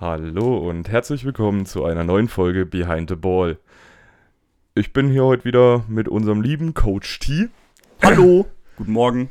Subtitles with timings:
[0.00, 3.58] Hallo und herzlich willkommen zu einer neuen Folge Behind the Ball.
[4.74, 7.50] Ich bin hier heute wieder mit unserem lieben Coach T.
[8.00, 9.28] Hallo, guten Morgen.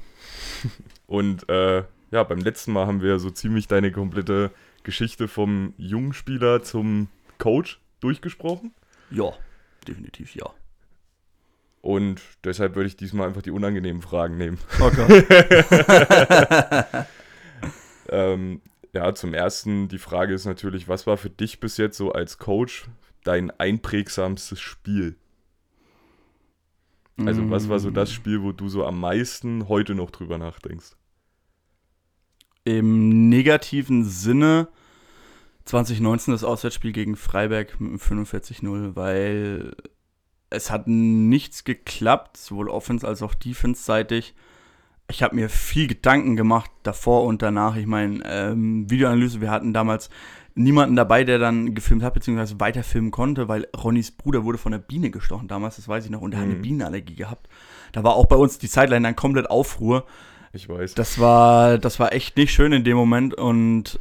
[1.07, 4.51] Und äh, ja, beim letzten Mal haben wir so ziemlich deine komplette
[4.83, 7.07] Geschichte vom jungen Spieler zum
[7.39, 8.71] Coach durchgesprochen.
[9.09, 9.33] Ja,
[9.88, 10.51] definitiv ja.
[11.81, 14.59] Und deshalb würde ich diesmal einfach die unangenehmen Fragen nehmen.
[14.79, 15.25] Okay.
[18.11, 18.61] Ähm,
[18.93, 22.38] ja, zum ersten, die Frage ist natürlich, was war für dich bis jetzt so als
[22.38, 22.89] Coach
[23.23, 25.16] dein einprägsamstes Spiel?
[27.25, 30.91] Also, was war so das Spiel, wo du so am meisten heute noch drüber nachdenkst?
[32.63, 34.70] Im negativen Sinne
[35.66, 39.75] 2019 das Auswärtsspiel gegen Freiberg mit einem 45-0, weil
[40.49, 44.33] es hat nichts geklappt, sowohl offens- als auch defense-seitig.
[45.09, 47.76] Ich habe mir viel Gedanken gemacht davor und danach.
[47.76, 50.09] Ich meine, ähm, Videoanalyse, wir hatten damals
[50.55, 54.81] niemanden dabei, der dann gefilmt hat, beziehungsweise weiterfilmen konnte, weil Ronnys Bruder wurde von einer
[54.81, 56.61] Biene gestochen damals, das weiß ich noch, und er hat eine Mhm.
[56.61, 57.48] Bienenallergie gehabt.
[57.92, 60.06] Da war auch bei uns die Sideline dann komplett Aufruhr.
[60.52, 60.95] Ich weiß.
[60.95, 64.00] Das war, das war echt nicht schön in dem Moment und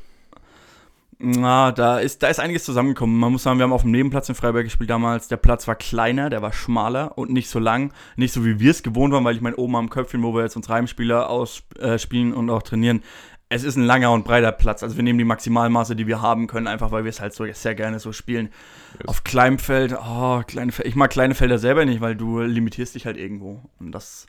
[1.19, 3.19] na, da ist, da ist einiges zusammengekommen.
[3.19, 5.29] Man muss sagen, wir haben auf dem Nebenplatz in Freiberg gespielt damals.
[5.29, 7.93] Der Platz war kleiner, der war schmaler und nicht so lang.
[8.17, 10.43] Nicht so wie wir es gewohnt waren, weil ich meine, oben am Köpfchen, wo wir
[10.43, 13.03] jetzt unsere Heimspieler ausspielen und auch trainieren,
[13.49, 14.83] es ist ein langer und breiter Platz.
[14.83, 17.47] Also wir nehmen die Maximalmaße, die wir haben können, einfach weil wir es halt so
[17.51, 18.51] sehr gerne so spielen.
[18.99, 19.09] Yes.
[19.09, 22.95] Auf kleinem Feld, oh, kleine Fel- ich mag kleine Felder selber nicht, weil du limitierst
[22.95, 23.63] dich halt irgendwo.
[23.81, 24.27] Und das,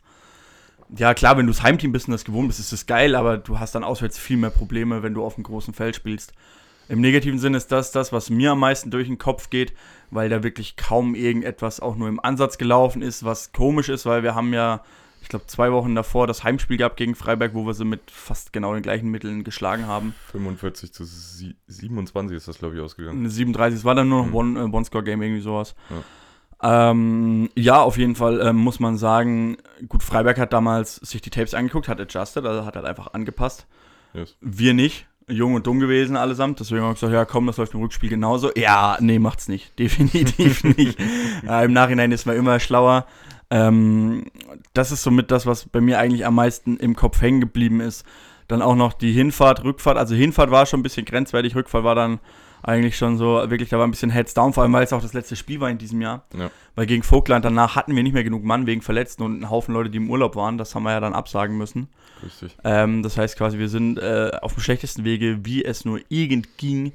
[0.95, 3.37] ja klar, wenn du das Heimteam bist und das gewohnt bist, ist das geil, aber
[3.37, 6.33] du hast dann auswärts viel mehr Probleme, wenn du auf einem großen Feld spielst.
[6.89, 9.73] Im negativen Sinne ist das das, was mir am meisten durch den Kopf geht,
[10.11, 14.23] weil da wirklich kaum irgendetwas auch nur im Ansatz gelaufen ist, was komisch ist, weil
[14.23, 14.83] wir haben ja,
[15.21, 18.51] ich glaube, zwei Wochen davor das Heimspiel gehabt gegen Freiberg, wo wir sie mit fast
[18.53, 20.15] genau den gleichen Mitteln geschlagen haben.
[20.31, 23.19] 45 zu sie- 27 ist das, glaube ich, ausgegangen.
[23.19, 24.35] Eine 37, es war dann nur noch Mhm.
[24.35, 25.75] One- äh, One-Score-Game, irgendwie sowas.
[25.91, 25.97] Ja.
[26.91, 31.29] Ähm, ja, auf jeden Fall ähm, muss man sagen, gut, Freiberg hat damals sich die
[31.29, 33.65] Tapes angeguckt, hat adjusted, also hat halt einfach angepasst.
[34.13, 34.35] Yes.
[34.41, 35.07] Wir nicht.
[35.29, 36.59] Jung und dumm gewesen allesamt.
[36.59, 38.51] Deswegen haben wir gesagt, ja komm, das läuft im Rückspiel genauso.
[38.55, 39.77] Ja, nee, macht's nicht.
[39.79, 40.99] Definitiv nicht.
[41.47, 43.05] äh, Im Nachhinein ist man immer schlauer.
[43.49, 44.25] Ähm,
[44.73, 48.05] das ist somit das, was bei mir eigentlich am meisten im Kopf hängen geblieben ist.
[48.47, 49.97] Dann auch noch die Hinfahrt, Rückfahrt.
[49.97, 52.19] Also Hinfahrt war schon ein bisschen grenzwertig, Rückfahrt war dann
[52.61, 55.01] eigentlich schon so, wirklich, da war ein bisschen Heads down, vor allem weil es auch
[55.01, 56.25] das letzte Spiel war in diesem Jahr.
[56.37, 56.49] Ja.
[56.75, 59.73] Weil gegen Vogtland danach hatten wir nicht mehr genug Mann wegen Verletzten und einen Haufen
[59.73, 60.57] Leute, die im Urlaub waren.
[60.57, 61.87] Das haben wir ja dann absagen müssen.
[62.21, 62.57] Grüß dich.
[62.63, 66.57] Ähm, das heißt quasi, wir sind äh, auf dem schlechtesten Wege, wie es nur irgend
[66.57, 66.93] ging,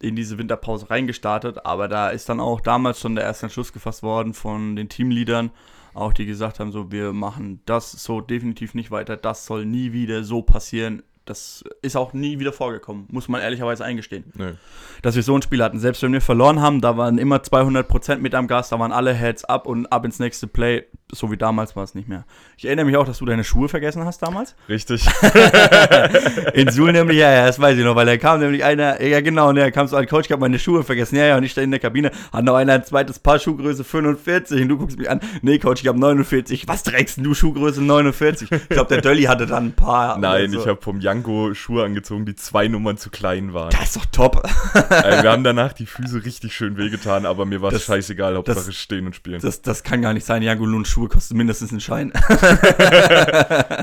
[0.00, 1.64] in diese Winterpause reingestartet.
[1.64, 5.50] Aber da ist dann auch damals schon der erste Entschluss gefasst worden von den Teamleadern,
[5.94, 9.92] auch die gesagt haben, so, wir machen das so definitiv nicht weiter, das soll nie
[9.92, 11.02] wieder so passieren.
[11.24, 14.56] Das ist auch nie wieder vorgekommen, muss man ehrlicherweise eingestehen Nö.
[15.00, 15.78] dass wir so ein Spiel hatten.
[15.78, 19.14] Selbst wenn wir verloren haben, da waren immer 200% mit am Gas, da waren alle
[19.14, 20.84] Heads up und ab ins nächste Play.
[21.12, 22.24] So wie damals war es nicht mehr.
[22.56, 24.56] Ich erinnere mich auch, dass du deine Schuhe vergessen hast damals.
[24.68, 25.06] Richtig.
[26.54, 29.20] In Suhl nämlich, ja, ja, das weiß ich noch, weil da kam nämlich einer, ja
[29.20, 31.16] genau, der kam so an Coach, ich habe meine Schuhe vergessen.
[31.16, 33.84] Ja, ja, und ich stehe in der Kabine, hat noch einer ein zweites Paar Schuhgröße
[33.84, 36.66] 45 und du guckst mich an, nee, Coach, ich habe 49.
[36.68, 38.50] Was trägst du Schuhgröße 49?
[38.50, 40.18] Ich glaube, der Dölli hatte dann ein paar.
[40.18, 40.60] Nein, so.
[40.60, 43.70] ich habe vom Janko Schuhe angezogen, die zwei Nummern zu klein waren.
[43.70, 44.42] Das ist doch top.
[44.72, 48.74] Wir haben danach die Füße richtig schön wehgetan, aber mir war es scheißegal, Hauptsache das-
[48.74, 49.40] stehen und spielen.
[49.40, 50.42] Das, das kann gar nicht sein.
[50.42, 52.12] Jango Luns Schuhe kosten mindestens einen Schein.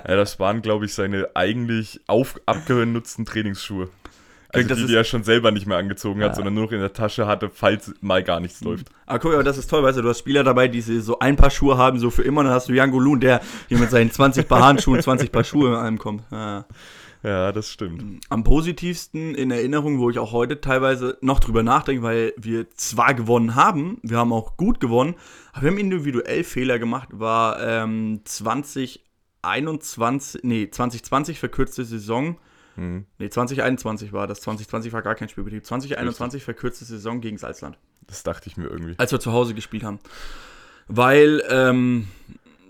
[0.08, 3.90] Ja, das waren, glaube ich, seine eigentlich auf, abgenutzten Trainingsschuhe.
[4.54, 6.36] Also Das die, die er schon selber nicht mehr angezogen hat, Ja.
[6.36, 8.88] sondern nur noch in der Tasche hatte, falls mal gar nichts läuft.
[9.06, 11.38] Aber guck mal, das ist toll, weißt du, du hast Spieler dabei, die so ein
[11.38, 13.40] paar Schuhe haben, so für immer, und dann hast du Jango Lun, der
[13.70, 16.24] hier mit seinen 20 Paar Handschuhen, 20 Paar Schuhe in einem kommt.
[16.32, 16.66] Ja.
[17.24, 18.26] Ja, das stimmt.
[18.30, 23.14] Am positivsten in Erinnerung, wo ich auch heute teilweise noch drüber nachdenke, weil wir zwar
[23.14, 25.14] gewonnen haben, wir haben auch gut gewonnen,
[25.54, 32.38] aber wir haben individuell Fehler gemacht, war ähm, 2021, nee, 2020 verkürzte Saison,
[32.78, 33.06] Mhm.
[33.20, 37.78] nee, 2021 war das, 2020 war gar kein Spielbetrieb, 2021 verkürzte Saison gegen Salzland.
[38.08, 38.96] Das dachte ich mir irgendwie.
[38.98, 40.00] als wir zu Hause gespielt haben.
[40.88, 42.08] Weil, ähm,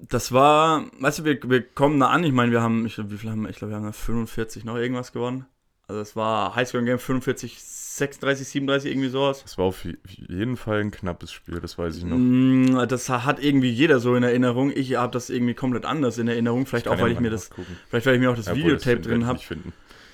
[0.09, 3.17] das war, weißt du, wir, wir kommen da an, ich meine, wir haben, ich, wie
[3.17, 5.45] viel haben wir, ich glaube, wir haben da 45 noch irgendwas gewonnen.
[5.87, 9.43] Also es war Highscore-Game 45, 36, 37, irgendwie sowas.
[9.43, 12.17] Das war auf jeden Fall ein knappes Spiel, das weiß ich noch.
[12.17, 14.71] Mm, Das hat irgendwie jeder so in Erinnerung.
[14.73, 16.65] Ich habe das irgendwie komplett anders in Erinnerung.
[16.65, 17.49] Vielleicht auch, ja weil ich mir das,
[17.89, 19.39] vielleicht weil ich mir auch das Obwohl, Videotape drin habe.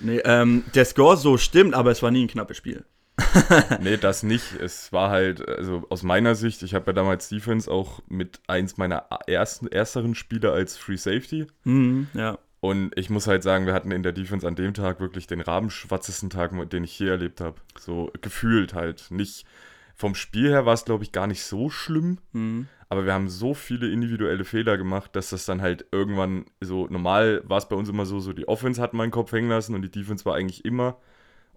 [0.00, 2.84] Nee, ähm, der Score so stimmt, aber es war nie ein knappes Spiel.
[3.80, 4.54] Nee, das nicht.
[4.54, 8.76] Es war halt, also aus meiner Sicht, ich habe ja damals Defense auch mit eins
[8.76, 11.46] meiner ersten, ersteren Spieler als Free Safety.
[11.64, 12.38] Mhm, ja.
[12.60, 15.40] Und ich muss halt sagen, wir hatten in der Defense an dem Tag wirklich den
[15.40, 17.56] rabenschwarzesten Tag, den ich je erlebt habe.
[17.78, 19.10] So gefühlt halt.
[19.10, 19.46] Nicht
[19.94, 22.18] vom Spiel her war es, glaube ich, gar nicht so schlimm.
[22.32, 22.66] Mhm.
[22.88, 27.42] Aber wir haben so viele individuelle Fehler gemacht, dass das dann halt irgendwann so normal
[27.44, 29.82] war es bei uns immer so, so die Offense hat meinen Kopf hängen lassen und
[29.82, 30.96] die Defense war eigentlich immer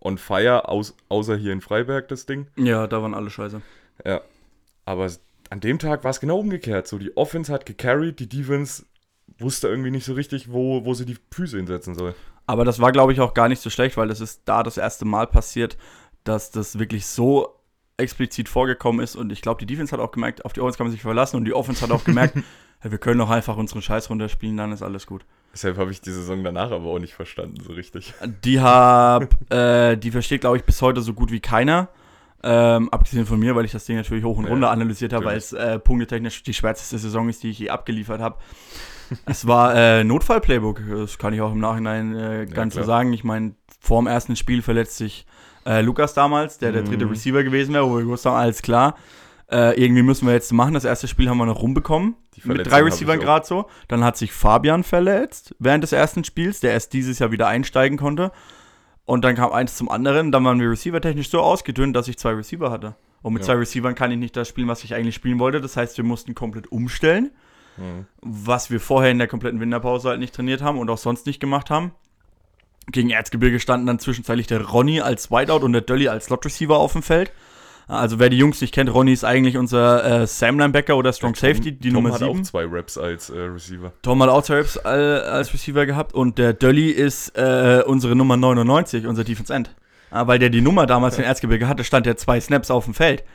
[0.01, 2.48] on fire, aus, außer hier in Freiberg das Ding.
[2.57, 3.62] Ja, da waren alle scheiße.
[4.06, 4.21] Ja.
[4.86, 5.09] Aber
[5.50, 6.88] an dem Tag war es genau umgekehrt.
[6.88, 8.86] So, die Offense hat gecarried, die Defense
[9.38, 12.15] wusste irgendwie nicht so richtig, wo, wo sie die Füße hinsetzen soll.
[12.48, 14.77] Aber das war, glaube ich, auch gar nicht so schlecht, weil das ist da das
[14.77, 15.77] erste Mal passiert,
[16.24, 17.56] dass das wirklich so
[17.98, 19.15] explizit vorgekommen ist.
[19.15, 21.38] Und ich glaube, die Defense hat auch gemerkt, auf die Offense kann man sich verlassen.
[21.38, 22.36] Und die Offense hat auch gemerkt,
[22.80, 25.25] hey, wir können doch einfach unseren Scheiß runterspielen, dann ist alles gut.
[25.53, 28.13] Deshalb habe ich die Saison danach aber auch nicht verstanden, so richtig.
[28.45, 31.89] Die hab, äh, die versteht, glaube ich, bis heute so gut wie keiner.
[32.44, 35.25] Ähm, abgesehen von mir, weil ich das Ding natürlich hoch und runter Ja, analysiert habe,
[35.25, 38.38] weil es äh, punktetechnisch die schwärzeste Saison ist, die ich je abgeliefert habe.
[39.25, 42.88] es war äh, Notfall-Playbook, das kann ich auch im Nachhinein äh, ganz so klar.
[42.88, 43.13] sagen.
[43.13, 45.27] Ich meine, vor dem ersten Spiel verletzt sich
[45.68, 47.12] äh, Lukas damals, der der dritte Mhm.
[47.12, 48.95] Receiver gewesen wäre, wo wir gewusst haben, alles klar.
[49.51, 50.74] Äh, irgendwie müssen wir jetzt machen.
[50.74, 52.15] Das erste Spiel haben wir noch rumbekommen.
[52.44, 53.68] Mit drei Receivern gerade so.
[53.89, 57.98] Dann hat sich Fabian verletzt während des ersten Spiels, der erst dieses Jahr wieder einsteigen
[57.98, 58.31] konnte.
[59.06, 60.31] Und dann kam eins zum anderen.
[60.31, 62.95] Dann waren wir receiver-technisch so ausgedünnt, dass ich zwei Receiver hatte.
[63.21, 63.48] Und mit Ja.
[63.48, 65.59] zwei Receivern kann ich nicht das spielen, was ich eigentlich spielen wollte.
[65.59, 67.31] Das heißt, wir mussten komplett umstellen,
[67.77, 68.06] Mhm.
[68.21, 71.39] was wir vorher in der kompletten Winterpause halt nicht trainiert haben und auch sonst nicht
[71.42, 71.92] gemacht haben.
[72.92, 76.94] Gegen Erzgebirge standen dann zwischenzeitlich der Ronny als Whiteout und der Dölly als Slot-Receiver auf
[76.94, 77.31] dem Feld.
[77.91, 81.73] Also wer die Jungs nicht kennt, Ronny ist eigentlich unser äh, Sam-Linebacker oder Strong Safety,
[81.73, 82.31] die Tom Nummer hat 7.
[82.31, 83.91] auch zwei Raps als äh, Receiver.
[84.01, 88.15] Tom hat auch zwei Raps all, als Receiver gehabt und der Dölly ist äh, unsere
[88.15, 89.75] Nummer 99, unser Defense End.
[90.09, 92.93] Ja, weil der die Nummer damals in Erzgebirge hatte, stand der zwei Snaps auf dem
[92.93, 93.25] Feld.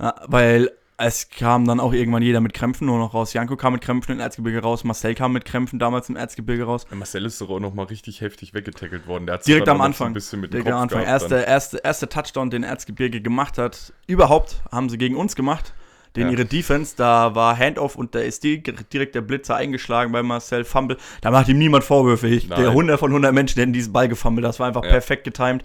[0.00, 3.32] Ja, weil es kam dann auch irgendwann jeder mit Krämpfen nur noch raus.
[3.32, 6.86] Janko kam mit Krämpfen in Erzgebirge raus, Marcel kam mit Krämpfen damals im Erzgebirge raus.
[6.90, 9.26] Ja, Marcel ist doch auch nochmal richtig heftig weggetackelt worden.
[9.26, 10.08] Der hat Direkt am Anfang.
[10.08, 11.00] ein bisschen mit dem Direkt am Anfang.
[11.04, 15.74] gehabt Erste, erste, erste Touchdown, den Erzgebirge gemacht hat, überhaupt, haben sie gegen uns gemacht.
[16.16, 16.32] Den Ja.
[16.34, 20.96] ihre Defense, da war Handoff und da ist direkt der Blitzer eingeschlagen bei Marcel Fumble.
[21.22, 22.28] Da macht ihm niemand Vorwürfe.
[22.28, 24.44] Ich, der 100 von 100 Menschen hätten diesen Ball gefummelt.
[24.44, 24.90] Das war einfach Ja.
[24.90, 25.64] perfekt getimed.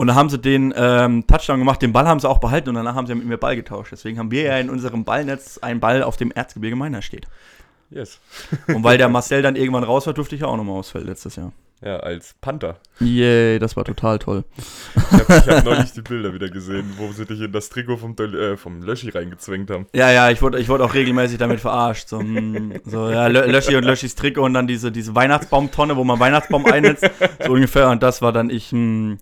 [0.00, 2.76] Und dann haben sie den ähm, Touchdown gemacht, den Ball haben sie auch behalten und
[2.76, 3.92] danach haben sie mit mir Ball getauscht.
[3.92, 7.26] Deswegen haben wir ja in unserem Ballnetz einen Ball, auf dem Erzgebirge meiner steht.
[7.90, 8.18] Yes.
[8.68, 11.36] Und weil der Marcel dann irgendwann raus war, durfte ich ja auch nochmal ausfällen letztes
[11.36, 11.52] Jahr.
[11.82, 12.78] Ja, als Panther.
[13.00, 14.44] Yay, das war total toll.
[14.96, 18.16] Ich habe hab neulich die Bilder wieder gesehen, wo sie dich in das Trikot vom,
[18.16, 19.84] äh, vom Löschi reingezwängt haben.
[19.94, 22.08] Ja, ja, ich wurde, ich wurde auch regelmäßig damit verarscht.
[22.08, 26.04] So, mm, so ja, Lö- Löschi und Löschis Trikot und dann diese, diese Weihnachtsbaumtonne, wo
[26.04, 27.04] man Weihnachtsbaum einnetzt,
[27.44, 27.90] so ungefähr.
[27.90, 29.18] Und das war dann ich, mm, irgendwie-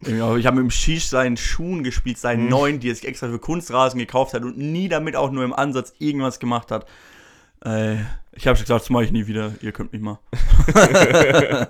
[0.00, 2.50] ich habe mit dem Shish seinen Schuhen gespielt, seinen Mhm.
[2.50, 5.52] neuen, die er sich extra für Kunstrasen gekauft hat und nie damit auch nur im
[5.52, 6.86] Ansatz irgendwas gemacht hat.
[7.64, 7.96] Äh,
[8.32, 10.18] ich habe schon gesagt, das mache ich nie wieder, ihr könnt mich mal.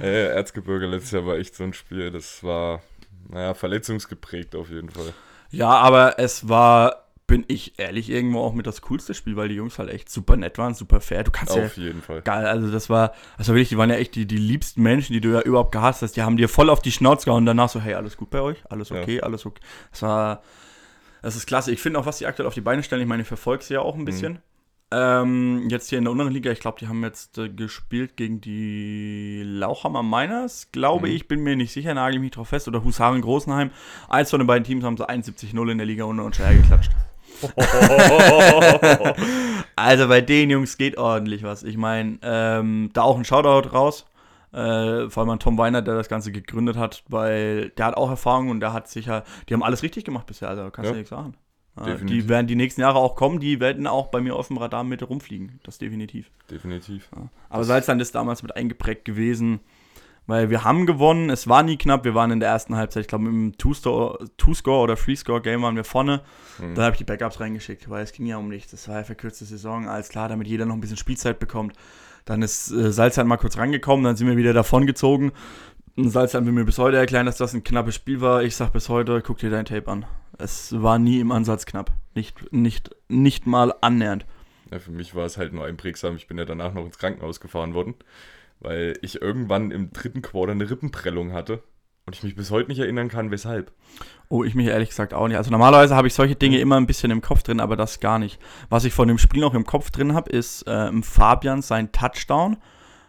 [0.00, 2.82] Äh, Erzgebirge letztes Jahr war echt so ein Spiel, das war,
[3.28, 5.12] naja, verletzungsgeprägt auf jeden Fall.
[5.50, 9.56] Ja, aber es war, bin ich ehrlich, irgendwo auch mit das coolste Spiel, weil die
[9.56, 11.24] Jungs halt echt super nett waren, super fair.
[11.24, 12.22] Du kannst ja Auf jeden Fall.
[12.22, 12.46] geil.
[12.46, 15.30] Also das war, also wirklich, die waren ja echt die, die liebsten Menschen, die du
[15.32, 16.16] ja überhaupt gehasst hast.
[16.16, 18.40] Die haben dir voll auf die Schnauze gehauen und danach so, hey, alles gut bei
[18.40, 18.58] euch?
[18.70, 19.00] Alles Ja.
[19.02, 19.20] okay?
[19.22, 19.60] Alles okay?
[19.90, 20.42] Das war,
[21.22, 21.72] das ist klasse.
[21.72, 23.74] Ich finde auch, was die aktuell auf die Beine stellen, ich meine, ich verfolge sie
[23.74, 24.38] ja auch ein bisschen.
[24.92, 28.40] Ähm, jetzt hier in der unteren Liga, ich glaube, die haben jetzt äh, gespielt gegen
[28.40, 31.14] die Lauchhammer Miners, glaube Mhm.
[31.16, 33.72] ich, bin mir nicht sicher, nagel mich drauf fest, oder Husaren Großenheim.
[34.08, 36.92] Eins von den beiden Teams haben sie 71-0 in der Liga unter uns hergeklatscht.
[39.78, 41.62] Also bei den Jungs geht ordentlich was.
[41.62, 44.06] Ich meine, ähm, da auch ein Shoutout raus.
[44.52, 48.08] Äh, vor allem an Tom Weiner, der das Ganze gegründet hat, weil der hat auch
[48.08, 50.96] Erfahrung und der hat sicher, die haben alles richtig gemacht bisher, also kannst du Ja.
[50.96, 51.34] nichts sagen.
[51.78, 52.08] Äh, Definitiv.
[52.24, 54.82] die werden die nächsten Jahre auch kommen, die werden auch bei mir auf dem Radar
[54.82, 56.30] mit rumfliegen, das definitiv.
[56.50, 57.10] Definitiv.
[57.14, 57.28] Ja.
[57.50, 59.60] Aber Salzland ist damals mit eingeprägt gewesen,
[60.26, 63.08] weil wir haben gewonnen, es war nie knapp, wir waren in der ersten Halbzeit, ich
[63.08, 66.22] glaube im Two-Score Two-Score oder Three-Score-Game waren wir vorne,
[66.58, 66.74] Mhm.
[66.74, 69.04] da habe ich die Backups reingeschickt, weil es ging ja um nichts, das war ja
[69.04, 71.74] verkürzte Saison, alles klar, damit jeder noch ein bisschen Spielzeit bekommt.
[72.24, 75.30] Dann ist äh, Salzland mal kurz rangekommen, dann sind wir wieder davongezogen.
[75.96, 78.42] Und Salzland will mir bis heute erklären, dass das ein knappes Spiel war.
[78.42, 80.04] Ich sag bis heute, guck dir dein Tape an.
[80.36, 81.92] Es war nie im Ansatz knapp.
[82.14, 84.26] Nicht, nicht, nicht mal annähernd.
[84.72, 86.16] Ja, für mich war es halt nur einprägsam.
[86.16, 87.94] Ich bin ja danach noch ins Krankenhaus gefahren worden,
[88.66, 91.62] weil ich irgendwann im dritten Quarter eine Rippenprellung hatte
[92.04, 93.70] und ich mich bis heute nicht erinnern kann, weshalb.
[94.28, 95.36] Oh, ich mich ehrlich gesagt auch nicht.
[95.36, 98.18] Also normalerweise habe ich solche Dinge immer ein bisschen im Kopf drin, aber das gar
[98.18, 98.40] nicht.
[98.68, 101.92] Was ich von dem Spiel noch im Kopf drin habe, ist äh, im Fabian sein
[101.92, 102.56] Touchdown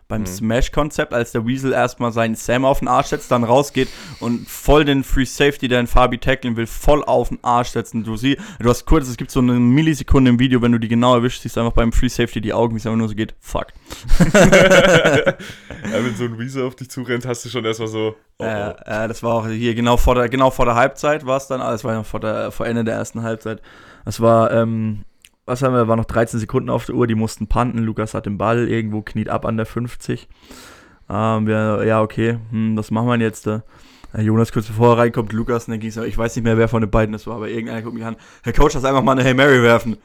[0.07, 4.47] beim Smash-Konzept, als der Weasel erstmal seinen Sam auf den Arsch setzt, dann rausgeht und
[4.47, 8.03] voll den Free Safety, der in Fabi tackeln will, voll auf den Arsch setzen.
[8.03, 10.87] Du siehst, du hast kurz, es gibt so eine Millisekunde im Video, wenn du die
[10.87, 13.15] genau erwischst, siehst du einfach beim Free Safety die Augen, wie es einfach nur so
[13.15, 13.67] geht, fuck.
[14.33, 15.35] ja,
[15.91, 18.15] wenn so ein Weasel auf dich zurennt, hast du schon erstmal so.
[18.39, 18.81] Oh, Äh, oh.
[18.85, 21.59] äh, das war auch hier genau vor der, genau vor der Halbzeit war es dann,
[21.59, 23.61] alles war ja vor, der, vor Ende der ersten Halbzeit.
[24.05, 25.03] Das war, ähm,
[25.47, 28.25] was haben wir, war noch 13 Sekunden auf der Uhr, die mussten panten, Lukas hat
[28.25, 30.27] den Ball irgendwo, kniet ab an der 50.
[31.09, 33.63] Ähm, wir, ja, okay, hm, was machen wir denn jetzt da?
[34.13, 36.57] Äh, Jonas kurz bevor er reinkommt, Lukas, und dann ging es, ich weiß nicht mehr,
[36.57, 39.01] wer von den beiden das war, aber irgendeiner guckt mich an, Herr Coach, lass einfach
[39.01, 39.97] mal eine Hey Mary werfen.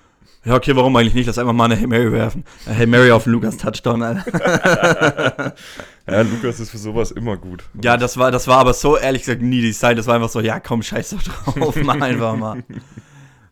[0.44, 1.26] Ja, okay, warum eigentlich nicht?
[1.26, 2.44] Lass einfach mal eine Hey Mary werfen.
[2.66, 5.54] Äh, hey Mary auf den Lukas Touchdown, Alter.
[6.04, 7.62] Ja, Lukas ist für sowas immer gut.
[7.80, 9.98] Ja, das war, das war aber so ehrlich gesagt nie die Zeit.
[9.98, 12.64] Das war einfach so, ja komm, scheiß doch drauf, mach einfach mal.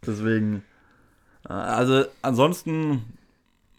[0.04, 0.64] Deswegen.
[1.50, 3.04] Also ansonsten,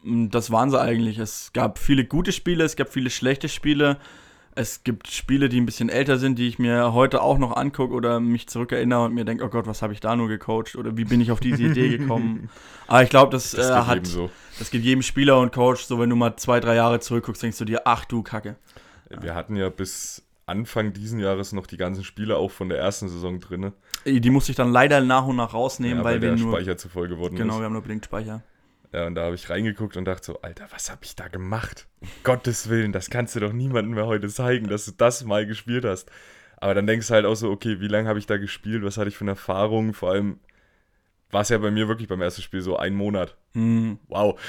[0.04, 1.18] das waren sie eigentlich.
[1.18, 3.98] Es gab viele gute Spiele, es gab viele schlechte Spiele.
[4.54, 7.94] Es gibt Spiele, die ein bisschen älter sind, die ich mir heute auch noch angucke
[7.94, 10.98] oder mich zurückerinnere und mir denke, oh Gott, was habe ich da nur gecoacht oder
[10.98, 12.50] wie bin ich auf diese Idee gekommen.
[12.88, 14.30] Aber ich glaube, das, Das äh, hat, jedem so.
[14.60, 17.60] das geht jedem Spieler und Coach so, wenn du mal zwei, drei Jahre zurückguckst, denkst
[17.60, 18.58] du dir, ach du Kacke.
[19.10, 23.10] Wir hatten ja bis Anfang diesen Jahres noch die ganzen Spiele auch von der ersten
[23.10, 23.72] Saison drin.
[24.06, 26.54] Die musste ich dann leider nach und nach rausnehmen, Ja, weil, weil wir der nur.
[26.54, 27.60] Speicher zu voll geworden Genau, ist.
[27.62, 28.44] wir haben nur bedingt Speicher.
[28.94, 31.88] Ja, und da habe ich reingeguckt und dachte so, Alter, was habe ich da gemacht?
[32.02, 35.46] Um Gottes Willen, das kannst du doch niemandem mehr heute zeigen, dass du das mal
[35.48, 36.12] gespielt hast.
[36.58, 38.84] Aber dann denkst du halt auch so, okay, wie lange habe ich da gespielt?
[38.84, 39.94] Was hatte ich für eine Erfahrung?
[39.94, 40.40] Vor allem
[41.32, 43.36] war es ja bei mir wirklich beim ersten Spiel so ein Monat.
[43.54, 44.00] Hm.
[44.08, 44.40] Wow.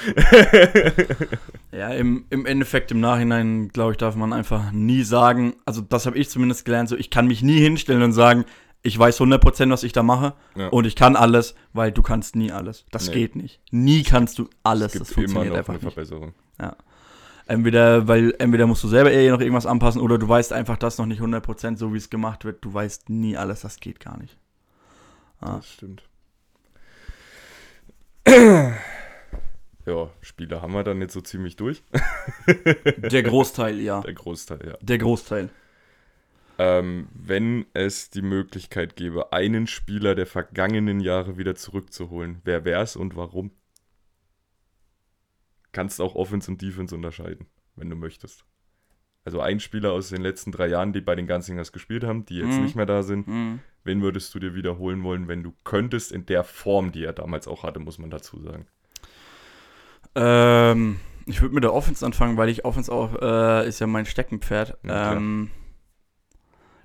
[1.71, 6.05] Ja, im, im Endeffekt, im Nachhinein, glaube ich, darf man einfach nie sagen, also das
[6.05, 8.45] habe ich zumindest gelernt, so ich kann mich nie hinstellen und sagen,
[8.83, 10.67] ich weiß 100%, was ich da mache Ja.
[10.67, 12.85] und ich kann alles, weil du kannst nie alles.
[12.91, 13.13] Das Nee.
[13.13, 13.61] geht nicht.
[13.71, 14.93] Nie kannst du alles.
[14.93, 15.79] es Das gibt immer funktioniert noch einfach eine.
[15.91, 16.33] Verbesserung.
[17.45, 20.97] Entweder, weil entweder musst du selber eher noch irgendwas anpassen oder du weißt einfach das
[20.97, 22.63] noch nicht 100% so, wie es gemacht wird.
[22.63, 24.37] Du weißt nie alles, das geht gar nicht.
[25.41, 25.57] Ah.
[25.57, 26.03] Das stimmt.
[29.85, 31.83] Ja, Spiele haben wir dann jetzt so ziemlich durch.
[32.97, 33.99] Der Großteil, ja.
[33.99, 34.77] Der Großteil, ja.
[34.81, 35.49] Der Großteil.
[36.57, 42.95] Ähm, wenn es die Möglichkeit gäbe, einen Spieler der vergangenen Jahre wieder zurückzuholen, wer wär's
[42.95, 43.51] und warum?
[45.73, 48.45] Kannst auch Offense und Defense unterscheiden, wenn du möchtest.
[49.25, 52.37] Also ein Spieler aus den letzten drei Jahren, die bei den Gunsingers gespielt haben, die
[52.37, 52.63] jetzt Mhm.
[52.63, 53.27] nicht mehr da sind.
[53.27, 53.59] Mhm.
[53.85, 57.47] Wen würdest du dir wiederholen wollen, wenn du könntest, in der Form, die er damals
[57.47, 58.65] auch hatte, muss man dazu sagen.
[60.15, 64.05] Ähm, ich würde mit der Offense anfangen, weil ich Offense auch, äh, ist ja mein
[64.05, 64.77] Steckenpferd.
[64.83, 65.49] Ja, ähm,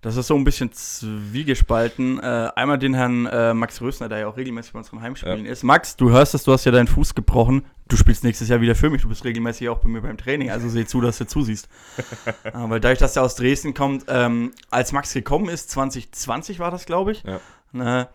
[0.01, 2.21] das ist so ein bisschen zwiegespalten.
[2.21, 5.65] Äh, einmal den Herrn äh, Max Rösner, der ja auch regelmäßig bei unseren Heimspielen ist.
[5.65, 7.65] Max, du hörst es, du hast ja deinen Fuß gebrochen.
[7.89, 9.03] Du spielst nächstes Jahr wieder für mich.
[9.03, 10.51] Du bist regelmäßig auch bei mir beim Training.
[10.51, 11.69] Also seh zu, dass du zusiehst.
[12.45, 16.71] äh, weil dadurch, dass er aus Dresden kommt, ähm, als Max gekommen ist, 2020 war
[16.71, 17.25] das, glaube ich.
[17.25, 18.09] Ja.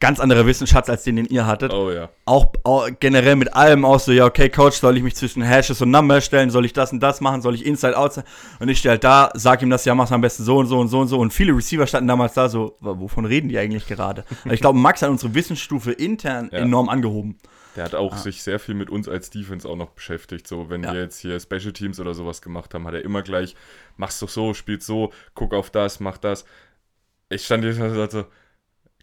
[0.00, 2.08] Ganz anderer Wissensschatz als den, den ihr hattet Oh ja.
[2.24, 5.82] auch, auch generell mit allem aus so, ja, okay, Coach, soll ich mich zwischen Hashes
[5.82, 6.50] und Numbers stellen?
[6.50, 7.42] Soll ich das und das machen?
[7.42, 8.24] Soll ich Inside, Outside?
[8.60, 10.78] Und ich stelle halt da, sag ihm das, ja, mach's am besten so und so
[10.78, 11.18] und so und so.
[11.18, 14.24] Und viele Receiver standen damals da so, wovon reden die eigentlich gerade?
[14.44, 16.58] Also ich glaube, Max hat unsere Wissensstufe intern Ja.
[16.58, 17.36] enorm angehoben.
[17.74, 20.46] Der hat auch sich sehr viel mit uns als Defense auch noch beschäftigt.
[20.46, 20.92] So, wenn Ja.
[20.92, 23.56] wir jetzt hier Special Teams oder sowas gemacht haben, hat er immer gleich,
[23.96, 26.44] mach's doch so, spielt so, guck auf das, mach das.
[27.30, 28.26] Ich stand hier und sagte,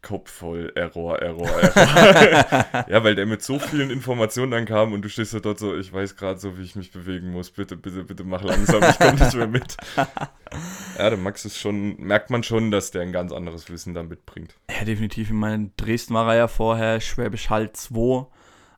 [0.06, 2.86] Kopf voll, Error, Error, Error.
[2.88, 5.76] ja, weil der mit so vielen Informationen dann kam und du stehst da dort so,
[5.76, 7.50] ich weiß gerade so, wie ich mich bewegen muss.
[7.50, 9.76] Bitte, bitte, bitte mach langsam, ich komme nicht mehr mit.
[9.98, 14.04] ja, der Max ist schon, merkt man schon, dass der ein ganz anderes Wissen da
[14.04, 14.56] mitbringt.
[14.70, 15.30] Ja, definitiv.
[15.30, 18.28] Ich meine, Dresden war er ja vorher, Schwäbisch Hall 2.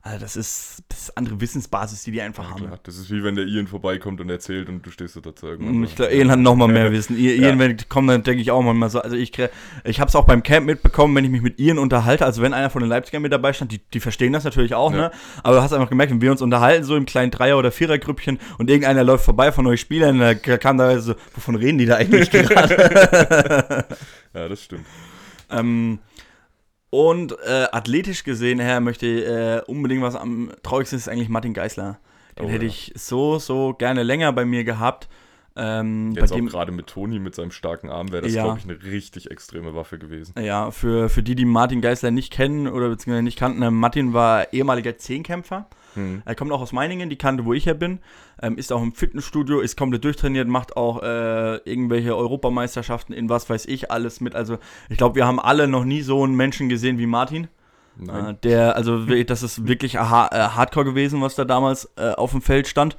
[0.00, 2.64] Also das ist, das ist andere Wissensbasis, die die einfach haben.
[2.66, 5.46] Klar, das ist wie wenn der Ian vorbeikommt und erzählt und du stehst da dazu
[5.48, 5.74] irgendwann.
[5.80, 5.84] So.
[5.84, 7.18] Ich glaube, Ian hat noch mal mehr Wissen.
[7.18, 7.58] Ian, Ja.
[7.58, 9.00] Wenn ich komme, dann denke ich auch manchmal so.
[9.00, 9.32] Also ich,
[9.84, 12.24] ich habe es auch beim Camp mitbekommen, wenn ich mich mit Ian unterhalte.
[12.24, 14.92] Also wenn einer von den Leipzigern mit dabei stand, die, die verstehen das natürlich auch,
[14.92, 14.96] Ja.
[14.98, 15.10] ne?
[15.42, 18.38] Aber du hast einfach gemerkt, wenn wir uns unterhalten, so im kleinen Dreier- oder Vierergrüppchen
[18.58, 21.96] und irgendeiner läuft vorbei von euch Spielern, da kam da so, wovon reden die da
[21.96, 23.84] eigentlich gerade?
[24.32, 24.86] Ja, das stimmt.
[25.50, 25.98] Ähm,
[26.90, 31.54] und äh, athletisch gesehen her möchte ich äh, unbedingt was am traurigsten ist eigentlich Martin
[31.54, 31.98] Geisler.
[32.38, 32.70] Den Oh, hätte ja.
[32.70, 35.08] ich so, so gerne länger bei mir gehabt.
[35.58, 38.44] Ähm, Jetzt auch gerade mit Toni, mit seinem starken Arm, wäre das, Ja.
[38.44, 40.34] glaube ich, eine richtig extreme Waffe gewesen.
[40.40, 44.12] ja, für, für die, die Martin Geisler nicht kennen oder beziehungsweise nicht kannten, äh, Martin
[44.12, 45.66] war ehemaliger Zehnkämpfer.
[45.94, 46.22] Hm.
[46.24, 47.98] Er kommt auch aus Meiningen, die Kante, wo ich her bin.
[48.40, 53.50] Ähm, ist auch im Fitnessstudio, ist komplett durchtrainiert, macht auch äh, irgendwelche Europameisterschaften in was
[53.50, 54.34] weiß ich alles mit.
[54.34, 57.44] Also ich glaube, wir haben alle noch nie so einen Menschen gesehen wie Martin.
[57.44, 58.38] Äh, Nein.
[58.44, 62.42] der, also das ist wirklich ha äh, Hardcore gewesen, was da damals äh, auf dem
[62.42, 62.96] Feld stand.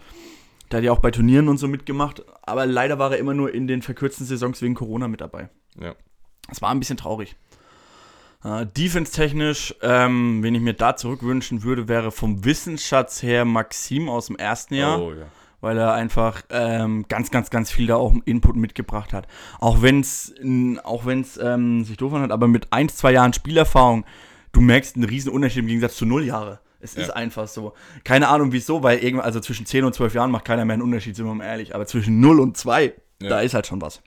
[0.71, 3.53] Der hat ja auch bei Turnieren und so mitgemacht, aber leider war er immer nur
[3.53, 5.49] in den verkürzten Saisons wegen Corona mit dabei.
[5.79, 5.95] Ja.
[6.47, 7.35] Das war ein bisschen traurig.
[8.43, 14.27] Äh, Defense-technisch, ähm, wen ich mir da zurückwünschen würde, wäre vom Wissensschatz her Maxim aus
[14.27, 15.01] dem ersten Jahr.
[15.01, 15.25] Oh, ja.
[15.61, 19.27] weil er einfach ähm, ganz, ganz, ganz viel da auch Input mitgebracht hat.
[19.59, 20.33] Auch wenn es
[20.83, 24.05] auch wenn's, ähm, sich doof anhört, aber mit ein, zwei Jahren Spielerfahrung,
[24.51, 26.59] du merkst einen riesen Unterschied im Gegensatz zu null Jahre.
[26.79, 27.03] Es Ja.
[27.03, 27.73] ist einfach so.
[28.03, 30.83] Keine Ahnung wieso, weil irgendwann, also zwischen 10 und 12 Jahren macht keiner mehr einen
[30.83, 31.75] Unterschied, sind wir mal ehrlich.
[31.75, 33.29] Aber zwischen 0 und 2, Ja.
[33.29, 34.01] da ist halt schon was.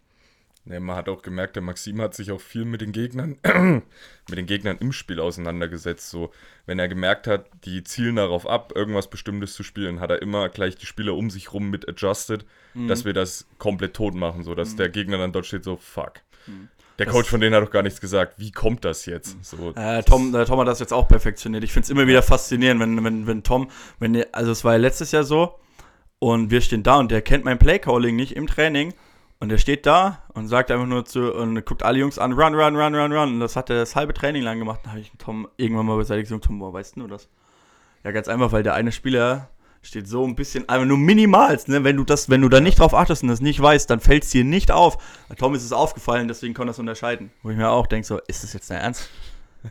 [0.64, 3.36] Nee, man hat auch gemerkt, der Maxim hat sich auch viel mit den Gegnern,
[4.28, 6.08] mit den Gegnern im Spiel auseinandergesetzt.
[6.08, 6.30] So,
[6.66, 10.48] wenn er gemerkt hat, die zielen darauf ab, irgendwas Bestimmtes zu spielen, hat er immer
[10.50, 12.86] gleich die Spieler um sich rum mit adjusted, Mhm.
[12.86, 16.20] dass wir das komplett tot machen, so dass der Gegner dann dort steht, so fuck.
[16.46, 16.68] Mhm.
[17.04, 18.34] Der Coach von denen hat doch gar nichts gesagt.
[18.38, 19.44] Wie kommt das jetzt?
[19.44, 21.64] So, Äh, Tom, äh, Tom hat das jetzt auch perfektioniert.
[21.64, 23.68] Ich finde es immer wieder faszinierend, wenn, wenn, wenn Tom,
[23.98, 25.58] wenn also es war ja letztes Jahr so
[26.18, 28.94] und wir stehen da und der kennt mein Playcalling nicht im Training
[29.40, 32.54] und der steht da und sagt einfach nur zu und guckt alle Jungs an, run,
[32.54, 33.34] run, run, run, run.
[33.34, 34.80] Und das hat er das halbe Training lang gemacht.
[34.84, 37.28] Dann habe ich Tom irgendwann mal beiseite gesagt, Tom, woher weißt du das?
[38.04, 39.48] Ja, ganz einfach, weil der eine Spieler
[39.82, 41.84] steht so ein bisschen, einfach nur minimalst, ne?
[41.84, 44.24] Wenn du das, wenn du da nicht drauf achtest und das nicht weißt, dann fällt
[44.24, 44.98] es dir nicht auf.
[45.36, 47.32] Tom ist es aufgefallen, deswegen er es unterscheiden.
[47.42, 49.10] Wo ich mir auch denke, so, ist das jetzt dein Ernst?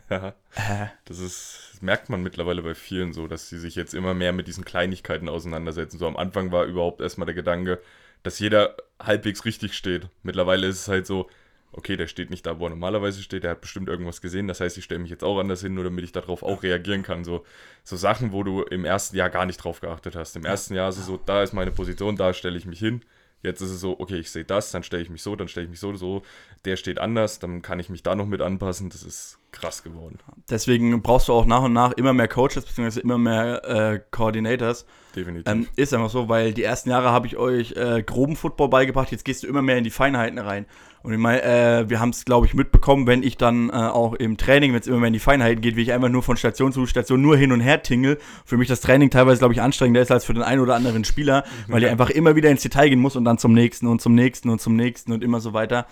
[0.10, 4.14] Ja, das ist, das merkt man mittlerweile bei vielen so, dass sie sich jetzt immer
[4.14, 5.98] mehr mit diesen Kleinigkeiten auseinandersetzen.
[5.98, 7.78] So am Anfang war überhaupt erstmal der Gedanke,
[8.22, 10.08] dass jeder halbwegs richtig steht.
[10.22, 11.28] Mittlerweile ist es halt so,
[11.72, 14.60] okay, der steht nicht da, wo er normalerweise steht, der hat bestimmt irgendwas gesehen, das
[14.60, 17.24] heißt, ich stelle mich jetzt auch anders hin, nur damit ich darauf auch reagieren kann.
[17.24, 17.44] So,
[17.82, 20.36] so Sachen, wo du im ersten Jahr gar nicht drauf geachtet hast.
[20.36, 23.02] Im ersten Jahr ist es so, da ist meine Position, da stelle ich mich hin.
[23.42, 25.64] Jetzt ist es so, okay, ich sehe das, dann stelle ich mich so, dann stelle
[25.64, 26.22] ich mich so, so.
[26.64, 28.88] Der steht anders, dann kann ich mich da noch mit anpassen.
[28.88, 30.18] Das ist krass geworden.
[30.50, 34.86] Deswegen brauchst du auch nach und nach immer mehr Coaches, beziehungsweise immer mehr äh, Coordinators.
[35.14, 35.52] Definitiv.
[35.52, 39.12] Ähm, ist einfach so, weil die ersten Jahre habe ich euch äh, groben Football beigebracht,
[39.12, 40.66] jetzt gehst du immer mehr in die Feinheiten rein.
[41.02, 44.14] Und ich meine, äh, wir haben es, glaube ich, mitbekommen, wenn ich dann äh, auch
[44.14, 46.36] im Training, wenn es immer mehr in die Feinheiten geht, wie ich einfach nur von
[46.36, 48.18] Station zu Station nur hin und her tingle.
[48.44, 51.04] Für mich das Training teilweise, glaube ich, anstrengender ist als für den einen oder anderen
[51.04, 54.00] Spieler, weil ich einfach immer wieder ins Detail gehen muss und dann zum nächsten und
[54.00, 55.86] zum nächsten und zum nächsten und immer so weiter.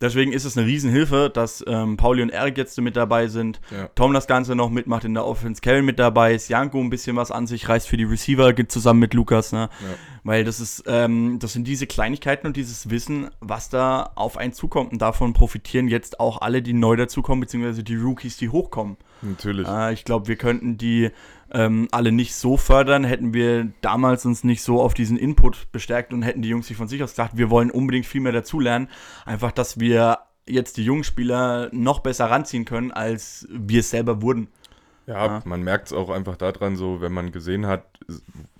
[0.00, 3.60] Deswegen ist es eine Riesenhilfe, dass ähm, Pauli und Erik jetzt mit dabei sind.
[3.70, 3.88] Ja.
[3.94, 7.16] Tom das Ganze noch mitmacht in der Offense, Kevin mit dabei ist, Janko ein bisschen
[7.16, 9.68] was an sich reißt für die Receiver geht zusammen mit Lukas, ne?
[10.24, 14.52] Weil das ist, ähm, das sind diese Kleinigkeiten und dieses Wissen, was da auf einen
[14.52, 14.92] zukommt.
[14.92, 18.98] Und davon profitieren jetzt auch alle, die neu dazukommen, beziehungsweise die Rookies, die hochkommen.
[19.22, 19.66] Natürlich.
[19.66, 21.10] Äh, ich glaube, wir könnten die
[21.52, 26.12] ähm, alle nicht so fördern, hätten wir damals uns nicht so auf diesen Input bestärkt
[26.12, 28.88] und hätten die Jungs sich von sich aus gesagt, wir wollen unbedingt viel mehr dazulernen.
[29.24, 34.22] Einfach, dass wir jetzt die jungen Spieler noch besser ranziehen können, als wir es selber
[34.22, 34.48] wurden.
[35.06, 35.42] Ja, Ja.
[35.44, 37.84] man merkt es auch einfach daran, so, wenn man gesehen hat,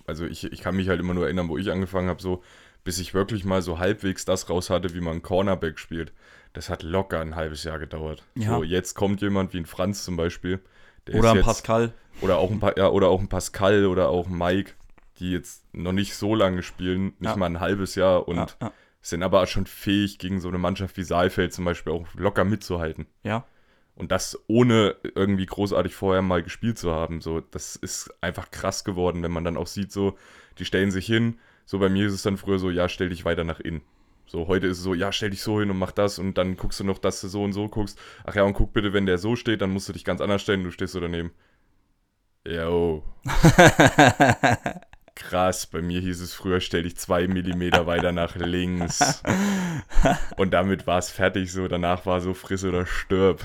[0.06, 2.42] also ich, ich kann mich halt immer nur erinnern, wo ich angefangen habe, so,
[2.84, 6.12] bis ich wirklich mal so halbwegs das raus hatte, wie man Cornerback spielt.
[6.54, 8.24] Das hat locker ein halbes Jahr gedauert.
[8.34, 8.56] Ja.
[8.56, 10.60] So, jetzt kommt jemand wie ein Franz zum Beispiel.
[11.08, 11.92] Der Oder ein jetzt, Pascal.
[12.20, 14.72] Oder auch ein, Pa- ja, oder auch ein Pascal oder auch ein Mike,
[15.18, 17.36] die jetzt noch nicht so lange spielen, nicht Ja.
[17.36, 18.72] mal ein halbes Jahr und ja.
[19.00, 23.06] sind aber schon fähig, gegen so eine Mannschaft wie Saalfeld zum Beispiel auch locker mitzuhalten.
[23.22, 23.44] ja.
[23.94, 27.20] Und das ohne irgendwie großartig vorher mal gespielt zu haben.
[27.20, 30.16] So, das ist einfach krass geworden, wenn man dann auch sieht, so,
[30.60, 31.40] die stellen sich hin.
[31.66, 33.80] So bei mir ist es dann früher so, ja, stell dich weiter nach innen.
[34.30, 36.56] So, heute ist es so, ja, stell dich so hin und mach das und dann
[36.56, 37.98] guckst du noch, dass du so und so guckst.
[38.24, 40.42] Ach ja, und guck bitte, wenn der so steht, dann musst du dich ganz anders
[40.42, 41.30] stellen, du stehst so daneben.
[42.46, 43.02] Yo.
[45.14, 49.22] Krass, bei mir hieß es früher, stell dich zwei Millimeter weiter nach links.
[50.36, 51.66] Und damit war es fertig so.
[51.66, 53.42] Danach war so, friss oder stirb.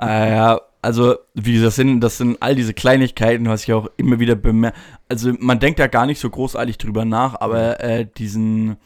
[0.00, 4.18] Äh, ja, also wie das sind, das sind all diese Kleinigkeiten, was ich auch immer
[4.20, 4.76] wieder bemerke.
[5.08, 8.78] Also man denkt da gar nicht so großartig drüber nach, aber äh, diesen,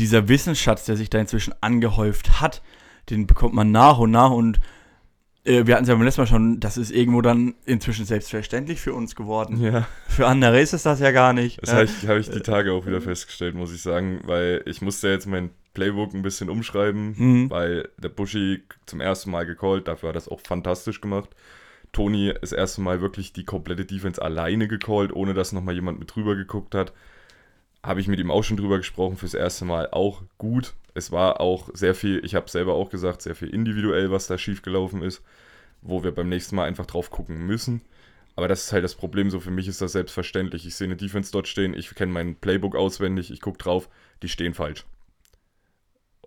[0.00, 2.62] dieser Wissensschatz, der sich da inzwischen angehäuft hat,
[3.08, 4.58] den bekommt man nach und nach und
[5.44, 8.80] äh, wir hatten es ja beim letzten Mal schon, das ist irgendwo dann inzwischen selbstverständlich
[8.80, 9.60] für uns geworden.
[9.62, 9.86] Ja.
[10.08, 11.62] Für andere ist es das ja gar nicht.
[11.62, 14.62] Das Äh, habe ich, hab ich die Tage auch wieder festgestellt, muss ich sagen, weil
[14.66, 17.50] ich musste jetzt mein Playbook ein bisschen umschreiben, Mhm.
[17.50, 21.30] weil der Buschi zum ersten Mal gecallt, dafür hat er es auch fantastisch gemacht.
[21.92, 26.14] Toni das erste Mal wirklich die komplette Defense alleine gecallt, ohne dass nochmal jemand mit
[26.14, 26.92] drüber geguckt hat.
[27.82, 30.74] Habe ich mit ihm auch schon drüber gesprochen, fürs erste Mal auch gut.
[30.94, 34.36] Es war auch sehr viel, ich habe selber auch gesagt, sehr viel individuell, was da
[34.36, 35.22] schiefgelaufen ist,
[35.80, 37.82] wo wir beim nächsten Mal einfach drauf gucken müssen.
[38.36, 40.66] Aber das ist halt das Problem, so für mich ist das selbstverständlich.
[40.66, 43.88] Ich sehe eine Defense dort stehen, ich kenne mein Playbook auswendig, ich gucke drauf,
[44.22, 44.84] die stehen falsch.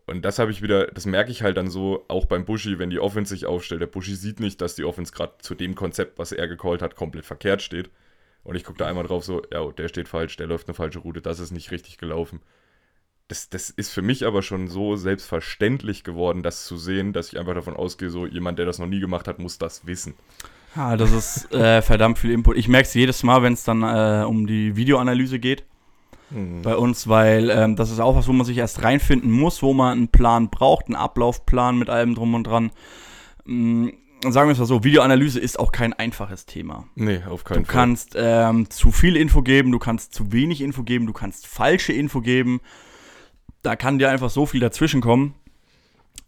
[0.06, 2.90] Und das habe ich wieder, das merke ich halt dann so, auch beim Buschi, wenn
[2.90, 3.82] die Offense sich aufstellt.
[3.82, 6.96] Der Buschi sieht nicht, dass die Offense gerade zu dem Konzept, was er gecallt hat,
[6.96, 7.90] komplett verkehrt steht.
[8.44, 11.00] Und ich gucke da einmal drauf, so, ja, der steht falsch, der läuft eine falsche
[11.00, 12.42] Route, das ist nicht richtig gelaufen.
[13.30, 17.40] Das, das ist für mich aber schon so selbstverständlich geworden, das zu sehen, dass ich
[17.40, 20.16] einfach davon ausgehe, so jemand, der das noch nie gemacht hat, muss das wissen.
[20.76, 22.58] Ja, das ist äh, verdammt viel Input.
[22.58, 25.64] Ich merke es jedes Mal, wenn es dann äh, um die Videoanalyse geht
[26.30, 26.64] Mhm.
[26.64, 29.74] bei uns, weil ähm, das ist auch was, wo man sich erst reinfinden muss, wo
[29.74, 32.72] man einen Plan braucht, einen Ablaufplan mit allem drum und dran.
[34.32, 36.88] Sagen wir es mal so, Videoanalyse ist auch kein einfaches Thema.
[36.96, 40.84] Nee, auf keinen Du kannst ähm, zu viel Info geben, du kannst zu wenig Info
[40.84, 42.62] geben, du kannst falsche Info geben.
[43.64, 45.34] Da kann dir einfach so viel dazwischen kommen.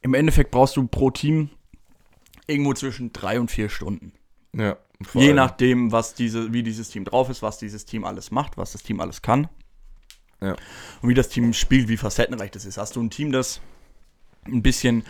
[0.02, 1.50] Im Endeffekt brauchst du pro Team
[2.48, 4.12] irgendwo zwischen drei und vier Stunden.
[4.54, 4.78] Ja,
[5.14, 8.58] Je allem- nachdem, was diese, wie dieses Team drauf ist, was dieses Team alles macht,
[8.58, 9.48] was das Team alles kann.
[10.42, 10.56] Ja.
[11.02, 12.78] Und wie das Team spielt, wie facettenreich das ist.
[12.78, 13.62] Hast du ein Team, das
[14.46, 15.04] ein bisschen,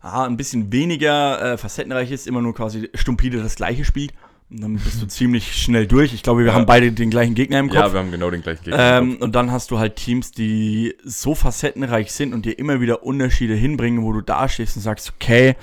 [0.00, 4.12] ah, ein bisschen weniger äh, facettenreich ist, immer nur quasi stumpide das gleiche spielt,
[4.50, 6.12] und dann bist du ziemlich schnell durch.
[6.12, 6.54] Ich glaube, wir Ja.
[6.54, 7.78] haben beide den gleichen Gegner im Kopf.
[7.78, 8.98] Ja, wir haben genau den gleichen Gegner.
[8.98, 13.04] Ähm, und dann hast du halt Teams, die so facettenreich sind und dir immer wieder
[13.04, 15.54] Unterschiede hinbringen, wo du da stehst und sagst, okay,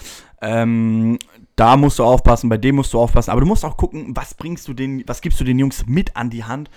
[0.41, 1.19] ähm,
[1.57, 4.35] da musst du aufpassen, bei dem musst du aufpassen, aber du musst auch gucken, was
[4.35, 6.69] bringst du den, was gibst du den Jungs mit an die Hand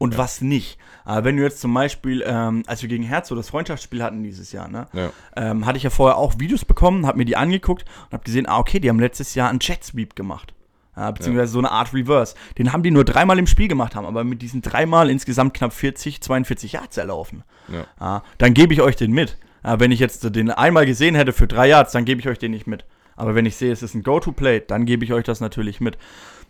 [0.00, 0.78] und was nicht.
[1.04, 4.22] Aber wenn du jetzt zum Beispiel, ähm, als wir gegen Herz so das Freundschaftsspiel hatten
[4.22, 5.10] dieses Jahr, ne, Ja.
[5.36, 8.46] ähm, hatte ich ja vorher auch Videos bekommen, habe mir die angeguckt und habe gesehen,
[8.48, 10.54] ah, okay, die haben letztes Jahr einen Jet Sweep gemacht.
[10.96, 12.34] Ja, beziehungsweise so eine Art Reverse.
[12.58, 15.72] Den haben die nur dreimal im Spiel gemacht haben, aber mit diesen dreimal insgesamt knapp
[15.72, 17.44] 40, 42 Yards erlaufen.
[17.68, 17.84] Ja.
[18.00, 19.36] Ja, dann gebe ich euch den mit.
[19.62, 22.38] Ja, wenn ich jetzt den einmal gesehen hätte für drei Yards, dann gebe ich euch
[22.38, 22.84] den nicht mit.
[23.16, 25.98] Aber wenn ich sehe, es ist ein Go-to-Play, dann gebe ich euch das natürlich mit.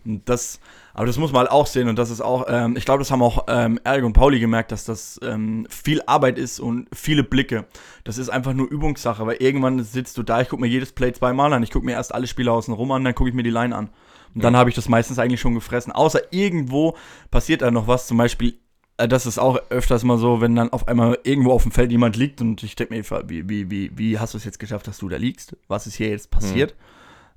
[0.03, 0.59] Das,
[0.93, 3.11] aber das muss man halt auch sehen und das ist auch, ähm, ich glaube, das
[3.11, 7.23] haben auch ähm, Erg und Pauli gemerkt, dass das ähm, viel Arbeit ist und viele
[7.23, 7.65] Blicke.
[8.03, 11.13] Das ist einfach nur Übungssache, weil irgendwann sitzt du da, ich gucke mir jedes Play
[11.13, 13.43] zweimal an, ich gucke mir erst alle Spieler außen rum an, dann gucke ich mir
[13.43, 13.89] die Line an.
[14.33, 15.91] Und dann habe ich das meistens eigentlich schon gefressen.
[15.91, 16.95] Außer irgendwo
[17.31, 18.55] passiert da noch was, zum Beispiel
[19.01, 21.91] äh, das ist auch öfters mal so, wenn dann auf einmal irgendwo auf dem Feld
[21.91, 24.87] jemand liegt und ich denke mir, wie, wie, wie, wie hast du es jetzt geschafft,
[24.87, 25.57] dass du da liegst?
[25.67, 26.75] Was ist hier jetzt passiert?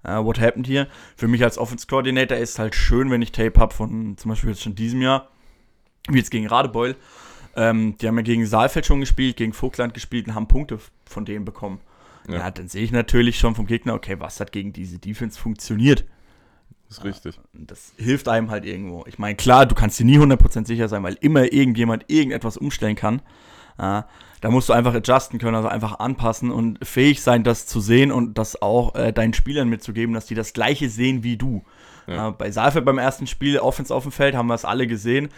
[0.04, 0.86] Äh, what happened hier?
[1.16, 4.28] Für mich als Offense Coordinator ist es halt schön, wenn ich Tape habe von zum
[4.28, 5.28] Beispiel jetzt schon diesem Jahr,
[6.08, 6.96] wie jetzt gegen Radebeul.
[7.56, 11.24] Ähm, die haben ja gegen Saalfeld schon gespielt, gegen Vogtland gespielt und haben Punkte von
[11.24, 11.80] denen bekommen.
[12.28, 12.34] Ja.
[12.36, 12.50] Ja.
[12.50, 16.04] dann sehe ich natürlich schon vom Gegner, okay, was hat gegen diese Defense funktioniert?
[16.98, 17.40] ist richtig.
[17.52, 19.04] Das hilft einem halt irgendwo.
[19.06, 22.96] Ich meine, klar, du kannst dir nie 100% sicher sein, weil immer irgendjemand irgendetwas umstellen
[22.96, 23.22] kann.
[23.78, 24.02] Äh,
[24.40, 28.12] da musst du einfach adjusten können, also einfach anpassen und fähig sein, das zu sehen
[28.12, 31.64] und das auch äh, deinen Spielern mitzugeben, dass die das Gleiche sehen wie du.
[32.06, 32.28] Ja.
[32.28, 35.30] Äh, bei Saalfeld beim ersten Spiel, Offense auf dem Feld, haben wir es alle gesehen.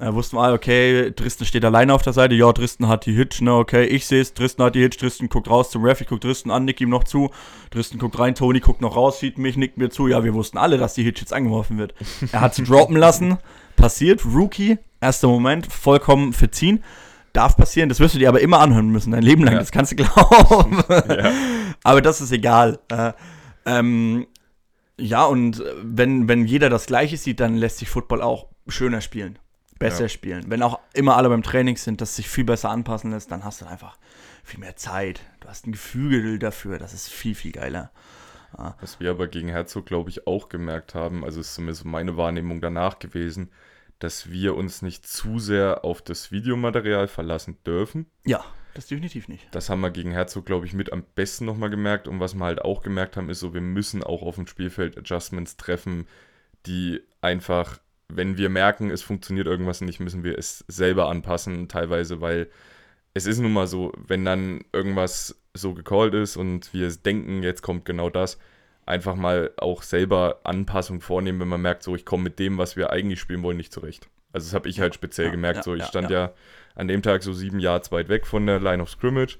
[0.00, 2.34] Äh, wussten wir, okay, Dristan steht alleine auf der Seite.
[2.34, 4.32] Ja, Dristan hat die Hitch, ne, okay, ich sehe es.
[4.32, 6.88] Dristan hat die Hitch, Dristan guckt raus zum Ref, ich guck Dristan an, nick ihm
[6.88, 7.30] noch zu.
[7.70, 10.08] Dristan guckt rein, Tony guckt noch raus, sieht mich, nickt mir zu.
[10.08, 11.94] Ja, wir wussten alle, dass die Hitch jetzt angeworfen wird.
[12.32, 13.36] Er hat sie droppen lassen,
[13.76, 16.82] passiert, Rookie, erster Moment, vollkommen verziehen.
[17.32, 19.60] Darf passieren, das wirst du dir aber immer anhören müssen, dein Leben lang, Ja.
[19.60, 20.82] das kannst du glauben.
[21.08, 21.32] Ja.
[21.84, 22.78] Aber das ist egal.
[22.90, 23.12] Äh,
[23.66, 24.26] ähm,
[24.98, 29.38] ja, und wenn, wenn jeder das Gleiche sieht, dann lässt sich Football auch schöner spielen,
[29.78, 30.08] besser Ja.
[30.08, 30.44] spielen.
[30.48, 33.60] Wenn auch immer alle beim Training sind, das sich viel besser anpassen lässt, dann hast
[33.62, 33.96] du einfach
[34.44, 35.20] viel mehr Zeit.
[35.40, 37.90] Du hast ein Gefühl dafür, das ist viel, viel geiler.
[38.80, 42.60] Was wir aber gegen Herzog, glaube ich, auch gemerkt haben, also ist zumindest meine Wahrnehmung
[42.60, 43.50] danach gewesen,
[44.00, 48.06] dass wir uns nicht zu sehr auf das Videomaterial verlassen dürfen.
[48.24, 49.46] Ja, das definitiv nicht.
[49.52, 52.08] Das haben wir gegen Herzog, glaube ich, mit am besten nochmal gemerkt.
[52.08, 54.96] Und was wir halt auch gemerkt haben, ist so, wir müssen auch auf dem Spielfeld
[54.96, 56.06] Adjustments treffen,
[56.66, 62.20] die einfach, wenn wir merken, es funktioniert irgendwas nicht, müssen wir es selber anpassen, teilweise,
[62.20, 62.48] weil
[63.12, 67.62] es ist nun mal so, wenn dann irgendwas so gecallt ist und wir denken, jetzt
[67.62, 68.38] kommt genau das,
[68.90, 72.76] einfach mal auch selber Anpassung vornehmen, wenn man merkt, so ich komme mit dem, was
[72.76, 74.08] wir eigentlich spielen wollen, nicht zurecht.
[74.32, 76.26] Also das habe ich halt speziell Ja, gemerkt, ja, so ich stand ja.
[76.26, 76.32] ja.
[76.74, 79.38] an dem Tag so sieben Yards weit weg von der Line of Scrimmage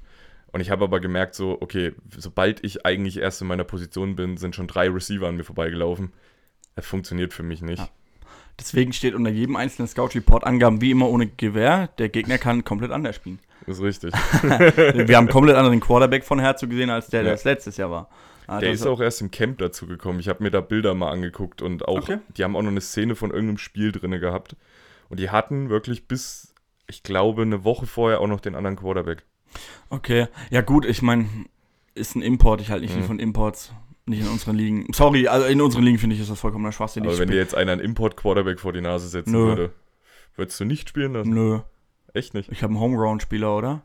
[0.52, 4.36] und ich habe aber gemerkt, so okay, sobald ich eigentlich erst in meiner Position bin,
[4.36, 6.12] sind schon drei Receiver an mir vorbeigelaufen.
[6.74, 7.82] Das funktioniert für mich nicht.
[8.58, 11.88] Deswegen steht unter jedem einzelnen Scout-Report Angaben wie immer ohne Gewehr.
[11.98, 13.38] Der Gegner kann komplett anders spielen.
[13.66, 14.12] Das ist richtig.
[14.42, 17.34] Wir haben komplett anderen Quarterback von Herzog gesehen, als der, der Ja.
[17.34, 18.08] es letztes Jahr war.
[18.50, 20.18] Ah, Der ist auch erst im Camp dazu gekommen.
[20.18, 22.18] Ich habe mir da Bilder mal angeguckt und auch, Okay.
[22.36, 24.56] die haben auch noch eine Szene von irgendeinem Spiel drin gehabt.
[25.08, 26.52] Und die hatten wirklich bis,
[26.88, 29.22] ich glaube, eine Woche vorher auch noch den anderen Quarterback.
[29.88, 31.28] Okay, ja gut, ich meine,
[31.94, 33.06] ist ein Import, ich halte nicht viel Mhm.
[33.06, 33.72] von Imports,
[34.06, 34.86] nicht in unseren Ligen.
[34.92, 37.04] Sorry, also in unseren Ligen finde ich, ist das vollkommener Schwachsinn.
[37.06, 39.46] Aber wenn dir jetzt einer einen Import-Quarterback vor die Nase setzen Nö.
[39.46, 39.72] würde,
[40.36, 41.30] würdest du nicht spielen lassen?
[41.34, 41.60] Nö,
[42.14, 42.50] Echt nicht?
[42.50, 43.82] ich habe einen Homeground-Spieler, oder?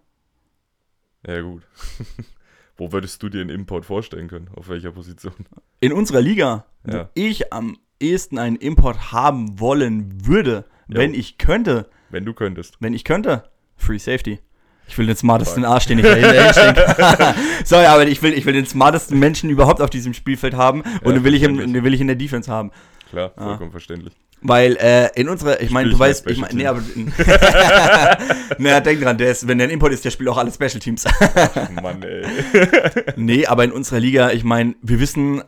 [1.27, 1.63] Ja, gut.
[2.77, 4.49] Wo würdest du dir einen Import vorstellen können?
[4.55, 5.33] Auf welcher Position?
[5.79, 7.09] In unserer Liga, wo Ja.
[7.13, 10.97] ich am ehesten einen Import haben wollen würde, Jo.
[10.99, 12.75] wenn ich könnte, Wenn du könntest.
[12.81, 13.43] wenn ich könnte,
[13.77, 14.39] Free Safety.
[14.87, 16.75] Ich will den smartesten Arsch, den ich dahinter hinstellen
[17.65, 21.05] Sorry, aber ich will, ich will den smartesten Menschen überhaupt auf diesem Spielfeld haben und
[21.05, 22.71] Ja, den, will ich im, den will ich in der Defense haben.
[23.09, 24.13] Klar, vollkommen verständlich.
[24.41, 26.81] Weil äh, in unserer, ich meine, du weißt, ich meine, nee, aber.
[28.57, 30.79] naja, denk dran, der ist, wenn der ein Import ist, der spielt auch alle Special
[30.79, 31.03] Teams.
[31.81, 32.25] Mann, ey.
[33.15, 35.41] nee, aber in unserer Liga, ich meine, wir wissen,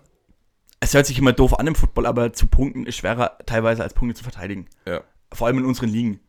[0.79, 3.93] es hört sich immer doof an im Football, aber zu punkten ist schwerer teilweise als
[3.93, 4.67] Punkte zu verteidigen.
[4.85, 5.01] Ja.
[5.31, 6.19] Vor allem in unseren Ligen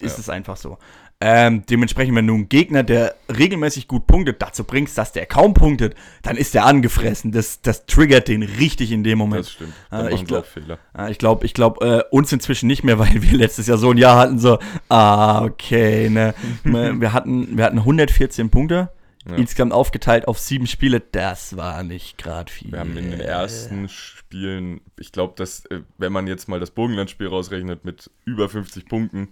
[0.00, 0.20] ist Ja.
[0.20, 0.78] es einfach so.
[1.24, 5.54] Ähm, dementsprechend, wenn du einen Gegner, der regelmäßig gut punktet, dazu bringst, dass der kaum
[5.54, 7.30] punktet, dann ist der angefressen.
[7.30, 9.44] Das, das triggert den richtig in dem Moment.
[9.44, 9.72] Das stimmt.
[9.90, 10.78] Ah, Da ich glaub- Fehler.
[10.96, 13.90] Ja, ich glaube, ich glaube, äh, uns inzwischen nicht mehr, weil wir letztes Jahr so
[13.92, 14.58] ein Jahr hatten, so,
[14.88, 16.34] ah, okay, ne.
[16.64, 18.90] wir, hatten, wir hatten 114 Punkte,
[19.28, 19.36] Ja.
[19.36, 20.98] insgesamt aufgeteilt auf sieben Spiele.
[21.12, 22.72] Das war nicht gerade viel.
[22.72, 26.72] Wir haben in den ersten Spielen, ich glaube, dass, äh, wenn man jetzt mal das
[26.72, 29.28] Burgenland-Spiel rausrechnet mit über 50 Punkten,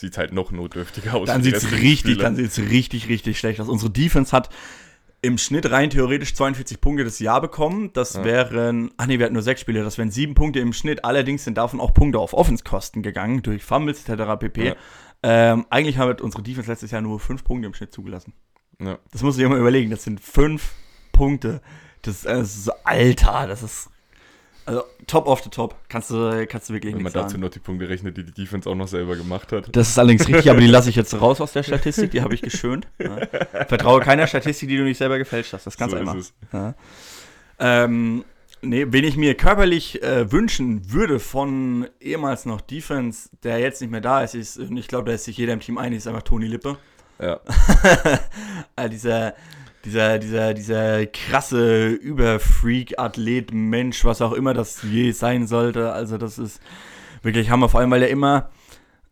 [0.00, 1.26] sieht es halt noch notdürftiger aus.
[1.28, 2.16] Dann sieht es richtig, Spiele.
[2.16, 3.68] dann sieht's richtig, richtig schlecht aus.
[3.68, 4.48] Unsere Defense hat
[5.22, 7.92] im Schnitt rein theoretisch 42 Punkte das Jahr bekommen.
[7.92, 8.24] Das Ja.
[8.24, 11.04] wären, ach nee, wir hatten nur sechs Spiele, das wären sieben Punkte im Schnitt.
[11.04, 14.22] Allerdings sind davon auch Punkte auf Offenskosten gegangen, durch Fumbles etc.
[14.40, 14.68] pp.
[14.68, 14.74] Ja.
[15.22, 18.32] Ähm, eigentlich hat unsere Defense letztes Jahr nur fünf Punkte im Schnitt zugelassen.
[18.80, 18.98] Ja.
[19.12, 20.72] Das muss ich immer überlegen, das sind fünf
[21.12, 21.60] Punkte.
[22.00, 23.90] Das, äh, das ist so, Alter, das ist,
[24.70, 25.74] also top of the top.
[25.88, 27.42] Kannst du, kannst du wirklich Wenn man nichts dazu sagen.
[27.42, 29.74] noch die Punkte rechnet, die die Defense auch noch selber gemacht hat.
[29.74, 32.34] Das ist allerdings richtig, aber die lasse ich jetzt raus aus der Statistik, die habe
[32.34, 32.86] ich geschönt.
[32.98, 33.26] Ja.
[33.66, 35.66] Vertraue keiner Statistik, die du nicht selber gefälscht hast.
[35.66, 36.16] Das ist ganz so einfach.
[36.52, 36.74] Ja.
[37.58, 38.24] Ähm,
[38.62, 43.90] nee, wen ich mir körperlich äh, wünschen würde von ehemals noch Defense, der jetzt nicht
[43.90, 46.06] mehr da ist, ist und ich glaube, da ist sich jeder im Team einig, ist
[46.06, 46.78] einfach Toni Lippe.
[47.20, 47.40] Ja.
[48.76, 49.34] äh, dieser,
[49.84, 55.92] dieser, dieser, dieser krasse Überfreak, Athlet, Mensch, was auch immer das je sein sollte.
[55.92, 56.60] Also das ist
[57.22, 58.50] wirklich Hammer, vor allem, weil er immer,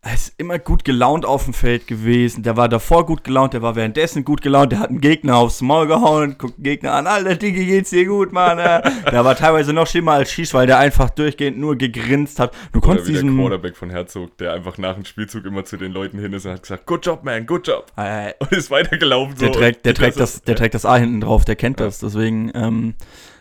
[0.01, 2.41] er ist immer gut gelaunt auf dem Feld gewesen.
[2.41, 5.59] Der war davor gut gelaunt, der war währenddessen gut gelaunt, der hat einen Gegner aufs
[5.59, 8.59] Maul gehauen, guckt den Gegner an, Alter, Digi, geht's dir gut, Mann.
[8.59, 8.81] äh?"
[9.11, 12.53] der war teilweise noch schlimmer als Schieß, weil der einfach durchgehend nur gegrinst hat.
[12.71, 13.37] Du Oder konntest wie der diesen...
[13.37, 16.53] Quarterback von Herzog, der einfach nach dem Spielzug immer zu den Leuten hin ist und
[16.53, 17.91] hat gesagt, good job, man, good job.
[17.97, 19.35] Äh, Und ist weitergelaufen.
[19.37, 19.59] Der so.
[19.59, 21.87] trägt, der, trägt das das, der trägt das A hinten drauf, der kennt Ja.
[21.87, 21.99] das.
[21.99, 22.93] Deswegen, ähm,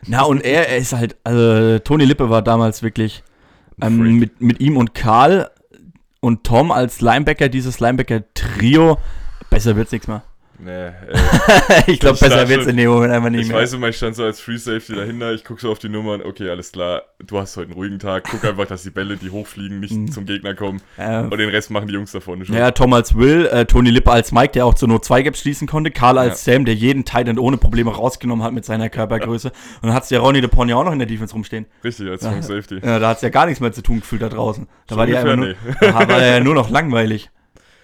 [0.08, 3.22] na und er, er ist halt, also Toni Lippe war damals wirklich
[3.80, 5.50] ähm, mit, mit ihm und Karl
[6.20, 8.98] und Tom als Linebacker, dieses Linebacker-Trio.
[9.50, 10.22] Besser wird's nichts mehr.
[10.60, 10.92] Nee, äh,
[11.86, 13.58] ich glaube, Ich besser wird's schon, in dem Moment einfach nicht ich mehr.
[13.58, 16.20] weiß immer, ich stand so als Free Safety dahinter, ich gucke so auf die Nummern,
[16.20, 19.30] okay, alles klar, du hast heute einen ruhigen Tag, guck einfach, dass die Bälle, die
[19.30, 20.10] hochfliegen, nicht Mhm.
[20.10, 22.56] zum Gegner kommen äh, und den Rest machen die Jungs da vorne schon.
[22.56, 25.40] ja, Tom als Will, äh, Toni Lippe als Mike, der auch zur Not zwei Gaps
[25.42, 29.48] schließen konnte, Karl als Sam, der jeden Titan ohne Probleme rausgenommen hat mit seiner Körpergröße.
[29.48, 31.66] Und dann hat's ja Ronny de Pony auch noch in der Defense rumstehen.
[31.84, 32.30] Richtig, als Ja.
[32.30, 32.80] Strong Safety.
[32.84, 34.66] Ja, da hat's ja gar nichts mehr zu tun gefühlt da draußen.
[34.88, 37.30] Da So war die einfach nur, da war der ja nur noch langweilig.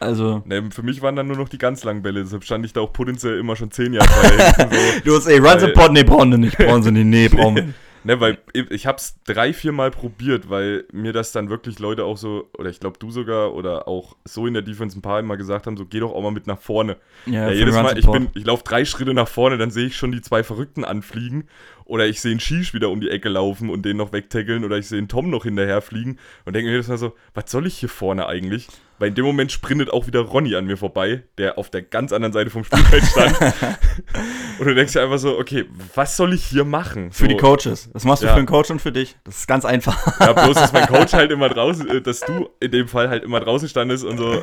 [0.00, 2.72] Also, Nee, für mich waren dann nur noch die ganz langen Bälle, deshalb stand ich
[2.72, 5.00] da auch potenziell immer schon zehn Jahre hinten, so.
[5.04, 7.28] du hast, ey, run the Weil- pod, nee, brauchen sie nicht, brauchen sie nicht, nee,
[7.34, 7.74] brauchen.
[8.06, 12.18] Ne, weil ich- hab's drei, vier Mal probiert, weil mir das dann wirklich Leute auch
[12.18, 15.38] so, oder ich glaube du sogar, oder auch so in der Defense ein paar immer
[15.38, 16.96] gesagt haben, so geh doch auch mal mit nach vorne.
[17.24, 19.96] Ja, Ja, jedes Mal, ich bin, ich laufe drei Schritte nach vorne, dann sehe ich
[19.96, 21.48] schon die zwei Verrückten anfliegen.
[21.86, 24.64] Oder ich sehe einen Shish wieder um die Ecke laufen und den noch wegtackeln.
[24.64, 27.50] Oder ich sehe einen Tom noch hinterher fliegen und denke mir jedes Mal so, was
[27.50, 28.68] soll ich hier vorne eigentlich?
[28.98, 32.12] Weil in dem Moment sprintet auch wieder Ronny an mir vorbei, der auf der ganz
[32.12, 33.36] anderen Seite vom Spielfeld stand.
[34.58, 37.10] und du denkst dir einfach so, okay, was soll ich hier machen?
[37.12, 37.90] Für so, die Coaches.
[37.92, 38.32] Das machst du Ja.
[38.32, 39.16] für einen Coach und für dich.
[39.24, 40.20] Das ist ganz einfach.
[40.20, 43.24] Ja, bloß, dass mein Coach halt immer draußen, äh, dass du in dem Fall halt
[43.24, 44.42] immer draußen standest und so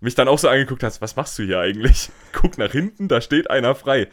[0.00, 2.10] mich dann auch so angeguckt hast, was machst du hier eigentlich?
[2.32, 4.06] Guck nach hinten, da steht einer frei.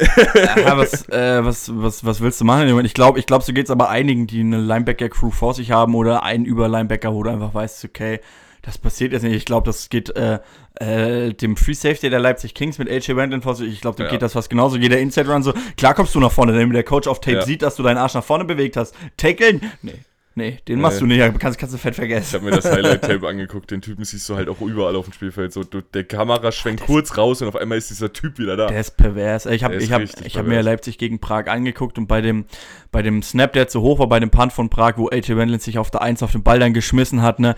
[0.00, 2.84] Ja, was, äh, was, was, was willst du machen?
[2.84, 6.22] Ich glaube, ich glaub, so geht's aber einigen, die eine Linebacker-Crew vor sich haben oder
[6.22, 8.20] einen Über-Linebacker, wo du einfach weißt, okay,
[8.62, 9.34] das passiert jetzt nicht.
[9.36, 10.38] Ich glaube, das geht äh,
[10.80, 13.72] äh, dem Free Safety der Leipzig Kings mit AJ Randall vor sich.
[13.72, 14.10] Ich glaube, da Ja.
[14.10, 14.76] geht das fast genauso.
[14.76, 17.42] Jeder Inside Run so, klar kommst du nach vorne, damit der Coach auf Tape Ja.
[17.42, 18.94] sieht, dass du deinen Arsch nach vorne bewegt hast.
[19.18, 19.70] Takeln?
[19.82, 19.92] Nee.
[20.36, 21.16] Nee, den machst Nee.
[21.16, 22.34] du nicht, kannst, kannst du fett Ich vergessen.
[22.40, 25.52] habe mir das Highlight-Tape angeguckt, den Typen siehst du halt auch überall auf dem Spielfeld.
[25.52, 28.66] So, du, der Kamera schwenkt kurz raus und auf einmal ist dieser Typ wieder da.
[28.66, 29.46] Der ist pervers.
[29.46, 30.60] Ich habe ich hab, ich hab mir.
[30.62, 32.46] Leipzig gegen Prag angeguckt und bei dem,
[32.90, 35.62] bei dem Snap, der zu hoch war, bei dem Punt von Prag, wo AJ Wendland
[35.62, 37.54] sich auf der 1 auf den Ball dann geschmissen hat, ne,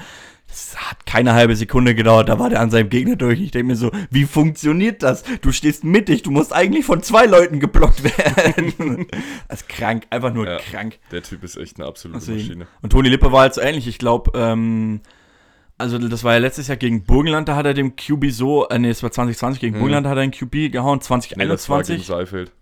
[0.48, 3.40] das hat keine halbe Sekunde gedauert, da war der an seinem Gegner durch.
[3.40, 5.24] Ich denke mir so, wie funktioniert das?
[5.42, 9.06] Du stehst mittig, du musst eigentlich von zwei Leuten geblockt werden.
[9.48, 10.58] das ist krank, einfach nur Ja.
[10.58, 10.98] krank.
[11.10, 12.38] Der Typ ist echt eine absolute Deswegen.
[12.46, 12.66] Maschine.
[12.82, 13.86] Und Toni Lippe war halt so ähnlich.
[13.86, 15.00] Ich glaube, ähm,
[15.78, 18.78] also das war ja letztes Jahr gegen Burgenland, da hat er dem QB so, äh,
[18.78, 19.80] nee, es war 2020 gegen Mhm.
[19.80, 21.00] Burgenland, da hat er einen QB gehauen,
[21.36, 22.52] Nee, das war gegen 2021.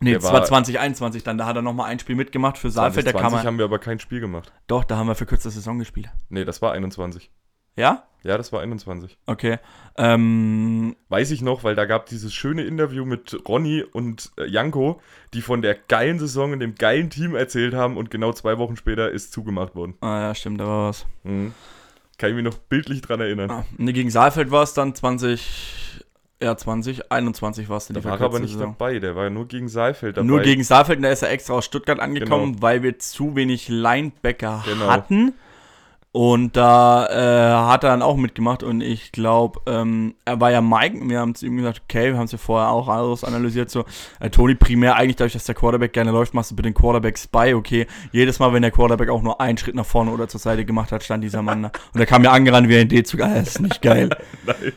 [0.00, 1.38] Nee, Der das war- war 2021 dann.
[1.38, 3.06] Da hat er nochmal ein Spiel mitgemacht für Saalfeld.
[3.06, 4.52] Da kam 2020 er, haben wir aber kein Spiel gemacht.
[4.66, 6.08] doch, da haben wir für kürzere Saison gespielt.
[6.28, 7.30] Nee, das war 21.
[7.76, 8.04] Ja?
[8.24, 9.16] Ja, das war 21.
[9.26, 9.58] Okay.
[9.96, 15.00] Ähm, Weiß ich noch, weil da gab dieses schöne Interview mit Ronny und äh, Janko,
[15.34, 18.76] die von der geilen Saison in dem geilen Team erzählt haben und genau zwei Wochen
[18.76, 19.94] später ist zugemacht worden.
[20.00, 21.06] ah, ja, stimmt, da war was.
[21.22, 21.54] Mhm.
[22.18, 23.50] Kann ich mich noch bildlich dran erinnern.
[23.50, 26.02] Ah, nee, gegen Saalfeld war es dann 20,
[26.42, 28.74] ja, 2021 war es dann Da die war er aber nicht Saison.
[28.78, 30.26] dabei, der war nur gegen Saalfeld dabei.
[30.26, 32.62] Nur gegen Saalfeld, und da ist er extra aus Stuttgart angekommen, Genau.
[32.62, 34.86] weil wir zu wenig Linebacker Genau.
[34.88, 35.34] hatten.
[36.10, 40.62] Und da äh, hat er dann auch mitgemacht und ich glaube, ähm, er war ja
[40.62, 43.68] Mike, wir haben zu ihm gesagt, okay, wir haben es ja vorher auch alles analysiert,
[43.70, 43.84] so,
[44.18, 47.18] äh, Toni primär eigentlich dadurch, dass der Quarterback gerne läuft, machst du bitte den Quarterback
[47.18, 50.40] Spy, okay, jedes Mal, wenn der Quarterback auch nur einen Schritt nach vorne oder zur
[50.40, 51.72] Seite gemacht hat, stand dieser Mann da.
[51.92, 54.08] Und er kam mir angerannt wie ein D-Zug, ah, das ist nicht geil.
[54.46, 54.72] Nein.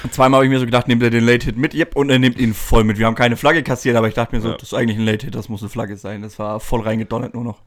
[0.10, 2.38] Zweimal habe ich mir so gedacht, nimmt er den Late-Hit mit, yep, und er nimmt
[2.38, 2.98] ihn voll mit.
[2.98, 4.54] Wir haben keine Flagge kassiert, aber ich dachte mir so, Ja.
[4.54, 6.22] das ist eigentlich ein Late-Hit, das muss eine Flagge sein.
[6.22, 7.62] Das war voll reingedonnert nur noch.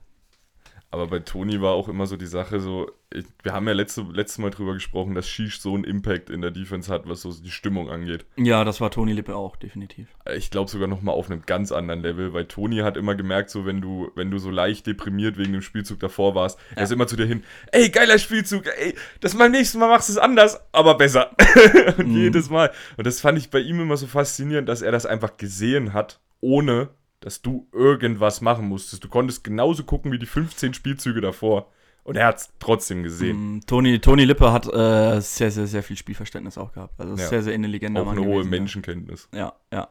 [0.96, 4.02] Aber bei Toni war auch immer so die Sache so, ich, wir haben ja letzte,
[4.14, 7.34] letztes Mal drüber gesprochen, dass Shish so einen Impact in der Defense hat, was so
[7.34, 8.26] die Stimmung angeht.
[8.38, 10.08] Ja, das war Toni Lippe auch, definitiv.
[10.34, 13.50] Ich glaube sogar noch mal auf einem ganz anderen Level, weil Toni hat immer gemerkt,
[13.50, 16.94] so wenn du, wenn du so leicht deprimiert wegen dem Spielzug davor warst, er ist
[16.94, 20.18] immer zu dir hin, ey, geiler Spielzug, ey, das beim nächsten Mal machst du es
[20.18, 21.32] anders, aber besser.
[21.98, 22.16] und Mhm.
[22.18, 22.72] jedes Mal.
[22.96, 26.22] Und das fand ich bei ihm immer so faszinierend, dass er das einfach gesehen hat,
[26.40, 26.88] ohne
[27.22, 29.04] dass du irgendwas machen musstest.
[29.04, 31.72] Du konntest genauso gucken wie die 15 Spielzüge davor.
[32.04, 33.56] Und er hat es trotzdem gesehen.
[33.58, 36.94] Mm, Toni, Toni Lippe hat äh, sehr, sehr, sehr viel Spielverständnis auch gehabt.
[37.00, 37.28] Also Ja.
[37.28, 38.50] sehr, sehr intelligenter Auch Mann eine hohe gewesen.
[38.52, 39.28] Menschenkenntnis.
[39.34, 39.88] Ja, ja.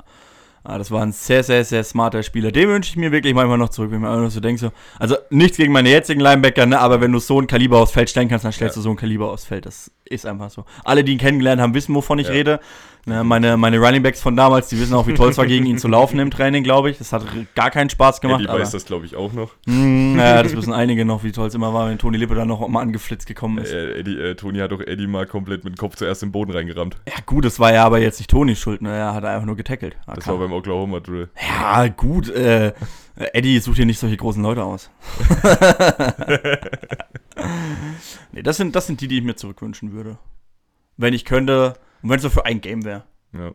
[0.66, 2.50] Ah, das war ein sehr, sehr, sehr smarter Spieler.
[2.50, 5.16] Den wünsche ich mir wirklich manchmal noch zurück, wenn man einfach so denkt, so, also
[5.28, 8.28] nichts gegen meine jetzigen Linebacker, ne, aber wenn du so ein Kaliber aufs Feld stellen
[8.30, 8.80] kannst, dann stellst Ja.
[8.80, 9.66] du so ein Kaliber aufs Feld.
[9.66, 10.64] Das ist einfach so.
[10.84, 12.32] Alle, die ihn kennengelernt haben, wissen, wovon ich Ja.
[12.32, 12.60] rede.
[13.06, 15.76] Ne, meine, meine Runningbacks von damals, die wissen auch, wie toll es war, gegen ihn
[15.76, 16.96] zu laufen im Training, glaube ich.
[16.96, 18.40] Das hat gar keinen Spaß gemacht.
[18.40, 19.50] Eddie aber, weiß das, glaube ich, auch noch.
[19.66, 22.48] Mm, ja, das wissen einige noch, wie toll es immer war, wenn Toni Lippe dann
[22.48, 23.72] noch mal angeflitzt gekommen ist.
[23.72, 26.52] Äh, Eddie, äh, Toni hat doch Eddie mal komplett mit dem Kopf zuerst im Boden
[26.52, 26.96] reingerammt.
[27.06, 28.96] Ja, gut, das war ja aber jetzt nicht Tonis Schuld, ne?
[28.96, 29.96] Er hat einfach nur getackelt.
[30.06, 31.28] Ja, Das kann- war beim Oklahoma Drill.
[31.60, 32.72] Ja, gut, äh,
[33.16, 34.90] Eddie sucht hier nicht solche großen Leute aus.
[38.32, 40.18] nee, das sind, das sind die, die ich mir zurückwünschen würde.
[40.96, 43.02] Wenn ich könnte, und wenn es nur für ein Game wäre.
[43.32, 43.50] Ja.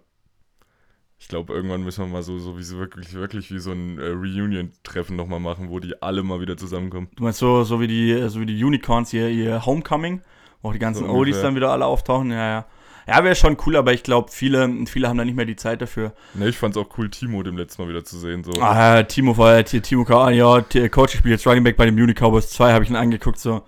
[1.21, 3.97] Ich glaube, irgendwann müssen wir mal so, so wie so wirklich, wirklich wie so ein
[3.99, 7.09] äh, Reunion-Treffen nochmal machen, wo die alle mal wieder zusammenkommen.
[7.15, 10.21] Du meinst so, so wie die, so wie die Unicorns hier, ihr Homecoming,
[10.61, 11.43] wo auch die ganzen So Oldies ungefähr.
[11.49, 12.31] dann wieder alle auftauchen.
[12.31, 12.65] Ja, ja.
[13.07, 15.81] Ja, wäre schon cool, aber ich glaube, viele, viele haben da nicht mehr die Zeit
[15.81, 16.13] dafür.
[16.35, 18.43] Ne, ich fand's auch cool, Timo dem letzten Mal wieder zu sehen.
[18.43, 18.51] So.
[18.61, 21.85] Ah, Timo war ja, Timo Ka- ja, T- Coach, ich spiele jetzt Running Back bei
[21.85, 23.63] den Munich Cowboys 2, habe ich ihn angeguckt, so.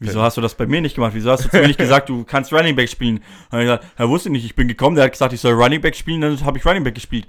[0.00, 1.12] Wieso hast du das bei mir nicht gemacht?
[1.14, 3.20] Wieso hast du zu mir nicht gesagt, du kannst Running Back spielen?
[3.50, 5.80] Dann ich gesagt, er wusste nicht, ich bin gekommen, der hat gesagt, ich soll Running
[5.80, 7.28] Back spielen, dann habe ich Running Back gespielt.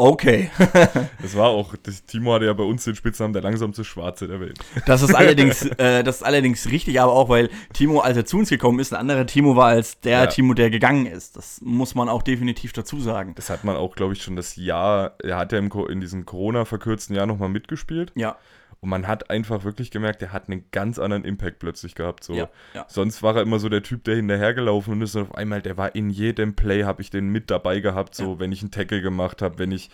[0.00, 0.50] Okay.
[1.22, 4.40] Das war auch, das, Timo hatte ja bei uns den Spitznamen der langsamste Schwarze der
[4.40, 4.58] Welt.
[4.86, 8.38] Das ist allerdings, äh, das ist allerdings richtig, aber auch, weil Timo, als er zu
[8.38, 10.26] uns gekommen ist, ein anderer Timo war als der Ja.
[10.26, 11.36] Timo, der gegangen ist.
[11.36, 13.34] Das muss man auch definitiv dazu sagen.
[13.36, 16.24] Das hat man auch, glaube ich, schon das Jahr, er hat ja im, in diesem
[16.24, 18.12] Corona-verkürzten Jahr nochmal mitgespielt.
[18.14, 18.38] Ja,
[18.80, 22.24] Und man hat einfach wirklich gemerkt, er hat einen ganz anderen Impact plötzlich gehabt.
[22.24, 22.32] So.
[22.32, 22.86] ja, ja.
[22.88, 25.76] Sonst war er immer so der Typ, der hinterhergelaufen und ist und auf einmal, der
[25.76, 29.02] war in jedem Play, habe ich den mit dabei gehabt, so wenn ich einen Tackle
[29.02, 29.90] gemacht habe, wenn ich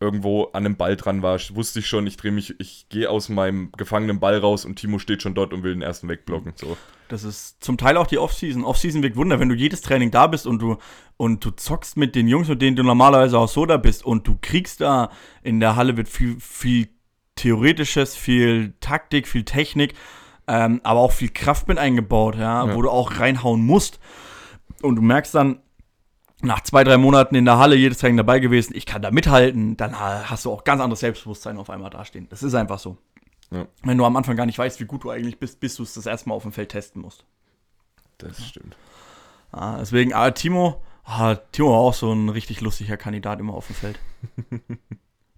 [0.00, 3.28] irgendwo an einem Ball dran war, wusste ich schon, ich drehe mich, ich gehe aus
[3.28, 6.52] meinem gefangenen Ball raus und Timo steht schon dort und will den ersten wegblocken.
[6.56, 6.76] So.
[7.08, 8.64] Das ist zum Teil auch die Offseason.
[8.64, 10.78] Offseason wirkt Wunder, wenn du jedes Training da bist und du
[11.16, 14.26] und du zockst mit den Jungs, mit denen du normalerweise auch so da bist und
[14.26, 15.10] du kriegst da
[15.42, 16.88] in der Halle wird viel, viel
[17.36, 19.94] Theoretisches, viel Taktik, viel Technik,
[20.46, 22.74] ähm, aber auch viel Kraft mit eingebaut, ja, Ja.
[22.74, 23.98] wo du auch reinhauen musst.
[24.82, 25.60] Und du merkst dann,
[26.42, 29.76] nach zwei, drei Monaten in der Halle jedes Training dabei gewesen, ich kann da mithalten,
[29.78, 32.26] dann ha- hast du auch ganz anderes Selbstbewusstsein auf einmal dastehen.
[32.28, 32.98] Das ist einfach so.
[33.50, 33.66] Ja.
[33.82, 35.94] Wenn du am Anfang gar nicht weißt, wie gut du eigentlich bist, bis du es
[35.94, 37.24] das erste Mal auf dem Feld testen musst.
[38.18, 38.76] Das stimmt.
[39.52, 43.66] Ah, deswegen, ah, Timo, ah, Timo war auch so ein richtig lustiger Kandidat immer auf
[43.68, 43.98] dem Feld.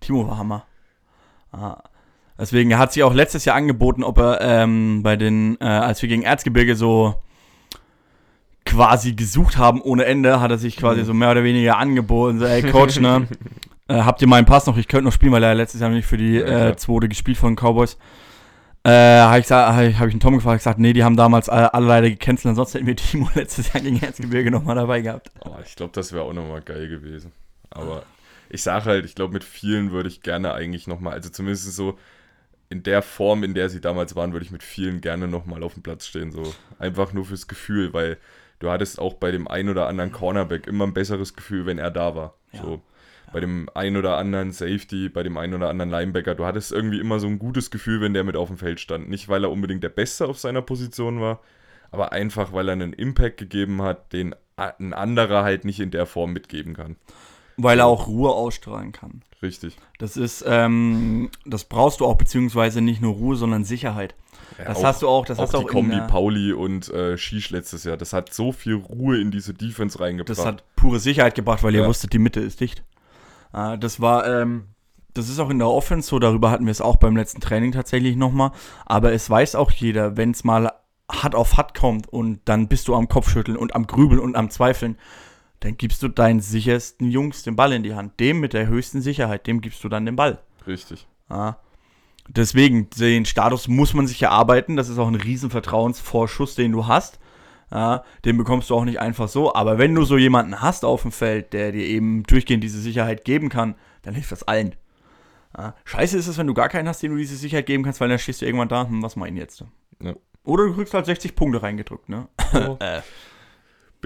[0.01, 0.67] Timo war Hammer.
[1.57, 1.83] Ah,
[2.39, 6.03] deswegen er hat sich auch letztes Jahr angeboten, ob er ähm, bei den, äh, als
[6.03, 7.15] wir gegen Erzgebirge so
[8.65, 12.39] quasi gesucht haben ohne Ende, hat er sich quasi so mehr oder weniger angeboten.
[12.39, 13.27] So, ey Coach, ne?
[13.89, 14.77] Äh, habt ihr meinen Pass noch?
[14.77, 17.39] Ich könnte noch spielen, weil er letztes Jahr nicht für die Ja, äh, zweite gespielt
[17.39, 17.97] von Cowboys.
[18.83, 21.49] Äh, habe ich, hab ich, hab ich einen Tom gefragt, gesagt, nee, die haben damals
[21.49, 25.31] alle, alle leider gecancelt, ansonsten hätten wir Timo letztes Jahr gegen Erzgebirge nochmal dabei gehabt.
[25.41, 27.33] Aber ich glaube, das wäre auch nochmal geil gewesen.
[27.71, 28.03] Aber
[28.49, 31.99] ich sage halt, ich glaube, mit vielen würde ich gerne eigentlich nochmal, also zumindest so
[32.69, 35.75] in der Form, in der sie damals waren, würde ich mit vielen gerne nochmal auf
[35.75, 36.33] dem Platz stehen.
[36.33, 38.19] So einfach nur fürs Gefühl, weil
[38.59, 41.91] du hattest auch bei dem einen oder anderen Cornerback immer ein besseres Gefühl, wenn er
[41.91, 42.35] da war.
[42.53, 42.63] Ja.
[42.63, 42.83] So.
[43.33, 46.35] bei dem einen oder anderen Safety, bei dem einen oder anderen Linebacker.
[46.35, 49.09] Du hattest irgendwie immer so ein gutes Gefühl, wenn der mit auf dem Feld stand.
[49.09, 51.41] Nicht, weil er unbedingt der Beste auf seiner Position war,
[51.91, 56.07] aber einfach, weil er einen Impact gegeben hat, den ein anderer halt nicht in der
[56.07, 56.97] Form mitgeben kann.
[57.57, 59.23] Weil er auch Ruhe ausstrahlen kann.
[59.43, 59.77] Richtig.
[59.99, 64.15] Das ist, ähm, das brauchst du auch, beziehungsweise nicht nur Ruhe, sondern Sicherheit.
[64.59, 66.07] Ja, das auch- hast du auch, das auch hast du die auch Kombi in, der-
[66.07, 67.97] Pauli und äh, Shish letztes Jahr.
[67.97, 70.39] Das hat so viel Ruhe in diese Defense reingebracht.
[70.39, 71.89] Das hat pure Sicherheit gebracht, weil ihr Ja.
[71.89, 72.83] wusstet, die Mitte ist dicht.
[73.53, 74.65] Äh, das war, ähm,
[75.15, 77.73] das ist auch in der Offense so, darüber hatten wir es auch beim letzten Training
[77.73, 78.51] tatsächlich nochmal.
[78.85, 80.71] Aber es weiß auch jeder, wenn es mal
[81.11, 84.51] hart auf hart kommt und dann bist du am Kopfschütteln und am Grübeln und am
[84.51, 84.99] Zweifeln,
[85.61, 88.19] dann gibst du deinen sichersten Jungs den Ball in die Hand.
[88.21, 90.41] Dem mit der höchsten Sicherheit, dem gibst du dann den Ball.
[90.67, 91.07] Richtig.
[91.31, 91.59] Ja.
[92.29, 94.77] Deswegen, den Status muss man sich erarbeiten.
[94.77, 97.19] Das ist auch ein riesen Vertrauensvorschuss, den du hast.
[97.71, 99.55] Ja, den bekommst du auch nicht einfach so.
[99.55, 103.25] Aber wenn du so jemanden hast auf dem Feld, der dir eben durchgehend diese Sicherheit
[103.25, 104.75] geben kann, dann hilft das allen.
[105.57, 108.01] Ja, scheiße ist es, wenn du gar keinen hast, den du diese Sicherheit geben kannst,
[108.01, 109.65] weil dann stehst du irgendwann da, hm, was denn jetzt?
[110.01, 110.15] Ja.
[110.45, 112.29] Oder du kriegst halt 60 Punkte reingedrückt, ne?
[112.55, 113.01] Oh, äh,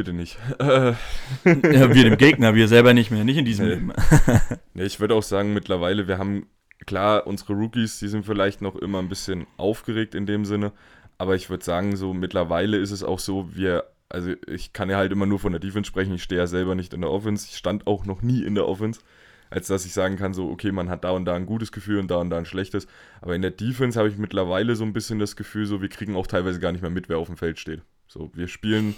[0.01, 0.39] bitte nicht.
[0.59, 0.95] Äh,
[1.45, 3.75] ja, wir dem Gegner, wir selber nicht mehr, nicht in diesem Nee.
[3.75, 3.93] Leben.
[4.75, 6.47] Nee, ich würde auch sagen, mittlerweile, wir haben,
[6.87, 10.73] klar, unsere Rookies, die sind vielleicht noch immer ein bisschen aufgeregt in dem Sinne,
[11.19, 14.97] aber ich würde sagen, so mittlerweile ist es auch so, wir, also ich kann ja
[14.97, 17.47] halt immer nur von der Defense sprechen, ich stehe ja selber nicht in der Offense,
[17.51, 19.01] ich stand auch noch nie in der Offense,
[19.51, 21.99] als dass ich sagen kann, so, okay, man hat da und da ein gutes Gefühl
[21.99, 22.87] und da und da ein schlechtes,
[23.21, 26.17] aber in der Defense habe ich mittlerweile so ein bisschen das Gefühl, so, wir kriegen
[26.17, 27.83] auch teilweise gar nicht mehr mit, wer auf dem Feld steht.
[28.13, 28.97] So, wir spielen,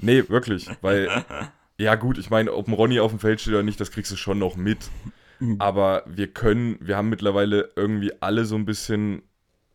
[0.00, 1.24] nee, wirklich, weil
[1.78, 4.12] ja, gut, ich meine, ob ein Ronny auf dem Feld steht oder nicht, das kriegst
[4.12, 4.78] du schon noch mit.
[5.58, 9.22] Aber wir können, wir haben mittlerweile irgendwie alle so ein bisschen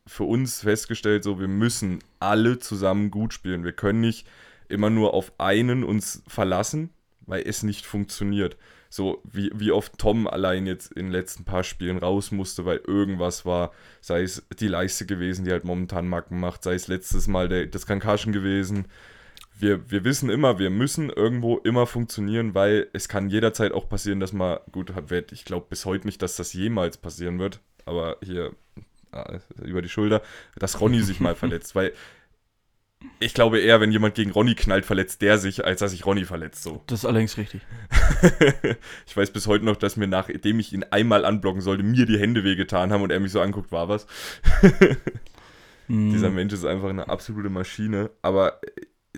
[0.06, 3.64] für uns festgestellt, so wir müssen alle zusammen gut spielen.
[3.64, 4.28] Wir können nicht
[4.70, 8.58] immer nur auf einen uns verlassen, weil es nicht funktioniert.
[8.90, 12.82] So wie, wie oft Tom allein jetzt in den letzten paar Spielen raus musste, weil
[12.86, 17.28] irgendwas war, sei es die Leiste gewesen, die halt momentan Macken macht, sei es letztes
[17.28, 18.86] Mal der, das Concussion gewesen,
[19.58, 24.20] wir, wir wissen immer, wir müssen irgendwo immer funktionieren, weil es kann jederzeit auch passieren,
[24.20, 24.94] dass mal, gut,
[25.32, 28.52] ich glaube bis heute nicht, dass das jemals passieren wird, aber hier
[29.12, 30.22] ah, über die Schulter,
[30.58, 31.94] dass Ronny sich mal verletzt, weil
[33.20, 36.26] ich glaube eher, wenn jemand gegen Ronny knallt, verletzt der sich, als dass sich Ronny
[36.26, 36.82] verletzt, so.
[36.88, 37.62] Das ist allerdings richtig.
[39.06, 42.18] ich weiß bis heute noch, dass mir nachdem ich ihn einmal anblocken sollte, mir die
[42.20, 44.08] Hände wehgetan haben und er mich so anguckt, war was.
[45.88, 46.12] Hm.
[46.12, 48.10] Dieser Mensch ist einfach eine absolute Maschine.
[48.24, 48.60] Aber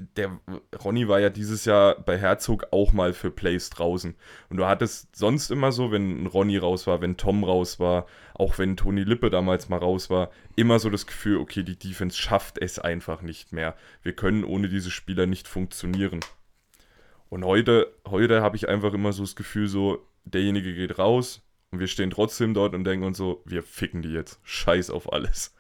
[0.02, 0.40] der
[0.84, 4.16] Ronny war ja dieses Jahr bei Herzog auch mal für Plays draußen.
[4.50, 8.58] Und du hattest sonst immer so, wenn Ronny raus war, wenn Tom raus war, auch
[8.58, 12.58] wenn Toni Lippe damals mal raus war, immer so das Gefühl, okay, die Defense schafft
[12.60, 13.76] es einfach nicht mehr.
[14.04, 16.20] Wir können ohne diese Spieler nicht funktionieren.
[17.30, 21.42] Und heute, heute habe ich einfach immer so das Gefühl, so, derjenige geht raus
[21.72, 24.40] und wir stehen trotzdem dort und denken uns so, wir ficken die jetzt.
[24.44, 25.57] Scheiß auf alles.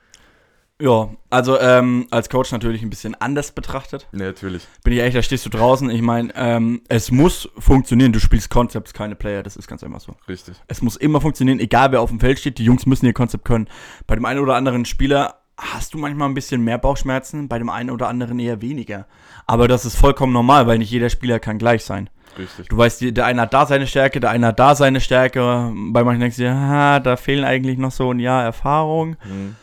[0.79, 4.07] Ja, also ähm, als Coach natürlich ein bisschen anders betrachtet.
[4.11, 4.67] Ja, natürlich.
[4.83, 5.89] Bin ich ehrlich, da stehst du draußen.
[5.89, 8.13] Ich meine, ähm, es muss funktionieren.
[8.13, 9.41] Du spielst Concepts, keine Player.
[9.41, 10.15] Das ist ganz einfach so.
[10.27, 10.55] Richtig.
[10.67, 12.59] Es muss immer funktionieren, egal wer auf dem Feld steht.
[12.59, 13.67] Die Jungs müssen ihr Konzept können.
[14.05, 17.69] Bei dem einen oder anderen Spieler hast du manchmal ein bisschen mehr Bauchschmerzen, bei dem
[17.69, 19.07] einen oder anderen eher weniger.
[19.47, 22.11] Aber das ist vollkommen normal, weil nicht jeder Spieler kann gleich sein.
[22.37, 22.67] Richtig.
[22.67, 25.73] Du weißt, der eine hat da seine Stärke, der eine hat da seine Stärke.
[25.89, 29.15] Bei manchen denkst du dir, ah, da fehlen eigentlich noch so ein Jahr Erfahrung.
[29.25, 29.55] Mhm.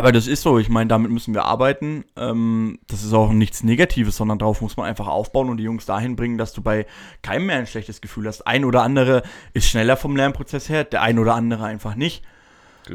[0.00, 2.06] Aber das ist so, ich meine, damit müssen wir arbeiten.
[2.16, 5.84] Ähm, das ist auch nichts Negatives, sondern darauf muss man einfach aufbauen und die Jungs
[5.84, 6.86] dahin bringen, dass du bei
[7.20, 8.46] keinem mehr ein schlechtes Gefühl hast.
[8.46, 9.22] Ein oder andere
[9.52, 12.24] ist schneller vom Lernprozess her, der ein oder andere einfach nicht.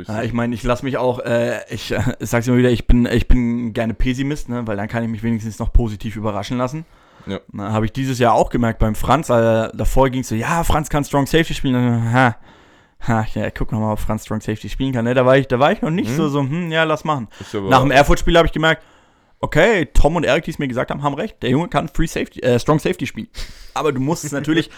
[0.07, 3.05] Ja, ich meine, ich lasse mich auch, äh, ich äh, sag's immer wieder, ich bin,
[3.05, 6.85] ich bin gerne Pessimist, ne, weil dann kann ich mich wenigstens noch positiv überraschen lassen.
[7.27, 7.39] Ja.
[7.55, 10.89] Habe ich dieses Jahr auch gemerkt beim Franz, äh, davor ging es so, ja, Franz
[10.89, 11.73] kann Strong Safety spielen.
[11.75, 12.35] Dann, ha,
[13.07, 15.05] ha, ja, guck noch mal, ob Franz Strong Safety spielen kann.
[15.05, 15.13] Ne?
[15.13, 16.15] Da, war ich, da war ich noch nicht Mhm.
[16.15, 17.27] so, so, hm, ja, lass machen.
[17.69, 18.83] Nach dem Erfurt-Spiel habe ich gemerkt,
[19.39, 21.41] okay, Tom und Eric, die es mir gesagt haben, haben recht.
[21.43, 23.27] Der Junge kann Free Safety, äh, Strong Safety spielen.
[23.73, 24.69] Aber du musst es natürlich,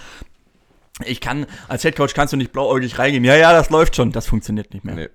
[1.05, 3.23] ich kann, als Headcoach kannst du nicht blauäugig reingehen.
[3.23, 4.11] Ja, ja, das läuft schon.
[4.11, 4.95] Das funktioniert nicht mehr.
[4.95, 5.07] Nee.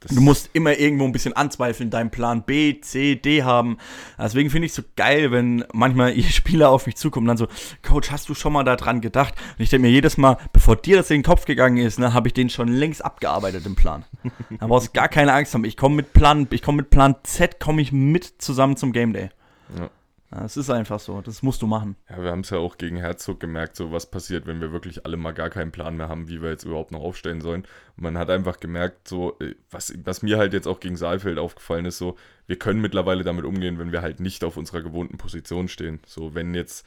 [0.00, 3.76] Das Du musst immer irgendwo ein bisschen anzweifeln, deinen Plan B, C, D haben.
[4.18, 7.36] Deswegen finde ich es so geil, wenn manchmal ihr Spieler auf mich zukommen und dann
[7.36, 7.48] so,
[7.82, 9.34] Coach, hast du schon mal daran gedacht?
[9.58, 12.14] Und ich denke mir jedes Mal, bevor dir das in den Kopf gegangen ist, ne,
[12.14, 14.04] habe ich den schon längst abgearbeitet im Plan.
[14.58, 15.64] Da brauchst du gar keine Angst haben.
[15.64, 19.12] Ich komme mit Plan, ich komme mit Plan Z, komme ich mit zusammen zum Game
[19.12, 19.30] Day.
[19.78, 19.88] Ja.
[20.30, 21.20] Das ist einfach so.
[21.20, 21.96] Das musst du machen.
[22.08, 25.04] Ja, wir haben es ja auch gegen Herzog gemerkt, so was passiert, wenn wir wirklich
[25.04, 27.64] alle mal gar keinen Plan mehr haben, wie wir jetzt überhaupt noch aufstellen sollen.
[27.96, 31.84] Man hat einfach gemerkt, so, äh, was, was mir halt jetzt auch gegen Saalfeld aufgefallen
[31.84, 32.16] ist, so,
[32.46, 35.98] wir können mittlerweile damit umgehen, wenn wir halt nicht auf unserer gewohnten Position stehen.
[36.06, 36.86] So, wenn jetzt,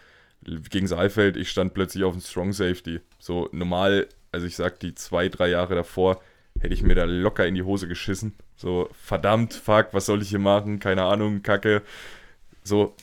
[0.69, 3.01] gegen Saalfeld, ich stand plötzlich auf dem Strong Safety.
[3.19, 6.21] So normal, also ich sag, die zwei, drei Jahre davor
[6.59, 8.35] hätte ich mir da locker in die Hose geschissen.
[8.55, 10.79] So, verdammt, fuck, was soll ich hier machen?
[10.79, 11.81] Keine Ahnung, Kacke.
[12.63, 12.95] So,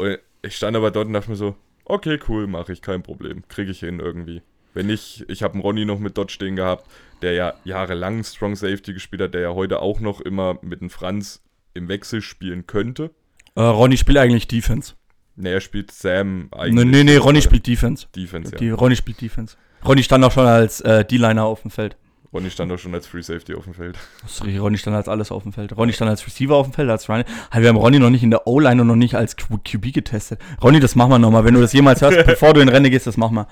[0.42, 3.42] ich stand aber dort und dachte mir so, okay, cool, mache ich, kein Problem.
[3.48, 4.42] Kriege ich hin irgendwie.
[4.72, 6.88] Wenn nicht, ich habe einen Ronny noch mit dort stehen gehabt,
[7.22, 10.90] der ja jahrelang Strong Safety gespielt hat, der ja heute auch noch immer mit dem
[10.90, 11.42] Franz
[11.74, 13.10] im Wechsel spielen könnte.
[13.56, 14.94] Äh, Ronny spielt eigentlich Defense.
[15.36, 16.84] Nee, er spielt Sam eigentlich.
[16.84, 18.06] Nee, nee, nee Ronny spielt Defense.
[18.14, 18.58] Defense, ja.
[18.58, 19.56] Die, Ronny spielt Defense.
[19.84, 21.96] Ronny stand auch schon als äh, D-Liner auf dem Feld.
[22.32, 23.98] Ronny stand auch schon als Free Safety auf dem Feld.
[24.40, 25.76] Ronny stand als alles auf dem Feld.
[25.76, 27.24] Ronny stand als Receiver auf dem Feld, als Running.
[27.52, 30.40] wir haben Ronny noch nicht in der O-Line und noch nicht als QB getestet.
[30.62, 31.44] Ronny, das machen wir nochmal.
[31.44, 33.48] Wenn du das jemals hörst, bevor du in Rennen gehst, das machen wir.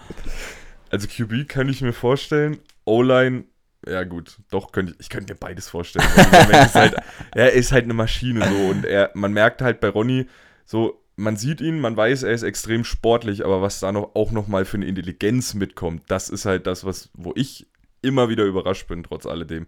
[0.91, 2.59] Also QB kann ich mir vorstellen.
[2.85, 3.45] O-Line,
[3.87, 6.07] ja gut, doch, könnte ich, ich könnte mir beides vorstellen.
[6.53, 6.95] ist halt,
[7.35, 10.27] er ist halt eine Maschine so und er, man merkt halt bei Ronny
[10.65, 14.31] so, man sieht ihn, man weiß, er ist extrem sportlich, aber was da noch, auch
[14.31, 17.67] nochmal für eine Intelligenz mitkommt, das ist halt das, was, wo ich
[18.03, 19.67] immer wieder überrascht bin, trotz alledem.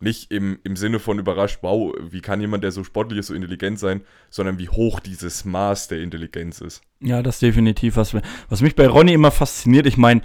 [0.00, 3.34] Nicht im, im Sinne von überrascht, wow, wie kann jemand, der so sportlich ist, so
[3.34, 6.82] intelligent sein, sondern wie hoch dieses Maß der Intelligenz ist.
[7.00, 8.16] Ja, das ist definitiv was.
[8.48, 10.22] Was mich bei Ronny immer fasziniert, ich meine,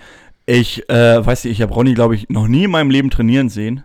[0.48, 3.50] ich äh, weiß nicht, ich habe Ronny, glaube ich, noch nie in meinem Leben trainieren
[3.50, 3.84] sehen.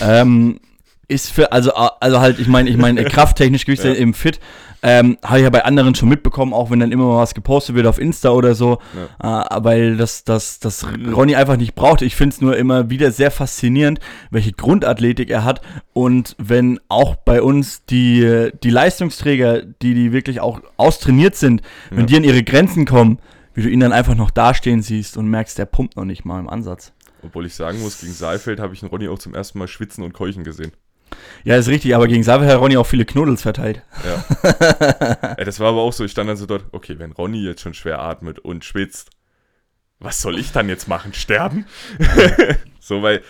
[0.00, 0.60] Ähm,
[1.08, 3.92] ist für, also, also halt, ich meine, ich meine, krafttechnisch gewicht ja.
[3.92, 4.40] im Fit,
[4.82, 7.74] ähm, habe ich ja bei anderen schon mitbekommen, auch wenn dann immer mal was gepostet
[7.74, 8.78] wird auf Insta oder so,
[9.22, 9.42] ja.
[9.42, 12.02] äh, weil das, das, das Ronny einfach nicht braucht.
[12.02, 13.98] Ich finde es nur immer wieder sehr faszinierend,
[14.30, 15.62] welche Grundathletik er hat
[15.94, 21.96] und wenn auch bei uns die, die Leistungsträger, die, die wirklich auch austrainiert sind, ja.
[21.96, 23.18] wenn die an ihre Grenzen kommen,
[23.54, 26.40] wie du ihn dann einfach noch dastehen siehst und merkst, der pumpt noch nicht mal
[26.40, 26.92] im Ansatz.
[27.22, 30.04] Obwohl ich sagen muss, gegen Saalfeld habe ich den Ronny auch zum ersten Mal schwitzen
[30.04, 30.72] und keuchen gesehen.
[31.44, 33.82] Ja, ist richtig, aber gegen Saalfeld hat Ronny auch viele Knuddels verteilt.
[34.04, 35.34] Ja.
[35.44, 37.74] das war aber auch so, ich stand dann so dort, okay, wenn Ronny jetzt schon
[37.74, 39.10] schwer atmet und schwitzt,
[40.00, 41.12] was soll ich dann jetzt machen?
[41.12, 41.66] Sterben?
[42.80, 43.22] so, weil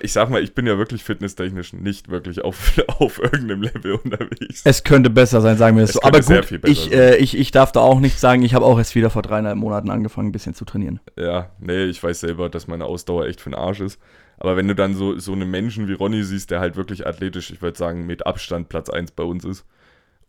[0.00, 4.62] ich sag mal, ich bin ja wirklich fitnesstechnisch nicht wirklich auf, auf irgendeinem Level unterwegs.
[4.64, 6.02] Es könnte besser sein, sagen wir es so.
[6.02, 8.94] Aber gut, ich, äh, ich, ich darf da auch nicht sagen, ich habe auch erst
[8.94, 11.00] wieder vor dreieinhalb Monaten angefangen, ein bisschen zu trainieren.
[11.18, 13.98] Ja, nee, ich weiß selber, dass meine Ausdauer echt für den Arsch ist.
[14.38, 17.50] Aber wenn du dann so, so einen Menschen wie Ronny siehst, der halt wirklich athletisch,
[17.50, 19.64] ich würde sagen, mit Abstand Platz 1 bei uns ist,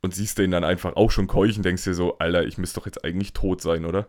[0.01, 2.85] und siehst den dann einfach auch schon keuchen, denkst dir so, Alter, ich müsste doch
[2.85, 4.07] jetzt eigentlich tot sein, oder?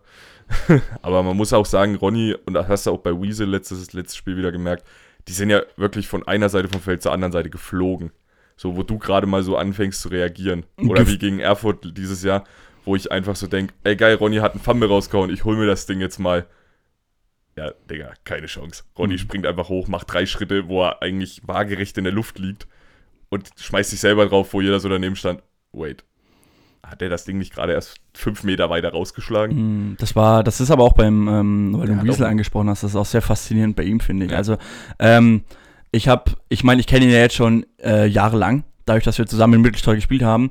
[1.03, 4.17] Aber man muss auch sagen, Ronny, und das hast du auch bei Weasel letztes, letztes
[4.17, 4.85] Spiel wieder gemerkt,
[5.27, 8.13] die sind ja wirklich von einer Seite vom Feld zur anderen Seite geflogen.
[8.57, 10.65] So, wo du gerade mal so anfängst zu reagieren.
[10.79, 12.45] Oder wie gegen Erfurt dieses Jahr,
[12.85, 15.67] wo ich einfach so denke, ey geil, Ronny hat einen Fumble rausgehauen, ich hol mir
[15.67, 16.47] das Ding jetzt mal.
[17.57, 18.85] Ja, Digga, keine Chance.
[18.99, 19.19] Ronny mhm.
[19.19, 22.67] springt einfach hoch, macht drei Schritte, wo er eigentlich waagerecht in der Luft liegt
[23.31, 25.43] und schmeißt sich selber drauf, wo jeder so daneben stand.
[25.73, 26.05] Wait,
[26.83, 29.57] hat er das Ding nicht gerade erst fünf Meter weiter rausgeschlagen?
[29.57, 32.91] Hm, das war, das ist aber auch beim, ähm, weil du Weasel angesprochen hast, das
[32.91, 34.33] ist auch sehr faszinierend bei ihm, finde ich.
[34.33, 34.39] Ja.
[34.39, 34.59] Also,
[34.99, 35.43] ähm,
[35.93, 39.27] ich habe, ich meine, ich kenne ihn ja jetzt schon äh, jahrelang, dadurch, dass wir
[39.27, 40.51] zusammen in Mittelsteuer gespielt haben.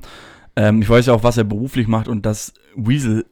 [0.56, 3.26] Ähm, ich weiß ja auch, was er beruflich macht und dass Weasel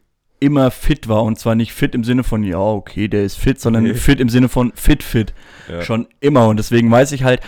[0.45, 3.61] immer fit war und zwar nicht fit im Sinne von, ja, okay, der ist fit,
[3.61, 3.95] sondern nee.
[3.95, 5.35] fit im Sinne von fit, fit.
[5.69, 5.83] Ja.
[5.83, 7.41] Schon immer und deswegen weiß ich halt,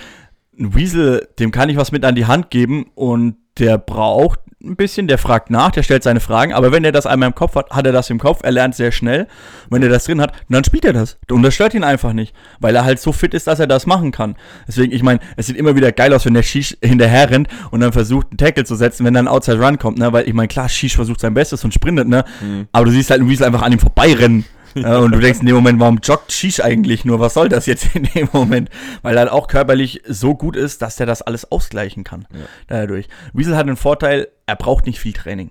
[0.58, 4.76] ein Weasel, dem kann ich was mit an die Hand geben und der braucht ein
[4.76, 7.54] bisschen, der fragt nach, der stellt seine Fragen, aber wenn er das einmal im Kopf
[7.54, 9.26] hat, hat er das im Kopf, er lernt sehr schnell.
[9.70, 11.18] Wenn er das drin hat, dann spielt er das.
[11.30, 13.86] Und das stört ihn einfach nicht, weil er halt so fit ist, dass er das
[13.86, 14.34] machen kann.
[14.66, 17.80] Deswegen, ich meine, es sieht immer wieder geil aus, wenn der Shish hinterher rennt und
[17.80, 20.34] dann versucht, einen Tackle zu setzen, wenn dann ein Outside Run kommt, ne, weil ich
[20.34, 22.68] meine, klar, Shish versucht sein Bestes und sprintet, ne, mhm.
[22.72, 24.44] aber du siehst halt einen Weasel einfach an ihm vorbeirennen.
[24.82, 27.18] Ja, und du denkst in dem Moment, warum joggt Shish eigentlich nur?
[27.18, 28.68] Was soll das jetzt in dem Moment?
[29.02, 32.26] Weil er auch körperlich so gut ist, dass er das alles ausgleichen kann.
[32.32, 32.40] Ja.
[32.68, 33.08] Dadurch.
[33.32, 35.50] Weasel hat einen Vorteil, er braucht nicht viel Training.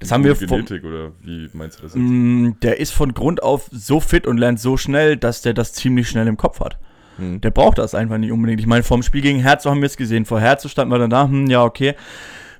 [0.00, 2.02] Das haben wir Genetik vom, oder wie meinst du das jetzt?
[2.02, 5.72] Mm, der ist von Grund auf so fit und lernt so schnell, dass der das
[5.72, 6.78] ziemlich schnell im Kopf hat.
[7.16, 7.40] Hm.
[7.40, 8.60] Der braucht das einfach nicht unbedingt.
[8.60, 10.26] Ich meine, vorm Spiel gegen Herzo haben wir es gesehen.
[10.26, 11.94] Vor Herzo standen wir dann da, hm, ja, okay.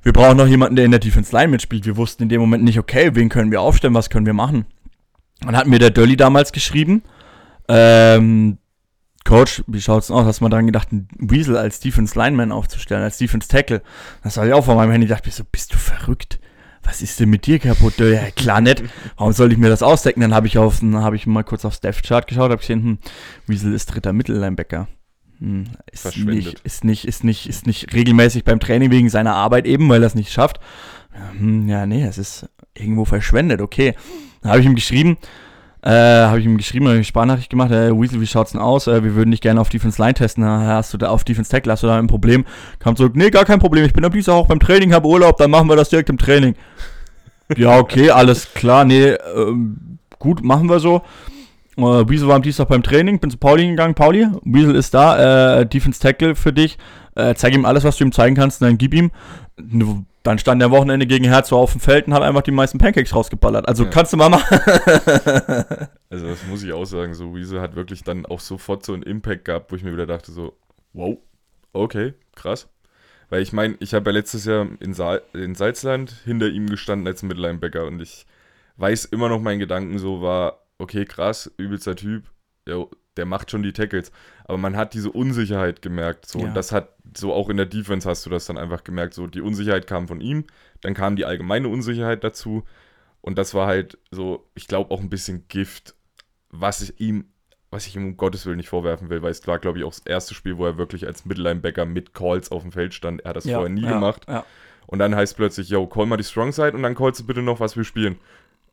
[0.03, 1.87] Wir brauchen noch jemanden, der in der Defense Line mitspielt.
[1.87, 4.67] Wir wussten in dem Moment nicht, okay, wen können wir aufstellen, was können wir machen.
[5.41, 7.03] Dann hat mir der Dölli damals geschrieben,
[7.69, 8.59] ähm,
[9.25, 10.27] Coach, wie schaut's denn aus?
[10.27, 13.83] Hast du mal daran gedacht, einen Weasel als Defense Lineman aufzustellen, als Defense Tackle?
[14.23, 16.41] Das habe ich auch von meinem Handy gedacht, so, bist du verrückt?
[16.83, 17.99] Was ist denn mit dir kaputt?
[17.99, 18.85] Ja, klar nicht.
[19.17, 20.21] Warum soll ich mir das ausdecken?
[20.21, 22.99] Dann habe ich auf, habe ich mal kurz aufs Death Chart geschaut, habe gesehen, hm,
[23.47, 24.89] Weasel ist dritter Mittellinebacker.
[25.39, 29.67] Hm, ist nicht, ist nicht, ist nicht, ist nicht regelmäßig beim Training wegen seiner Arbeit
[29.67, 30.61] eben, weil er es nicht schafft.
[31.39, 33.95] Hm, ja, nee, es ist irgendwo verschwendet, okay.
[34.45, 35.17] Dann habe ich ihm geschrieben,
[35.81, 38.87] äh, habe ich ihm geschrieben, habe ich Sprachnachricht gemacht, äh, Weasel, wie schaut's denn aus?
[38.87, 40.45] Äh, wir würden dich gerne auf Defense Line testen.
[40.45, 42.45] Hast du da auf Defense Tackle, hast du da ein Problem?
[42.79, 43.87] Kam zurück, nee, gar kein Problem.
[43.87, 46.19] Ich bin am Dienstag auch beim Training, habe Urlaub, dann machen wir das direkt im
[46.19, 46.55] Training.
[47.57, 51.03] ja, okay, alles klar, nee, ähm, gut, machen wir so.
[51.79, 53.95] Äh, Weasel war am Dienstag beim Training, bin zu Pauli gegangen.
[53.95, 56.77] Pauli, Weasel ist da, äh, Defense Tackle für dich.
[57.15, 59.11] Äh, zeig ihm alles, was du ihm zeigen kannst, dann gib ihm.
[60.25, 63.15] Dann stand der Wochenende gegen Herzog auf dem Feld und hat einfach die meisten Pancakes
[63.15, 63.69] rausgeballert.
[63.69, 63.91] Also Ja.
[63.91, 64.59] kannst du mal machen.
[66.11, 69.03] Also das muss ich auch sagen, so Weasel hat wirklich dann auch sofort so einen
[69.03, 70.57] Impact gehabt, wo ich mir wieder dachte so,
[70.93, 71.19] wow,
[71.73, 72.69] okay, krass.
[73.31, 77.09] Weil ich meine, ich habe ja letztes Jahr in, Sa in Salzland hinter ihm gestanden
[77.09, 78.27] als Mittellinebacker und ich
[78.77, 82.31] weiß immer noch, mein Gedanken so war, okay, krass, übelster Typ,
[82.69, 84.13] jo, der macht schon die Tackles.
[84.45, 86.27] Aber man hat diese Unsicherheit gemerkt.
[86.27, 86.47] So, Ja.
[86.47, 89.15] Und das hat, so auch in der Defense hast du das dann einfach gemerkt.
[89.15, 90.45] So, die Unsicherheit kam von ihm,
[90.83, 92.65] dann kam die allgemeine Unsicherheit dazu.
[93.21, 95.95] Und das war halt so, ich glaube, auch ein bisschen Gift,
[96.51, 97.31] was ich ihm,
[97.71, 99.95] was ich ihm um Gottes Willen nicht vorwerfen will, weil es war, glaube ich, auch
[99.95, 103.23] das erste Spiel, wo er wirklich als Mittellinebacker mit Calls auf dem Feld stand.
[103.23, 104.27] Er hat das vorher nie ja, gemacht.
[104.29, 104.45] Ja.
[104.87, 107.41] Und dann heißt plötzlich, yo, call mal die Strong Side und dann callst du bitte
[107.41, 108.19] noch, was wir spielen.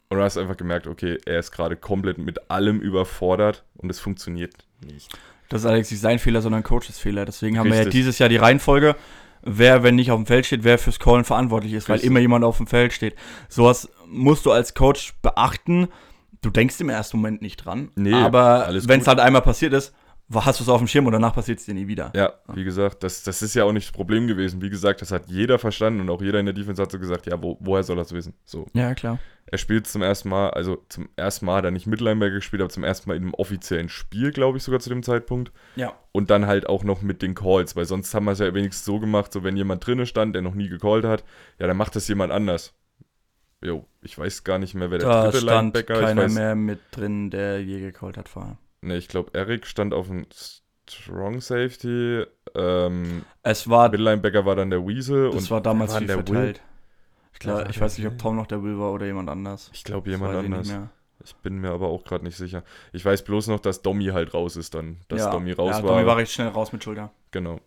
[0.09, 4.01] Und du hast einfach gemerkt, okay, er ist gerade komplett mit allem überfordert und es
[4.01, 4.53] funktioniert
[4.85, 5.17] nicht.
[5.51, 7.25] Das ist allerdings nicht sein Fehler, sondern Coaches Fehler.
[7.25, 7.99] Deswegen haben wir ja Richtig.
[7.99, 8.95] dieses Jahr die Reihenfolge,
[9.41, 12.09] wer, wenn nicht auf dem Feld steht, wer fürs Callen verantwortlich ist, weil Richtig.
[12.09, 13.15] immer jemand auf dem Feld steht.
[13.49, 15.89] Sowas musst du als Coach beachten.
[16.41, 17.91] Du denkst im ersten Moment nicht dran.
[17.95, 19.93] Nee, aber wenn es halt einmal passiert ist,
[20.33, 22.11] hast du es auf dem Schirm und danach passiert es dir nie wieder.
[22.15, 24.61] Ja, wie gesagt, das, das ist ja auch nicht das Problem gewesen.
[24.61, 27.25] Wie gesagt, das hat jeder verstanden und auch jeder in der Defense hat so gesagt,
[27.27, 28.33] ja, wo, woher soll es wissen?
[28.45, 29.19] So, Ja, klar.
[29.45, 32.69] er spielt zum ersten Mal, also zum ersten Mal hat er nicht Mittellinebacker gespielt, aber
[32.69, 35.51] zum ersten Mal in einem offiziellen Spiel, glaube ich, sogar zu dem Zeitpunkt.
[35.75, 35.93] Ja.
[36.11, 38.85] Und dann halt auch noch mit den Calls, weil sonst haben wir es ja wenigstens
[38.85, 41.23] so gemacht, so wenn jemand drinne stand, der noch nie gecallt hat,
[41.59, 42.73] ja, dann macht das jemand anders.
[43.63, 46.33] Jo, ich weiß gar nicht mehr, wer der Da dritte stand Linebacker ich keiner weiß,
[46.33, 48.57] mehr mit drin, der je gecallt hat vorher.
[48.81, 50.25] Ne, ich glaube, Eric stand auf dem
[50.89, 52.25] Strong Safety,
[52.55, 56.25] ähm, Es war, Mittellinebacker war dann der Weasel das und war damals viel der Will?
[56.25, 56.61] verteilt.
[57.33, 58.19] Ich, glaub, ich weiß nicht, ob Will?
[58.19, 59.69] Tom noch der Will war oder jemand anders.
[59.73, 60.73] ich glaube jemand anders.
[61.23, 62.63] Ich bin mir aber auch gerade nicht sicher.
[62.93, 64.97] Ich weiß bloß noch, dass Domi halt raus ist dann.
[65.07, 65.31] Dass ja.
[65.31, 65.91] Domi raus ja, war.
[65.91, 67.11] Domi war recht schnell raus mit Schulter.
[67.29, 67.61] Genau.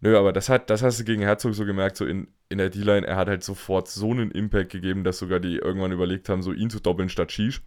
[0.00, 2.70] Nö, aber das hat, das hast du gegen Herzog so gemerkt, so in, in der
[2.70, 6.42] D-Line, er hat halt sofort so einen Impact gegeben, dass sogar die irgendwann überlegt haben,
[6.42, 7.62] so ihn zu doppeln statt Shish.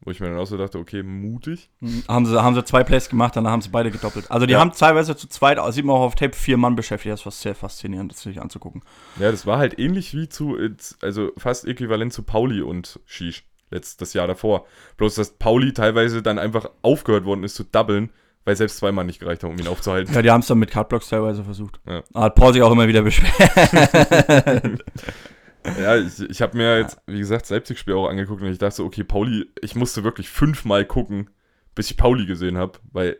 [0.00, 1.70] Wo ich mir dann auch so dachte, okay, mutig.
[1.80, 2.04] Mhm.
[2.08, 4.30] Haben sie, haben sie zwei Plays gemacht, danach haben sie beide gedoppelt.
[4.30, 4.60] Also die Ja.
[4.60, 7.12] haben teilweise zu zweit, sieht man auch auf Tape, vier Mann beschäftigt.
[7.12, 8.82] Das war sehr faszinierend, das sich anzugucken.
[9.18, 10.56] Ja, das war halt ähnlich wie zu,
[11.02, 14.66] also fast äquivalent zu Pauli und Shish letztes Jahr davor.
[14.98, 18.10] Bloß, dass Pauli teilweise dann einfach aufgehört worden ist zu doublen,
[18.44, 20.14] weil selbst zwei Mann nicht gereicht haben, um ihn aufzuhalten.
[20.14, 21.80] Ja, die haben es dann mit Cardblocks teilweise versucht.
[21.86, 22.02] Ja.
[22.14, 23.34] Hat Paul sich auch immer wieder beschwert.
[25.80, 28.76] Ja, ich, ich habe mir jetzt, wie gesagt, das Leipzig-Spiel auch angeguckt und ich dachte
[28.76, 31.30] so, okay, Pauli, ich musste wirklich fünfmal gucken,
[31.74, 33.18] bis ich Pauli gesehen habe, weil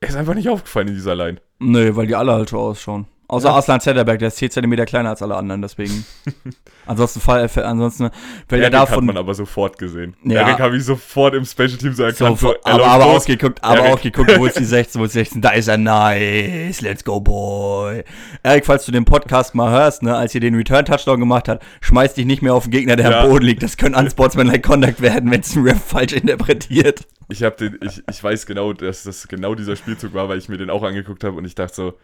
[0.00, 1.40] er ist einfach nicht aufgefallen in dieser Line.
[1.58, 3.06] Nö, weil die alle halt so ausschauen.
[3.28, 3.56] Außer Ja.
[3.56, 6.04] Aslan Zetterberg, der ist 10 cm kleiner als alle anderen, deswegen.
[6.86, 8.10] ansonsten fall, fall- ansonsten
[8.48, 9.06] fällt er Erik hat davon.
[9.06, 10.14] man aber sofort gesehen.
[10.22, 10.42] Ja.
[10.42, 12.38] Erik habe ich sofort im Special Team so erkannt.
[12.38, 13.26] So, So, aber, aber auch Musk.
[13.26, 13.92] geguckt, aber Erik.
[13.94, 17.02] auch geguckt, wo ist die 16, wo ist die 16, da ist er, nice, let's
[17.04, 18.04] go, boy.
[18.44, 22.14] Erik, falls du den Podcast mal hörst, ne, als ihr den Return-Touchdown gemacht habt, schmeiß
[22.14, 23.20] dich nicht mehr auf den Gegner, der Ja.
[23.22, 23.62] am Boden liegt.
[23.62, 27.06] Das können unsportsmanlike Conduct werden, wenn es ein Ref falsch interpretiert.
[27.28, 30.48] Ich habe den, ich, ich weiß genau, dass das genau dieser Spielzug war, weil ich
[30.48, 31.94] mir den auch angeguckt habe und ich dachte so,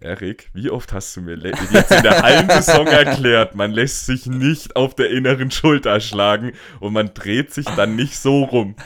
[0.00, 4.26] Erik, wie oft hast du mir jetzt in der halben Saison erklärt, man lässt sich
[4.26, 8.76] nicht auf der inneren Schulter schlagen und man dreht sich dann nicht so rum.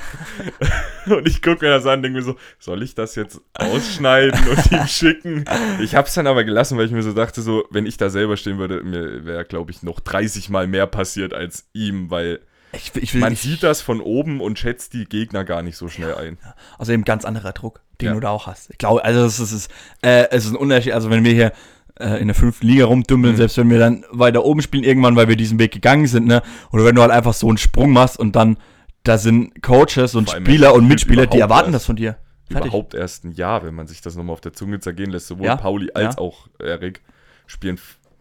[1.07, 4.39] Und ich gucke mir das an und denke mir so, soll ich das jetzt ausschneiden
[4.49, 5.45] und ihm schicken?
[5.81, 8.09] Ich habe es dann aber gelassen, weil ich mir so dachte, so, wenn ich da
[8.09, 12.39] selber stehen würde, mir wäre, glaube ich, noch 30 Mal mehr passiert als ihm, weil
[12.75, 15.77] Ich, ich will, man ich, sieht das von oben und schätzt die Gegner gar nicht
[15.77, 16.39] so schnell ein.
[16.79, 18.15] also eben ganz anderer Druck, den Ja.
[18.15, 18.71] du da auch hast.
[18.71, 19.71] Ich glaube, also es ist,
[20.03, 21.53] äh, es ist ein Unterschied, also wenn wir hier
[22.01, 23.37] äh, in der fünften Liga rumdümmeln, Mhm.
[23.37, 26.43] selbst wenn wir dann weiter oben spielen, irgendwann, weil wir diesen Weg gegangen sind, ne,
[26.73, 28.57] oder wenn du halt einfach so einen Sprung machst und dann,
[29.03, 31.75] da sind Coaches und Spieler und Mitspieler, die erwarten erst.
[31.83, 32.17] das von dir.
[32.51, 32.69] Fertig.
[32.73, 35.27] Überhaupt erst ein Jahr, wenn man sich das nochmal auf der Zunge zergehen lässt.
[35.27, 36.21] Sowohl Ja, Pauli als ja.
[36.21, 37.03] auch Erik
[37.47, 37.79] spielen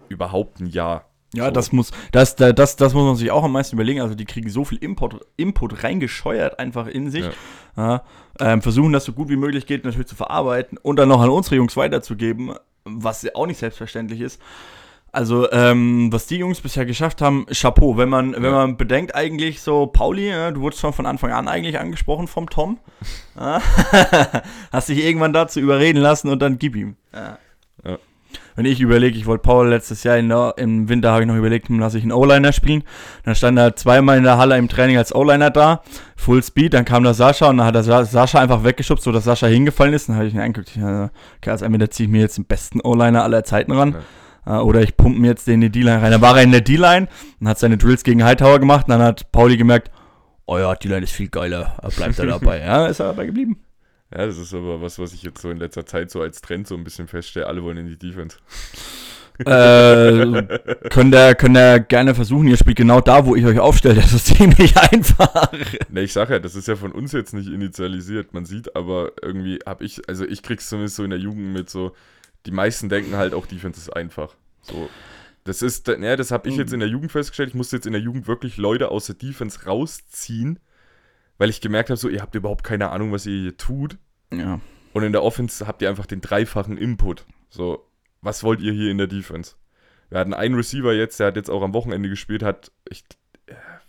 [0.09, 1.05] überhaupt ein Jahr.
[1.33, 1.51] Ja, So.
[1.51, 4.01] das muss, das, da- das, das muss man sich auch am meisten überlegen.
[4.01, 7.25] Also die kriegen so viel Input, Input reingescheuert einfach in sich.
[7.77, 8.03] Ja.
[8.39, 11.29] ähm, versuchen das so gut wie möglich geht natürlich zu verarbeiten und dann noch an
[11.29, 12.53] unsere Jungs weiterzugeben,
[12.83, 14.41] was ja auch nicht selbstverständlich ist.
[15.13, 17.97] Also, ähm, was die Jungs bisher geschafft haben, Chapeau.
[17.97, 18.51] Wenn man, wenn Ja.
[18.51, 22.49] man bedenkt, eigentlich so, Pauli, ja, du wurdest schon von Anfang an eigentlich angesprochen vom
[22.49, 22.79] Tom.
[23.39, 23.61] Ja.
[24.71, 26.95] Hast dich irgendwann dazu überreden lassen und dann gib ihm.
[27.13, 27.37] Ja.
[28.51, 28.57] Ja.
[28.57, 31.69] Wenn ich überlege, ich wollte Paul letztes Jahr der, im Winter habe ich noch überlegt,
[31.69, 32.83] lasse ich einen O-Liner spielen.
[33.23, 35.81] Dann stand er zweimal in der Halle im Training als O-Liner da,
[36.17, 39.47] Full Speed, dann kam der Sascha und dann hat Sa- Sascha einfach weggeschubst, sodass Sascha
[39.47, 40.09] hingefallen ist.
[40.09, 43.23] Dann habe ich ihn angeguckt, okay, also entweder ziehe ich mir jetzt den besten O-Liner
[43.23, 43.95] aller Zeiten ran.
[44.45, 46.11] Äh, oder ich pumpe mir jetzt den in die D-Line rein.
[46.11, 47.07] Dann war er in der D-Line
[47.39, 48.85] und hat seine Drills gegen Hightower gemacht.
[48.87, 49.91] Und dann hat Pauli gemerkt,
[50.47, 52.59] oh ja, die Line ist viel geiler, bleibt er dabei.
[52.59, 53.57] ja, ist er dabei geblieben.
[54.13, 56.67] Ja, das ist aber was, was ich jetzt so in letzter Zeit so als Trend
[56.67, 57.47] so ein bisschen feststelle.
[57.47, 58.37] Alle wollen in die Defense.
[59.39, 60.59] äh,
[60.89, 63.95] könnt, ihr, könnt ihr gerne versuchen, ihr spielt genau da, wo ich euch aufstelle.
[63.95, 65.51] Das ist ziemlich einfach.
[65.89, 68.33] Ne, ich sag ja, das ist ja von uns jetzt nicht initialisiert.
[68.33, 71.69] Man sieht aber irgendwie, hab ich, also ich krieg's zumindest so in der Jugend mit
[71.69, 71.93] so,
[72.45, 74.35] die meisten denken halt auch, Defense ist einfach.
[74.61, 74.89] So.
[75.43, 77.49] Das ist, ne, das habe ich jetzt in der Jugend festgestellt.
[77.49, 80.59] Ich musste jetzt in der Jugend wirklich Leute aus der Defense rausziehen,
[81.37, 83.97] weil ich gemerkt habe, so, ihr habt überhaupt keine Ahnung, was ihr hier tut.
[84.33, 84.59] Ja.
[84.93, 87.25] Und in der Offense habt ihr einfach den dreifachen Input.
[87.49, 87.87] So,
[88.21, 89.55] was wollt ihr hier in der Defense?
[90.09, 93.03] Wir hatten einen Receiver jetzt, der hat jetzt auch am Wochenende gespielt, hat, ich,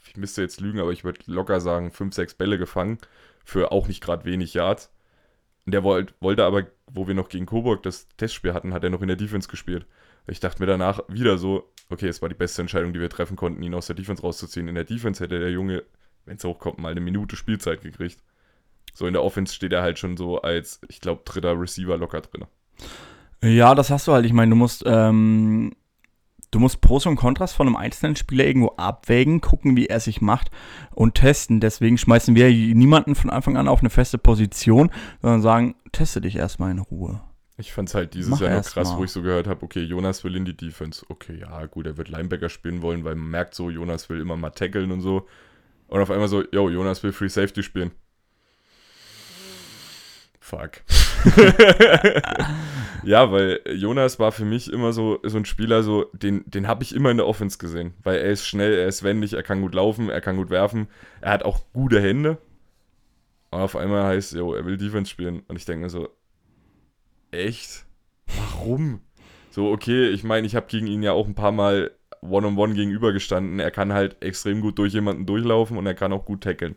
[0.07, 2.99] ich müsste jetzt lügen, aber ich würde locker sagen, 5, 6 Bälle gefangen
[3.45, 4.93] für auch nicht gerade wenig Yards.
[5.65, 8.91] Und der wollt, wollte aber, wo wir noch gegen Coburg das Testspiel hatten, hat er
[8.91, 9.87] noch in der Defense gespielt.
[10.27, 13.37] Ich dachte mir danach wieder so, okay, es war die beste Entscheidung, die wir treffen
[13.37, 14.69] konnten, ihn aus der Defense rauszuziehen.
[14.69, 15.85] In der Defense hätte der Junge,
[16.25, 18.23] wenn es hochkommt, mal eine Minute Spielzeit gekriegt.
[18.95, 22.21] So in der Offense steht er halt schon so als, ich glaube, dritter Receiver locker
[22.21, 22.45] drin.
[23.43, 24.27] Ja, das hast du halt.
[24.27, 25.73] Ich meine, du musst, ähm,
[26.51, 30.21] du musst Pros und Kontras von einem einzelnen Spieler irgendwo abwägen, gucken, wie er sich
[30.21, 30.51] macht
[30.95, 31.59] und testen.
[31.61, 34.91] Deswegen schmeißen wir niemanden von Anfang an auf eine feste Position,
[35.23, 37.21] sondern sagen, teste dich erstmal in Ruhe.
[37.59, 38.99] Ich fand es halt dieses Mach Jahr noch krass, mal.
[38.99, 41.05] wo ich so gehört habe, okay, Jonas will in die Defense.
[41.09, 44.37] Okay, ja, gut, er wird Linebacker spielen wollen, weil man merkt so, Jonas will immer
[44.37, 45.27] mal tackeln und so.
[45.93, 47.91] Und auf einmal so, yo, Jonas will Free Safety spielen.
[50.41, 50.81] Fuck.
[53.05, 56.83] ja, weil Jonas war für mich immer so, so ein Spieler, so, den, den habe
[56.83, 57.93] ich immer in der Offense gesehen.
[58.03, 60.89] Weil er ist schnell, er ist wendig, er kann gut laufen, er kann gut werfen,
[61.21, 62.39] er hat auch gute Hände.
[63.51, 65.41] Und auf einmal heißt, yo, er will Defense spielen.
[65.47, 66.09] Und ich denke mir so,
[67.33, 67.85] echt?
[68.29, 69.03] Warum?
[69.51, 71.91] So, okay, ich meine, ich habe gegen ihn ja auch ein paar Mal
[72.23, 73.61] One-on-One gegenübergestanden.
[73.61, 76.77] Er kann halt extrem gut durch jemanden durchlaufen und er kann auch gut tackeln.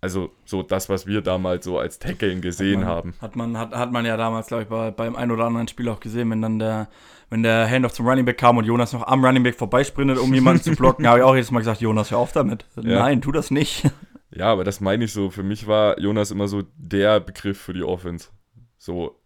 [0.00, 3.14] Also, so das, was wir damals so als Tackeln gesehen man, haben.
[3.20, 5.88] Hat man, hat, hat man ja damals, glaube ich, bei, beim ein oder anderen Spiel
[5.88, 6.88] auch gesehen, wenn dann der,
[7.30, 10.32] wenn der Handoff zum Running Back kam und Jonas noch am Running Back vorbeisprintet, um
[10.32, 12.66] jemanden zu blocken, habe ich auch jedes Mal gesagt, Jonas, hör auf damit.
[12.76, 13.00] Ja.
[13.00, 13.90] Nein, tu das nicht.
[14.30, 15.30] Ja, aber das meine ich so.
[15.30, 18.28] Für mich war Jonas immer so der Begriff für die Offense.
[18.76, 19.18] So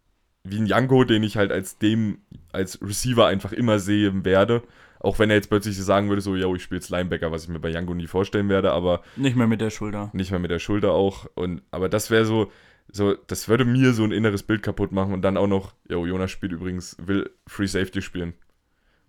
[0.44, 2.18] wie ein Janko, den ich halt als dem,
[2.52, 4.62] als Receiver einfach immer sehen werde.
[5.00, 7.48] Auch wenn er jetzt plötzlich sagen würde, so, ja, ich spiele jetzt Linebacker, was ich
[7.48, 10.10] mir bei Janko nie vorstellen werde, aber Nicht mehr mit der Schulter.
[10.12, 11.26] nicht mehr mit der Schulter auch.
[11.34, 12.52] Und, aber das wäre so,
[12.92, 16.06] so, das würde mir so ein inneres Bild kaputt machen und dann auch noch, jo,
[16.06, 18.34] Jonas spielt übrigens, will Free Safety spielen.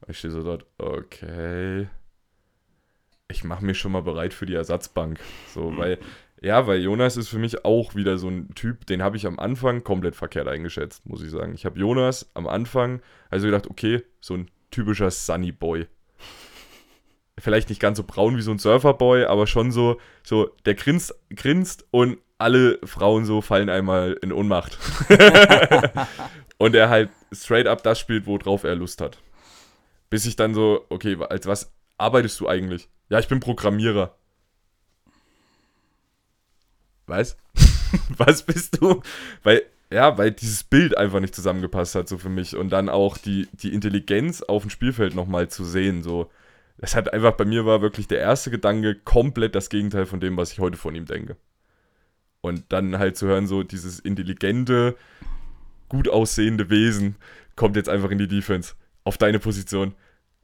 [0.07, 1.87] Ich stehe so dort, okay.
[3.29, 5.19] Ich mache mich schon mal bereit für die Ersatzbank.
[5.53, 5.99] So, weil,
[6.41, 9.39] ja, weil Jonas ist für mich auch wieder so ein Typ, den habe ich am
[9.39, 11.53] Anfang komplett verkehrt eingeschätzt, muss ich sagen.
[11.53, 15.87] Ich habe Jonas am Anfang, also gedacht, okay, so ein typischer Sunny Boy.
[17.37, 21.15] Vielleicht nicht ganz so braun wie so ein Surferboy, aber schon so, so, der grinst,
[21.29, 24.77] grinst und alle Frauen so fallen einmal in Ohnmacht.
[26.57, 29.19] und er halt straight up das spielt, worauf er Lust hat.
[30.09, 32.89] Bis ich dann so, okay, als was arbeitest du eigentlich?
[33.09, 34.15] Ja, ich bin Programmierer.
[37.07, 37.37] Was?
[38.17, 39.01] was bist du?
[39.43, 42.55] Weil, ja, weil dieses Bild einfach nicht zusammengepasst hat, so für mich.
[42.55, 46.31] Und dann auch die, die Intelligenz auf dem Spielfeld nochmal zu sehen, so.
[46.77, 50.35] Das hat einfach, bei mir war wirklich der erste Gedanke komplett das Gegenteil von dem,
[50.37, 51.37] was ich heute von ihm denke.
[52.39, 54.95] Und dann halt zu hören, so dieses intelligente,
[55.89, 57.17] gut aussehende Wesen
[57.55, 58.73] kommt jetzt einfach in die Defense.
[59.03, 59.93] Auf deine Position.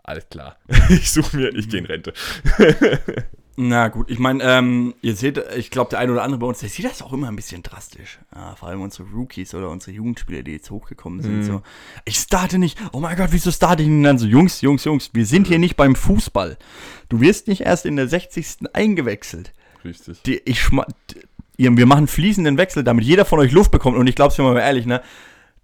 [0.03, 0.57] Alles klar.
[0.89, 2.13] Ich suche mir, ich gehe in Rente.
[3.59, 6.59] Na gut, ich meine, ähm, ihr seht, ich glaube, der eine oder andere bei uns,
[6.59, 8.19] der sieht das auch immer ein bisschen drastisch.
[8.35, 11.39] Ja, vor allem unsere Rookies oder unsere Jugendspieler, die jetzt hochgekommen sind.
[11.39, 11.43] Mhm.
[11.43, 11.61] So,
[12.05, 14.27] ich starte nicht, oh mein Gott, wieso starte ich denn dann so?
[14.27, 16.55] Jungs, Jungs, Jungs, wir sind hier nicht beim Fußball.
[17.09, 18.69] Du wirst nicht erst in der 60.
[18.73, 19.53] eingewechselt.
[19.83, 20.21] Richtig.
[20.21, 20.85] Die, ich schma
[21.57, 23.97] wir machen fließenden Wechsel, damit jeder von euch Luft bekommt.
[23.97, 25.01] Und ich glaube es mir mal ehrlich, ne?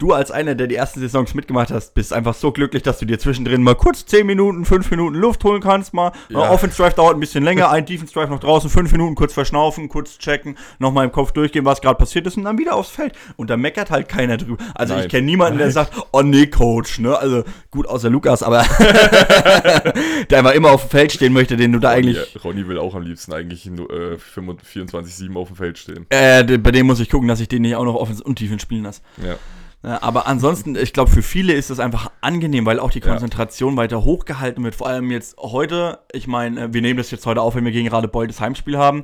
[0.04, 3.06] Du als einer, der die ersten Saisons mitgemacht hast, bist einfach so glücklich, dass du
[3.06, 5.93] dir zwischendrin mal kurz 10 Minuten, 5 Minuten Luft holen kannst.
[5.93, 6.41] Mal Ja.
[6.41, 6.51] ja.
[6.51, 9.88] Offense Drive dauert ein bisschen länger, ein Defense Drive noch draußen, 5 Minuten kurz verschnaufen,
[9.88, 13.14] kurz checken, nochmal im Kopf durchgehen, was gerade passiert ist und dann wieder aufs Feld.
[13.38, 14.58] Und da meckert halt keiner drüber.
[14.76, 15.06] Also Nein.
[15.06, 17.18] ich kenne niemanden, der sagt, oh nee, Coach, ne?
[17.18, 18.66] Also gut, außer Lukas, aber
[20.30, 22.18] der einfach immer auf dem Feld stehen möchte, den du da eigentlich.
[22.43, 26.08] Ronny, Ronny will auch am liebsten eigentlich äh, 24-7 auf dem Feld stehen.
[26.10, 28.64] Äh, bei dem muss ich gucken, dass ich den nicht auch noch Offense und Defense
[28.64, 28.99] spielen lasse.
[29.26, 29.38] Ja.
[29.84, 33.07] Ja, aber ansonsten, ich glaube, für viele ist das einfach angenehm, weil auch die Ja.
[33.07, 34.75] Konzentration weiter hochgehalten wird.
[34.75, 37.89] Vor allem jetzt heute, ich meine, wir nehmen das jetzt heute auf, wenn wir gegen
[37.89, 39.03] Radebeul das Heimspiel haben.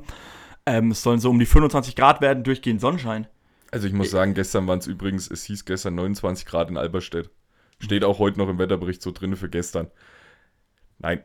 [0.66, 3.28] Ähm, es sollen so um die 25 Grad werden, durchgehend Sonnenschein.
[3.72, 7.30] Also ich muss sagen, gestern waren es übrigens, es hieß gestern 29 Grad in Alberstedt.
[7.80, 9.88] Steht auch heute noch im Wetterbericht so drin für gestern.
[10.98, 11.24] Nein,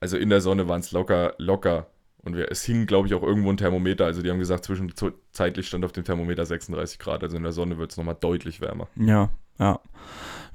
[0.00, 1.86] also in der Sonne waren es locker, locker
[2.24, 4.06] Und wir, es hing, glaube ich, auch irgendwo ein Thermometer.
[4.06, 7.22] Also die haben gesagt, zwischenzeitlich stand auf dem Thermometer 36 Grad.
[7.22, 8.88] Also in der Sonne wird es nochmal deutlich wärmer.
[8.96, 9.80] Ja, ja.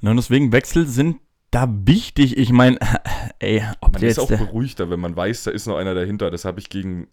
[0.02, 2.36] Und deswegen Wechsel sind da wichtig.
[2.36, 2.78] Ich meine,
[3.38, 6.30] ey, ob man ist auch beruhigter, wenn man weiß, da ist noch einer dahinter.
[6.30, 7.08] Das habe ich gegen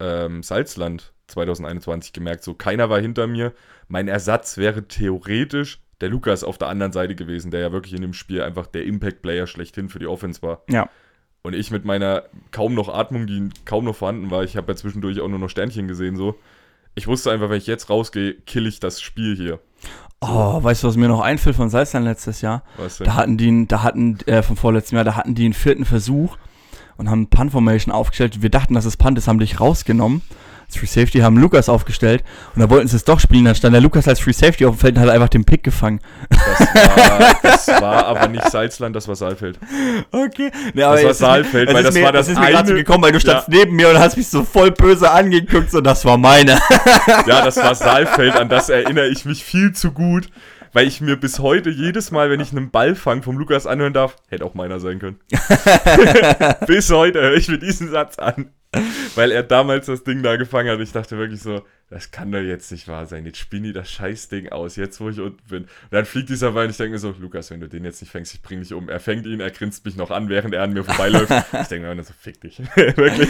[0.00, 2.44] ähm, Salzland 2021 gemerkt.
[2.44, 3.52] So, keiner war hinter mir.
[3.88, 8.02] Mein Ersatz wäre theoretisch der Lukas auf der anderen Seite gewesen, der ja wirklich in
[8.02, 10.62] dem Spiel einfach der Impact-Player schlechthin für die Offense war.
[10.68, 10.88] Ja.
[11.42, 14.76] Und ich mit meiner kaum noch Atmung, die kaum noch vorhanden war, ich habe ja
[14.76, 16.36] zwischendurch auch nur noch Sternchen gesehen, so.
[16.94, 19.60] Ich wusste einfach, wenn ich jetzt rausgehe, kill ich das Spiel hier.
[20.20, 22.64] Oh, weißt du, was mir noch einfällt von Salzland letztes Jahr?
[22.76, 23.06] Was denn?
[23.06, 26.36] Da hatten die, da hatten, äh, vom vorletzten Jahr, da hatten die einen vierten Versuch
[26.96, 28.42] und haben Punt-Formation aufgestellt.
[28.42, 30.22] Wir dachten, dass es Punt ist, haben dich rausgenommen
[30.68, 32.22] als Free Safety, haben Lukas aufgestellt
[32.54, 33.46] und da wollten sie es doch spielen.
[33.46, 35.62] Dann stand der Lukas als Free Safety auf dem Feld und hat einfach den Pick
[35.64, 36.00] gefangen.
[36.28, 39.58] Das war, das war aber nicht Salzland, das war Saalfeld.
[40.12, 40.50] Okay.
[40.74, 43.12] Nee, das war Saalfeld, weil das mir, war das, das ist mir so gekommen, weil
[43.12, 43.58] du standst ja.
[43.58, 46.58] neben mir und hast mich so voll böse angeguckt und das war meine.
[47.26, 50.28] Ja, das war Saalfeld, an das erinnere ich mich viel zu gut
[50.74, 54.16] weil ich mir bis heute jedes Mal, wenn ich einen Ballfang vom Lukas anhören darf,
[54.28, 55.18] hätte auch meiner sein können.
[56.66, 58.50] bis heute höre ich mir diesen Satz an.
[59.14, 60.80] Weil er damals das Ding da gefangen hat.
[60.80, 63.24] Ich dachte wirklich so, das kann doch jetzt nicht wahr sein.
[63.24, 65.62] Jetzt spinne ich das Scheißding aus, jetzt wo ich unten bin.
[65.62, 68.02] Und dann fliegt dieser Ball und ich denke mir so, Lukas, wenn du den jetzt
[68.02, 68.90] nicht fängst, ich bring dich um.
[68.90, 71.32] Er fängt ihn, er grinst mich noch an, während er an mir vorbeiläuft.
[71.60, 72.58] ich denke mir so, fick dich.
[72.76, 73.28] wirklich.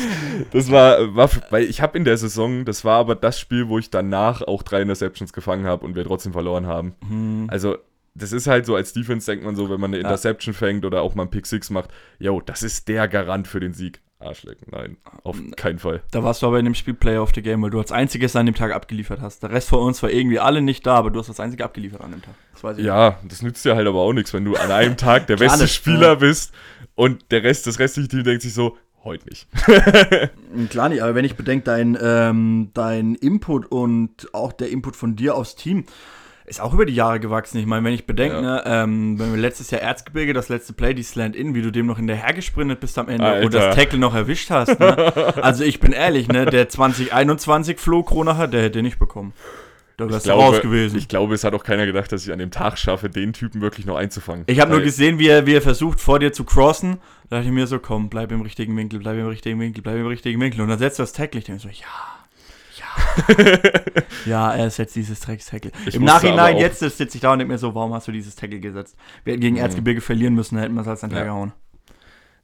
[0.51, 3.79] Das war, war weil ich habe in der Saison, das war aber das Spiel, wo
[3.79, 6.97] ich danach auch drei Interceptions gefangen habe und wir trotzdem verloren haben.
[7.09, 7.47] Mhm.
[7.49, 7.79] Also
[8.17, 10.59] das ist halt so, als Defense denkt man so, wenn man eine Interception ja.
[10.59, 13.73] fängt oder auch mal einen Pick Six macht, yo, das ist der Garant für den
[13.73, 14.01] Sieg.
[14.21, 16.03] Arschlecken, nein, auf keinen Fall.
[16.11, 18.35] Da warst du aber in dem Spiel Player of the Game, weil du als einziges
[18.35, 19.45] an dem Tag abgeliefert hast.
[19.45, 22.01] Der Rest von uns war irgendwie alle nicht da, aber du hast als einzige abgeliefert
[22.01, 22.35] an dem Tag.
[22.61, 23.33] Das ja, nicht.
[23.33, 26.17] das nützt dir halt aber auch nichts, wenn du an einem Tag der beste Spieler
[26.17, 26.53] bist
[26.97, 29.47] und der Rest, das restliche Team denkt sich so, heute nicht.
[30.71, 35.15] Klar nicht, aber wenn ich bedenke, dein, ähm, dein Input und auch der Input von
[35.15, 35.85] dir aufs Team,
[36.49, 37.59] ist auch über die Jahre gewachsen.
[37.59, 38.41] Ich meine, wenn ich bedenke, ja.
[38.41, 41.87] ne, ähm, wenn wir letztes Jahr Erzgebirge, das letzte Play, die Slant-In, wie du dem
[41.87, 43.45] noch hinterher gesprintet bist am Ende Alter.
[43.47, 44.79] und das Tackle noch erwischt hast.
[44.81, 45.37] Ne?
[45.43, 49.33] also ich bin ehrlich, ne, der 2021 Flo Kronacher, der hätte nicht bekommen.
[49.99, 50.97] Da wärst du raus gewesen.
[50.97, 53.61] Ich glaube, es hat auch keiner gedacht, dass ich an dem Tag schaffe, den Typen
[53.61, 54.45] wirklich noch einzufangen.
[54.47, 56.99] Ich habe nur gesehen, wie er, wie er versucht, vor dir zu crossen.
[57.29, 59.97] Da dachte ich mir so, komm, bleib im richtigen Winkel, bleib im richtigen Winkel, bleib
[59.97, 60.61] im richtigen Winkel.
[60.61, 61.41] Und dann setzt du das Tackle.
[61.41, 62.18] Ich denke so, ja
[64.27, 65.73] ja, er setzt dieses Drecks-Tackle.
[65.93, 68.61] Im Nachhinein, jetzt sitze ich da und denke mir so, warum hast du dieses Tackle
[68.61, 68.97] gesetzt?
[69.25, 69.63] Wir hätten gegen mhm.
[69.63, 71.25] Erzgebirge verlieren müssen, hätten wir es als Anteil ja.
[71.25, 71.53] gehauen.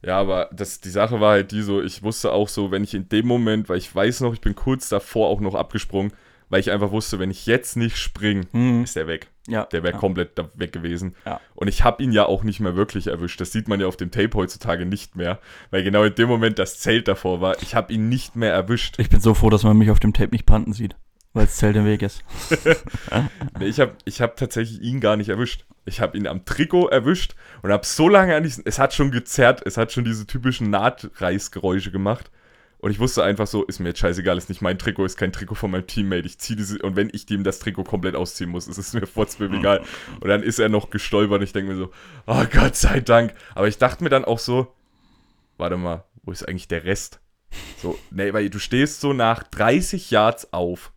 [0.01, 2.93] Ja, aber das, die Sache war halt die so, ich wusste auch so, wenn ich
[2.93, 6.13] in dem Moment, weil ich weiß noch, ich bin kurz davor auch noch abgesprungen,
[6.49, 8.83] weil ich einfach wusste, wenn ich jetzt nicht springe, mhm.
[8.83, 9.27] ist er weg.
[9.47, 9.99] Ja, der wäre ja.
[9.99, 11.15] komplett weg gewesen.
[11.25, 11.39] Ja.
[11.53, 13.39] Und ich habe ihn ja auch nicht mehr wirklich erwischt.
[13.39, 15.39] Das sieht man ja auf dem Tape heutzutage nicht mehr,
[15.69, 17.61] weil genau in dem Moment das Zelt davor war.
[17.61, 18.95] Ich habe ihn nicht mehr erwischt.
[18.97, 20.95] Ich bin so froh, dass man mich auf dem Tape nicht panten sieht,
[21.33, 22.23] weil das Zelt im Weg ist.
[23.59, 25.65] nee, ich habe ich hab tatsächlich ihn gar nicht erwischt.
[25.85, 28.63] Ich habe ihn am Trikot erwischt und habe so lange an diesen.
[28.65, 32.31] Es hat schon gezerrt, es hat schon diese typischen Nahtreißgeräusche gemacht.
[32.79, 35.31] Und ich wusste einfach so, ist mir jetzt scheißegal, ist nicht mein Trikot, ist kein
[35.31, 36.27] Trikot von meinem Teammate.
[36.27, 39.07] Ich ziehe diese, und wenn ich ihm das Trikot komplett ausziehen muss, ist es mir
[39.07, 39.81] furzbeb egal.
[40.19, 41.91] Und dann ist er noch gestolpert und ich denke mir so,
[42.27, 43.33] oh Gott sei Dank.
[43.53, 44.73] Aber ich dachte mir dann auch so,
[45.57, 47.19] warte mal, wo ist eigentlich der Rest?
[47.81, 50.91] So, nee, weil du stehst so nach 30 Yards auf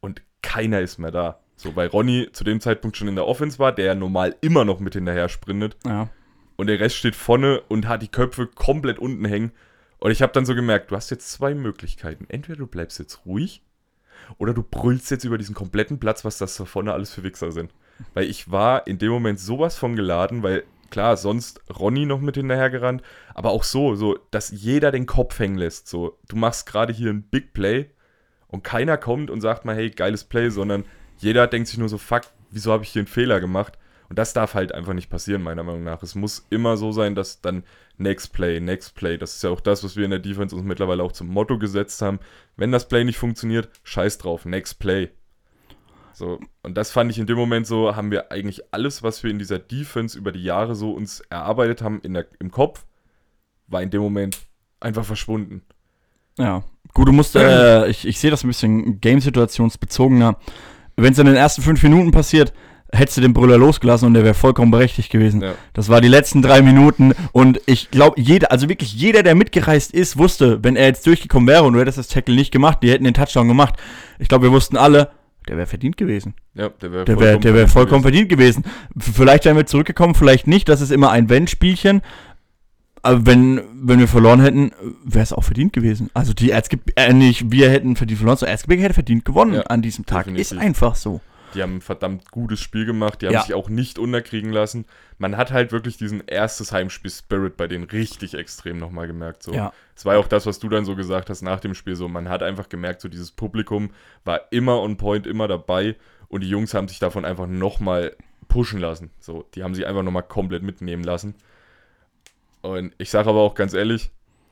[0.00, 1.40] und keiner ist mehr da.
[1.56, 4.64] So, weil Ronny zu dem Zeitpunkt schon in der Offense war, der ja normal immer
[4.64, 5.76] noch mit hinterher sprintet.
[5.84, 6.08] Ja.
[6.56, 9.52] Und der Rest steht vorne und hat die Köpfe komplett unten hängen.
[9.98, 12.26] Und ich habe dann so gemerkt, du hast jetzt zwei Möglichkeiten.
[12.28, 13.62] Entweder du bleibst jetzt ruhig
[14.36, 17.52] oder du brüllst jetzt über diesen kompletten Platz, was das da vorne alles für Wichser
[17.52, 17.72] sind.
[18.14, 22.36] Weil ich war in dem Moment sowas von geladen, weil klar, sonst Ronny noch mit
[22.36, 23.02] hinterher gerannt,
[23.34, 25.88] aber auch so, so, dass jeder den Kopf hängen lässt.
[25.88, 27.90] So, du machst gerade hier ein Big Play
[28.46, 30.84] und keiner kommt und sagt mal, hey, geiles Play, sondern
[31.18, 33.78] jeder denkt sich nur so, fuck, wieso habe ich hier einen Fehler gemacht?
[34.08, 36.02] Und das darf halt einfach nicht passieren, meiner Meinung nach.
[36.02, 37.64] Es muss immer so sein, dass dann
[37.98, 40.64] Next Play, Next Play, das ist ja auch das, was wir in der Defense uns
[40.64, 42.18] mittlerweile auch zum Motto gesetzt haben.
[42.56, 45.10] Wenn das Play nicht funktioniert, scheiß drauf, Next Play.
[46.14, 49.30] So, und das fand ich in dem Moment so, haben wir eigentlich alles, was wir
[49.30, 52.86] in dieser Defense über die Jahre so uns erarbeitet haben in der, im Kopf,
[53.68, 54.38] war in dem Moment
[54.80, 55.62] einfach verschwunden.
[56.38, 60.38] Ja, gut, du musst, äh, ich, ich sehe das ein bisschen game-situationsbezogener.
[60.96, 62.52] Wenn es in den ersten fünf Minuten passiert,
[62.92, 65.42] hättest du den Brüller losgelassen und der wäre vollkommen berechtigt gewesen.
[65.42, 65.54] Ja.
[65.74, 69.92] Das war die letzten drei Minuten und ich glaube, jeder, also wirklich jeder, der mitgereist
[69.92, 72.90] ist, wusste, wenn er jetzt durchgekommen wäre und du hättest das Tackle nicht gemacht, die
[72.90, 73.74] hätten den Touchdown gemacht.
[74.18, 75.10] Ich glaube, wir wussten alle,
[75.48, 76.34] der wäre verdient gewesen.
[76.54, 78.64] Ja, der wäre vollkommen, wär, der wär vollkommen verdient gewesen.
[78.98, 80.68] Vielleicht wären wir zurückgekommen, vielleicht nicht.
[80.68, 82.02] Das ist immer ein Wenn-Spielchen.
[83.02, 84.72] Aber wenn, wenn wir verloren hätten,
[85.04, 86.10] wäre es auch verdient gewesen.
[86.14, 89.62] Also die Erzgebirge, äh, nicht wir hätten verdient verloren, sondern Erzgebirge hätte verdient gewonnen Ja,
[89.62, 90.24] an diesem Tag.
[90.24, 90.52] definitiv.
[90.52, 91.20] Ist einfach so.
[91.54, 93.42] Die haben ein verdammt gutes Spiel gemacht, die haben Ja.
[93.42, 94.84] sich auch nicht unterkriegen lassen.
[95.18, 99.42] Man hat halt wirklich diesen erstes Heimspiel-Spirit bei denen richtig extrem nochmal gemerkt.
[99.42, 99.52] So.
[99.52, 99.72] Ja.
[99.96, 101.96] Es war ja auch das, was du dann so gesagt hast nach dem Spiel.
[101.96, 103.90] So, man hat einfach gemerkt, so dieses Publikum
[104.24, 105.96] war immer on point, immer dabei
[106.28, 108.14] und die Jungs haben sich davon einfach nochmal
[108.48, 109.10] pushen lassen.
[109.18, 111.34] So, die haben sich einfach nochmal komplett mitnehmen lassen.
[112.62, 114.10] Und ich sage aber auch ganz ehrlich,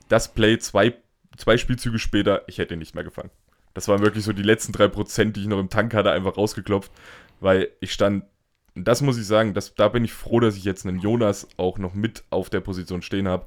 [0.09, 0.95] das Play zwei,
[1.37, 3.31] zwei Spielzüge später, ich hätte ihn nicht mehr gefangen.
[3.77, 6.35] Das waren wirklich so die letzten drei Prozent, die ich noch im Tank hatte, einfach
[6.35, 6.91] rausgeklopft,
[7.39, 8.23] weil ich stand,
[8.73, 11.77] das muss ich sagen, das, da bin ich froh, dass ich jetzt einen Jonas auch
[11.77, 13.45] noch mit auf der Position stehen habe.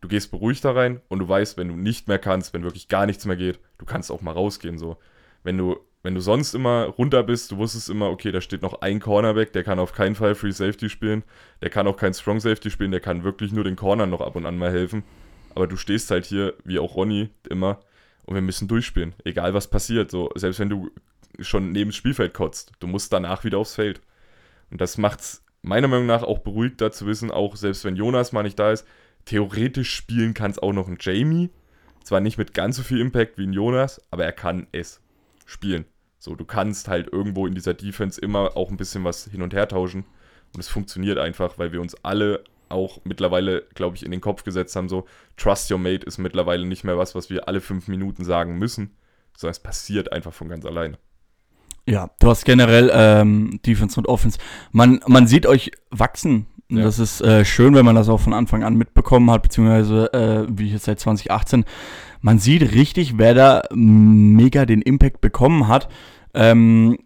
[0.00, 2.86] Du gehst beruhigt da rein und du weißt, wenn du nicht mehr kannst, wenn wirklich
[2.86, 4.78] gar nichts mehr geht, du kannst auch mal rausgehen.
[4.78, 4.98] So.
[5.42, 8.82] Wenn du, wenn du sonst immer runter bist, du wusstest immer, okay, da steht noch
[8.82, 11.24] ein Cornerback, der kann auf keinen Fall Free Safety spielen,
[11.60, 14.36] der kann auch kein Strong Safety spielen, der kann wirklich nur den Corner noch ab
[14.36, 15.02] und an mal helfen.
[15.56, 17.80] Aber du stehst halt hier, wie auch Ronny, immer,
[18.26, 19.14] und wir müssen durchspielen.
[19.24, 20.10] Egal was passiert.
[20.10, 20.90] So, selbst wenn du
[21.40, 24.00] schon neben das Spielfeld kotzt, du musst danach wieder aufs Feld.
[24.70, 28.42] Und das macht's meiner Meinung nach auch beruhigter zu wissen, auch selbst wenn Jonas mal
[28.42, 28.86] nicht da ist,
[29.24, 31.50] theoretisch spielen kann es auch noch ein Jamie.
[32.04, 35.00] Zwar nicht mit ganz so viel Impact wie ein Jonas, aber er kann es
[35.44, 35.84] spielen.
[36.18, 39.54] So, du kannst halt irgendwo in dieser Defense immer auch ein bisschen was hin und
[39.54, 40.04] her tauschen.
[40.54, 44.44] Und es funktioniert einfach, weil wir uns alle auch mittlerweile, glaube ich, in den Kopf
[44.44, 45.06] gesetzt haben, so,
[45.36, 48.96] Trust Your Mate ist mittlerweile nicht mehr was, was wir alle fünf Minuten sagen müssen,
[49.36, 50.98] sondern es passiert einfach von ganz alleine.
[51.88, 54.38] Ja, du hast generell ähm, Defense und Offense.
[54.72, 56.46] Man, man sieht euch wachsen.
[56.68, 56.82] Ja.
[56.82, 60.46] Das ist äh, schön, wenn man das auch von Anfang an mitbekommen hat, beziehungsweise äh,
[60.50, 61.64] wie jetzt seit 2018.
[62.20, 65.88] Man sieht richtig, wer da mega den Impact bekommen hat.
[66.34, 66.98] Ähm,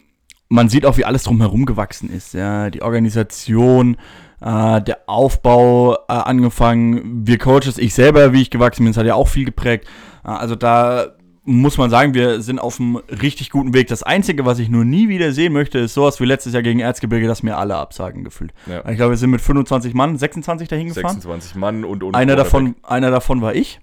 [0.49, 2.33] man sieht auch, wie alles drumherum gewachsen ist.
[2.33, 3.99] Ja, die Organisation,
[4.41, 9.07] äh, der Aufbau äh, angefangen, wir Coaches, ich selber, wie ich gewachsen bin, das hat
[9.07, 9.87] ja auch viel geprägt.
[10.25, 11.09] Äh, also da
[11.45, 13.89] muss man sagen, wir sind auf einem richtig guten Weg.
[13.89, 16.81] Das Einzige, was ich nur nie wieder sehen möchte, ist sowas wie letztes Jahr gegen
[16.81, 18.53] Erzgebirge, dass mir alle absagen gefühlt.
[18.67, 18.89] Ja.
[18.89, 21.15] Ich glaube, wir sind mit 25 Mann, 26 dahin gefahren.
[21.15, 23.81] 26 Mann und, und Einer davon, einer davon war ich.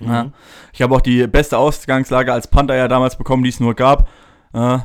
[0.00, 0.08] Mhm.
[0.08, 0.32] Ja.
[0.72, 4.08] Ich habe auch die beste Ausgangslage als Panther ja damals bekommen, die es nur gab.
[4.52, 4.78] Äh,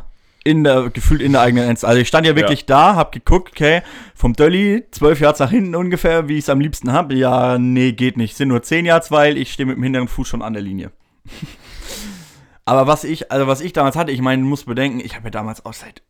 [0.44, 1.84] in der, gefühlt in der eigenen Enz.
[1.84, 3.82] Also ich stand ja wirklich da, hab geguckt, okay,
[4.16, 7.14] vom Dölli, 12 Yards nach hinten ungefähr, wie ich es am liebsten habe.
[7.14, 8.36] Ja, nee, geht nicht.
[8.36, 10.92] Sind nur 10 Yards, weil ich stehe mit dem hinteren Fuß schon an der Linie.
[12.66, 15.26] Aber was ich, also was ich damals hatte, ich meine, du musst bedenken, ich habe
[15.26, 16.04] ja damals auch seit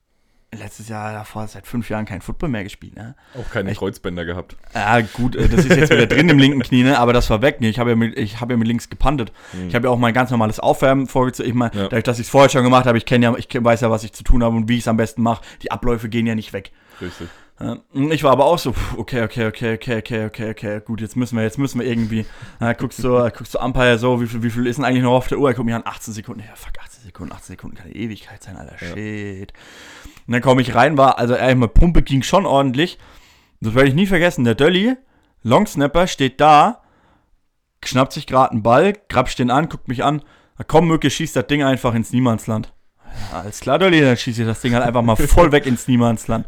[0.53, 3.15] letztes Jahr davor, seit fünf Jahren kein Football mehr gespielt, ne?
[3.39, 3.79] Auch keine Echt?
[3.79, 4.57] Kreuzbänder gehabt.
[4.73, 6.99] Ja, gut, äh, das ist jetzt wieder drin im linken Knie, ne?
[6.99, 7.61] aber das war weg.
[7.61, 7.69] Ne?
[7.69, 9.31] Ich habe ja, mit- ich habe ja mit links gepantet.
[9.67, 11.47] Ich habe ja auch mein ganz normales Aufwärmen vorgezogen.
[11.49, 11.83] Ich meine, Ja.
[11.83, 14.03] dadurch, dass ich es vorher schon gemacht habe, ich kenne ja, ich weiß ja, was
[14.03, 15.41] ich zu tun habe und wie ich es am besten mache.
[15.61, 16.71] Die Abläufe gehen ja nicht weg.
[16.99, 17.29] Richtig.
[17.93, 21.15] Und Ich war aber auch so, okay, okay, okay, okay, okay, okay, okay, gut, jetzt
[21.15, 22.25] müssen wir, jetzt müssen wir irgendwie,
[22.59, 25.13] na, guckst du, guckst du Umpire so, wie viel, wie viel ist denn eigentlich noch
[25.13, 25.47] auf der Uhr?
[25.49, 28.41] Er guckt mich an, 18 Sekunden, ja, fuck, 18 Sekunden, 18 Sekunden kann eine Ewigkeit
[28.41, 28.93] sein, Alter, Ja.
[28.95, 29.53] shit.
[30.31, 32.97] Und dann komme ich rein, war, also ehrlich mal, Pumpe ging schon ordentlich.
[33.59, 34.95] Das werde ich nie vergessen, der Dölli,
[35.43, 36.83] Longsnapper, steht da,
[37.83, 40.21] schnappt sich gerade einen Ball, grapscht den an, guckt mich an,
[40.57, 42.71] na komm, Mücke, schießt das Ding einfach ins Niemandsland.
[43.33, 45.89] Ja, alles klar, Dolly, dann schieße ich das Ding halt einfach mal voll weg ins
[45.89, 46.47] Niemandsland.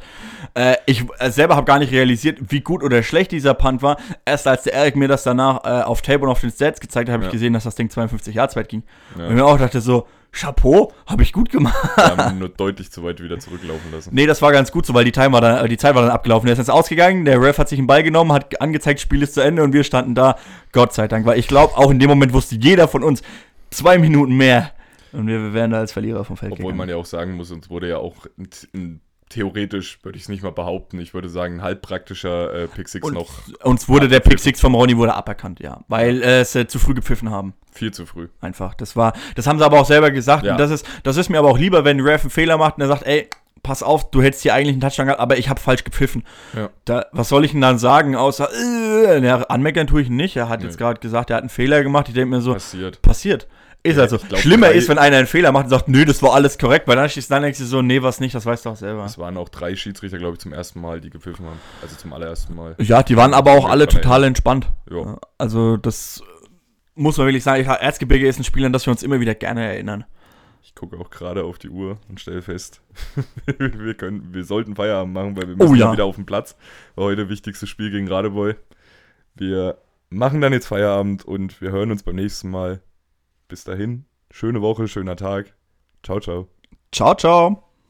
[0.53, 3.97] Äh, ich äh, selber habe gar nicht realisiert, wie gut oder schlecht dieser Punt war.
[4.23, 7.09] Erst als der Eric mir das danach äh, auf Tape und auf den Stats gezeigt
[7.09, 7.27] hat, habe Ja.
[7.27, 8.83] ich gesehen, dass das Ding 52 Yards weit ging.
[9.17, 9.25] Ja.
[9.25, 11.77] Und ich mir auch dachte so, Chapeau, habe ich gut gemacht.
[11.95, 14.09] Wir haben ihn nur deutlich zu weit wieder zurücklaufen lassen.
[14.13, 16.01] Nee, das war ganz gut so, weil die, Time war dann, äh, die Zeit war
[16.01, 16.47] dann abgelaufen.
[16.47, 19.35] Der ist jetzt ausgegangen, der Ref hat sich einen Ball genommen, hat angezeigt, Spiel ist
[19.35, 20.35] zu Ende und wir standen da,
[20.71, 21.25] Gott sei Dank.
[21.25, 23.21] Weil ich glaube, auch in dem Moment wusste jeder von uns,
[23.69, 24.71] zwei Minuten mehr
[25.11, 26.77] und wir, wir wären da als Verlierer vom Feld Obwohl gegangen.
[26.77, 28.25] man ja auch sagen muss, uns wurde ja auch
[28.73, 29.01] ein,
[29.33, 33.05] theoretisch, würde ich es nicht mal behaupten, ich würde sagen, ein halbpraktischer äh, Pick Six
[33.07, 33.29] Und noch
[33.63, 35.81] uns wurde der Pick Six vom Ronny wurde aberkannt, ja.
[35.87, 37.53] Weil äh, es äh, zu früh gepfiffen haben.
[37.71, 38.27] viel zu früh.
[38.41, 38.73] Einfach.
[38.75, 40.45] Das war, das haben sie aber auch selber gesagt.
[40.45, 40.53] Ja.
[40.53, 42.75] Und das ist, das ist mir aber auch lieber, wenn ein Ref einen Fehler macht
[42.77, 43.27] und er sagt, ey,
[43.63, 46.23] pass auf, du hättest hier eigentlich einen Touchdown gehabt, aber ich habe falsch gepfiffen.
[46.55, 46.69] Ja.
[46.85, 50.35] Da, was soll ich denn dann sagen, außer, äh, ja, anmeckern tue ich ihn nicht.
[50.35, 50.65] Er hat Nee.
[50.67, 52.07] jetzt gerade gesagt, er hat einen Fehler gemacht.
[52.09, 53.01] Ich denke mir so, Passiert.
[53.01, 53.47] passiert.
[53.85, 54.17] Ist also.
[54.17, 56.57] glaub, Schlimmer drei- ist, wenn einer einen Fehler macht und sagt, nö, das war alles
[56.57, 58.75] korrekt, weil dann schießt dann denkst du so, nee, was nicht, das weißt du auch
[58.77, 59.03] selber.
[59.03, 61.59] Es waren auch drei Schiedsrichter, glaube ich, zum ersten Mal, die gepfiffen haben.
[61.81, 62.75] Also zum allerersten Mal.
[62.79, 64.71] Ja, die waren aber auch alle total entspannt.
[64.89, 65.17] Jo.
[65.37, 66.23] Also das
[66.95, 67.65] muss man wirklich sagen.
[67.65, 70.05] Erzgebirge ist ein Spiel, an das wir uns immer wieder gerne erinnern.
[70.61, 72.81] Ich gucke auch gerade auf die Uhr und stelle fest,
[73.57, 75.91] wir, können, wir sollten Feierabend machen, weil wir müssen Oh ja.
[75.91, 76.55] wieder auf den Platz.
[76.95, 78.55] War heute wichtigstes Spiel gegen Radebeul.
[79.35, 79.77] Wir
[80.09, 82.79] machen dann jetzt Feierabend und wir hören uns beim nächsten Mal.
[83.53, 85.53] Bis dahin, schöne Woche, schöner Tag.
[86.01, 86.47] Ciao, ciao.
[86.91, 87.69] Ciao, ciao.